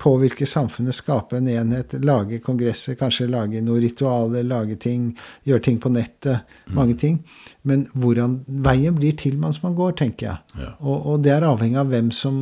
[0.00, 5.10] påvirke samfunnet, skape en enhet, lage kongresser, kanskje lage noen ritualer, lage ting,
[5.46, 6.46] gjøre ting på nettet.
[6.66, 6.74] Mm.
[6.78, 7.18] Mange ting.
[7.62, 10.56] Men hvordan veien blir til mens man går, tenker jeg.
[10.62, 10.72] Ja.
[10.80, 12.40] Og, og, det er avhengig av hvem som,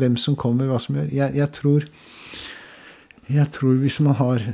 [0.00, 1.10] hvem som kommer, hva som gjør.
[1.14, 1.86] Jeg, jeg, tror,
[3.30, 4.50] jeg tror hvis man har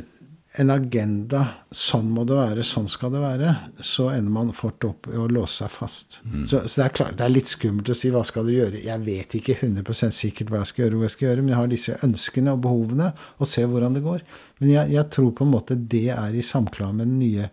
[0.61, 5.09] en agenda sånn må det være, sånn skal det være, så ender man fort opp
[5.09, 6.19] i å låse seg fast.
[6.27, 6.43] Mm.
[6.45, 8.83] Så, så, det er klart, det er litt skummelt å si hva skal du gjøre.
[8.85, 11.61] Jeg vet ikke 100 sikkert hva jeg skal gjøre, hvor jeg skal gjøre, men jeg
[11.63, 14.27] har disse ønskene og behovene, og ser hvordan det går.
[14.61, 17.49] Men jeg, jeg, tror på en måte det er i samklang med den nye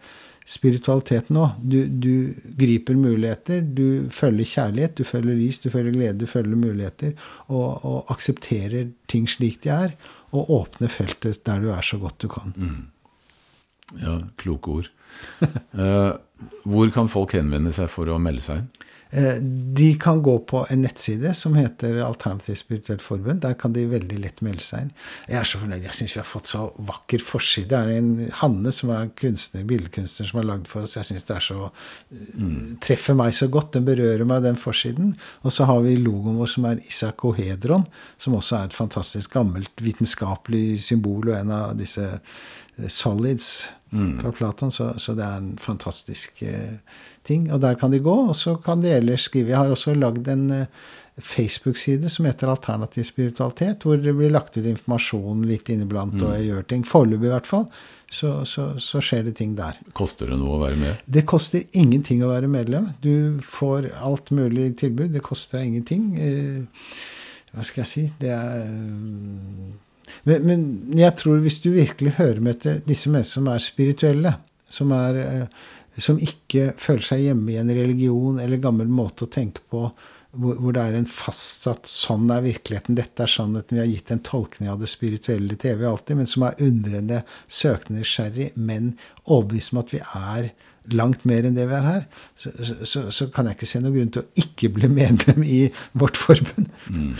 [0.49, 1.57] spiritualiteten òg.
[1.61, 2.13] Du, du,
[2.59, 7.15] griper muligheter, du følger kjærlighet, du følger lys, du følger glede, du følger muligheter,
[7.47, 9.99] og, og aksepterer ting slik de er
[10.35, 12.53] og åpne feltet der du er så godt du kan.
[12.55, 12.87] Mm.
[13.97, 14.89] Ja, kloke ord.
[15.81, 16.11] eh,
[16.69, 18.88] hvor kan folk henvende seg for å melde seg inn?
[19.11, 19.35] Eh,
[19.73, 23.41] de kan gå på en nettside som heter Alternativt spirituelt forbund.
[23.41, 24.91] Der kan de veldig lett melde seg inn.
[25.25, 25.81] Jeg er så fornøyd.
[25.87, 27.71] Jeg syns vi har fått så vakker forside.
[27.71, 28.11] Det er en
[28.43, 30.93] Hanne som er kunstner, billedkunstner som har lagd for oss.
[30.99, 31.71] Jeg syns det er så
[32.11, 32.77] mm.
[32.85, 33.73] treffer meg så godt.
[33.79, 35.15] Den berører meg, den forsiden.
[35.41, 37.89] Og så har vi logoen vår som er isakohedron,
[38.21, 44.31] som også er et fantastisk gammelt vitenskapelig symbol og en av disse eh, solids fra
[44.31, 44.71] Platon.
[44.71, 46.77] Så, så, det er en fantastisk eh,
[47.29, 47.49] ting.
[47.53, 49.53] Og der kan de gå, og så kan de ellers skrive.
[49.53, 50.89] Jeg har også lagd en uh,
[51.19, 56.25] Facebook-side som heter Alternativ spiritualitet, hvor det blir lagt ut informasjon litt inniblant, mm.
[56.25, 56.85] og jeg gjør ting.
[56.87, 57.65] Foreløpig, i hvert fall.
[58.09, 59.77] Så, så, så, skjer det ting der.
[59.97, 61.03] Koster det noe å være med?
[61.05, 62.89] Det koster ingenting å være medlem.
[63.03, 65.11] Du får alt mulig tilbud.
[65.13, 66.07] Det koster deg ingenting.
[66.17, 66.95] Eh,
[67.53, 68.07] hva skal jeg si?
[68.17, 68.65] Det er
[70.25, 70.63] men, men,
[70.97, 74.33] jeg tror hvis du virkelig hører med til disse menneskene som er spirituelle,
[74.69, 75.67] som er eh,
[76.03, 79.87] som ikke føler seg hjemme i en religion eller gammel måte å tenke på,
[80.29, 84.11] hvor, hvor, det er en fastsatt 'sånn er virkeligheten', 'dette er sannheten', vi har gitt
[84.13, 88.91] en tolkning av det spirituelle til evig alltid, men som er undrende, søkende, nysgjerrig, men
[89.25, 90.51] overbevist om at vi er
[90.93, 92.05] langt mer enn det vi er her,
[92.37, 92.51] så,
[92.85, 95.61] så, så, kan jeg ikke se noen grunn til å ikke bli medlem i
[95.97, 96.69] vårt forbund.
[96.89, 97.13] Mm.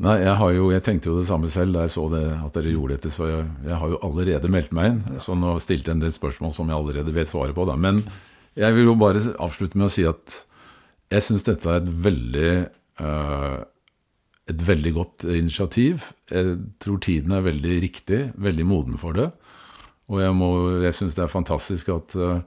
[0.00, 2.72] Nei, jeg, jo, jeg, tenkte jo det samme selv da jeg så det, at dere
[2.72, 5.00] gjorde dette, så jeg, jeg, har jo allerede meldt meg inn.
[5.20, 7.66] Så nå stilte jeg en del spørsmål som jeg allerede vet svaret på.
[7.68, 7.76] Da.
[7.76, 8.00] Men
[8.56, 10.38] jeg vil jo bare avslutte med å si at
[11.12, 12.54] jeg syns dette er et veldig,
[13.02, 13.58] uh,
[14.48, 16.08] et veldig godt initiativ.
[16.32, 19.28] Jeg tror tiden er veldig riktig, veldig moden for det.
[20.08, 20.50] Og jeg, må,
[20.86, 22.40] jeg syns det er fantastisk at uh,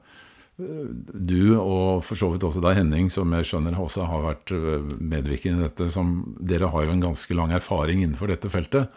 [0.58, 5.64] du, og for så vidt også deg, Henning, som jeg skjønner også har vært medvirkende
[5.64, 8.94] i dette, som, dere har jo en ganske lang erfaring innenfor dette feltet.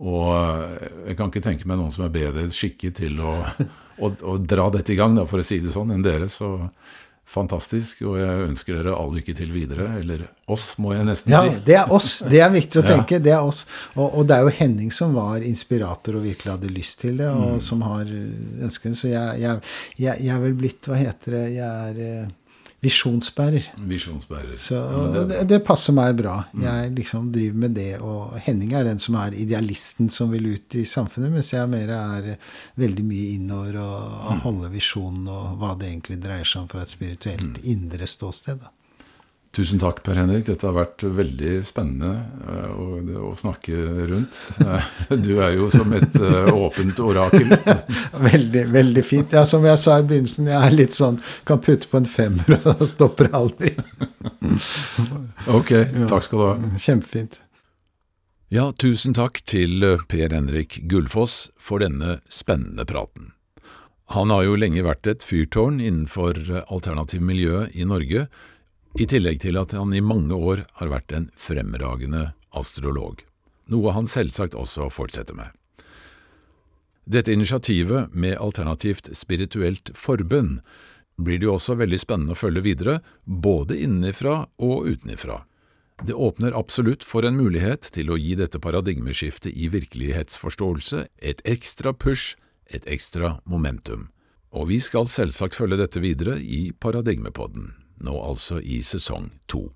[0.00, 0.32] Og
[1.06, 3.36] jeg kan ikke tenke meg noen som er bedre skikket til å,
[4.04, 6.30] å, å dra dette i gang, da, for å si det sånn, enn dere.
[6.32, 6.56] Så
[7.30, 9.86] fantastisk, og jeg ønsker dere all lykke til videre.
[10.00, 11.52] Eller oss, må jeg nesten ja, si.
[11.52, 12.10] Ja, det er oss.
[12.26, 13.20] Det er viktig å tenke.
[13.20, 13.24] Ja.
[13.26, 13.62] Det er oss.
[13.94, 17.30] Og, og, det er jo Henning som var inspirator og virkelig hadde lyst til det,
[17.30, 17.62] og mm.
[17.64, 19.62] som har ønsket Så jeg, jeg,
[20.00, 21.44] jeg, jeg, er vel blitt Hva heter det?
[21.54, 22.28] Jeg er eh,
[22.80, 23.66] Visjonsbærer.
[23.84, 24.56] Visjonsbærer.
[24.56, 24.78] Så
[25.28, 26.38] det, det, passer meg bra.
[26.54, 26.62] Mm.
[26.64, 30.78] Jeg liksom driver med det, og Henning er den som er idealisten som vil ut
[30.80, 32.30] i samfunnet, mens jeg mer er
[32.80, 34.42] veldig mye innover og mm.
[34.46, 37.64] holde visjonen og hva det egentlig dreier seg om fra et spirituelt mm.
[37.74, 38.64] indre ståsted.
[38.64, 38.72] da.
[39.50, 40.44] Tusen takk, Per Henrik.
[40.46, 42.10] Dette har vært veldig spennende
[42.46, 43.74] eh, å, å, snakke
[44.06, 44.36] rundt.
[44.62, 47.50] Eh, du er jo som et eh, åpent orakel.
[48.30, 49.34] veldig, veldig fint.
[49.34, 51.18] Ja, som jeg sa i begynnelsen, jeg er litt sånn
[51.48, 53.72] Kan putte på en femmer og stopper aldri.
[55.58, 55.74] ok.
[56.06, 56.54] Takk skal du ha.
[56.86, 57.40] Kjempefint.
[58.54, 63.32] Ja, tusen takk til Per Henrik Gullfoss for denne spennende praten.
[64.14, 68.28] Han har jo lenge vært et fyrtårn innenfor alternativ miljø i Norge
[68.98, 73.22] i tillegg til at han i mange år har vært en fremragende astrolog,
[73.70, 75.50] noe han selvsagt også fortsetter med.
[77.10, 80.60] Dette initiativet med alternativt spirituelt forbund
[81.20, 85.42] blir det jo også veldig spennende å følge videre, både innenfra og utenfra.
[86.06, 91.92] Det åpner absolutt for en mulighet til å gi dette paradigmeskiftet i virkelighetsforståelse et ekstra
[91.92, 94.08] push, et ekstra momentum.
[94.56, 99.72] Og vi skal selvsagt følge dette videre i Paradigmepodden nå altså i sesong to.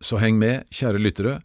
[0.00, 1.40] Så heng med, kjære lyttere,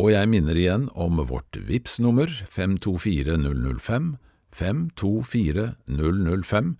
[0.00, 4.16] og jeg minner igjen om vårt VIPS nummer 524005,
[4.54, 6.74] 524005,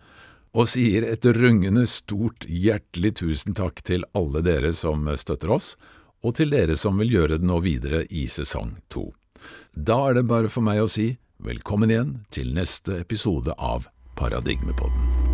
[0.55, 5.75] og sier et rungende stort hjertelig tusen takk til alle dere som støtter oss,
[6.25, 9.13] og til dere som vil gjøre det nå videre i sesong to.
[9.75, 15.34] Da er det bare for meg å si velkommen igjen til neste episode av Paradigmepodden.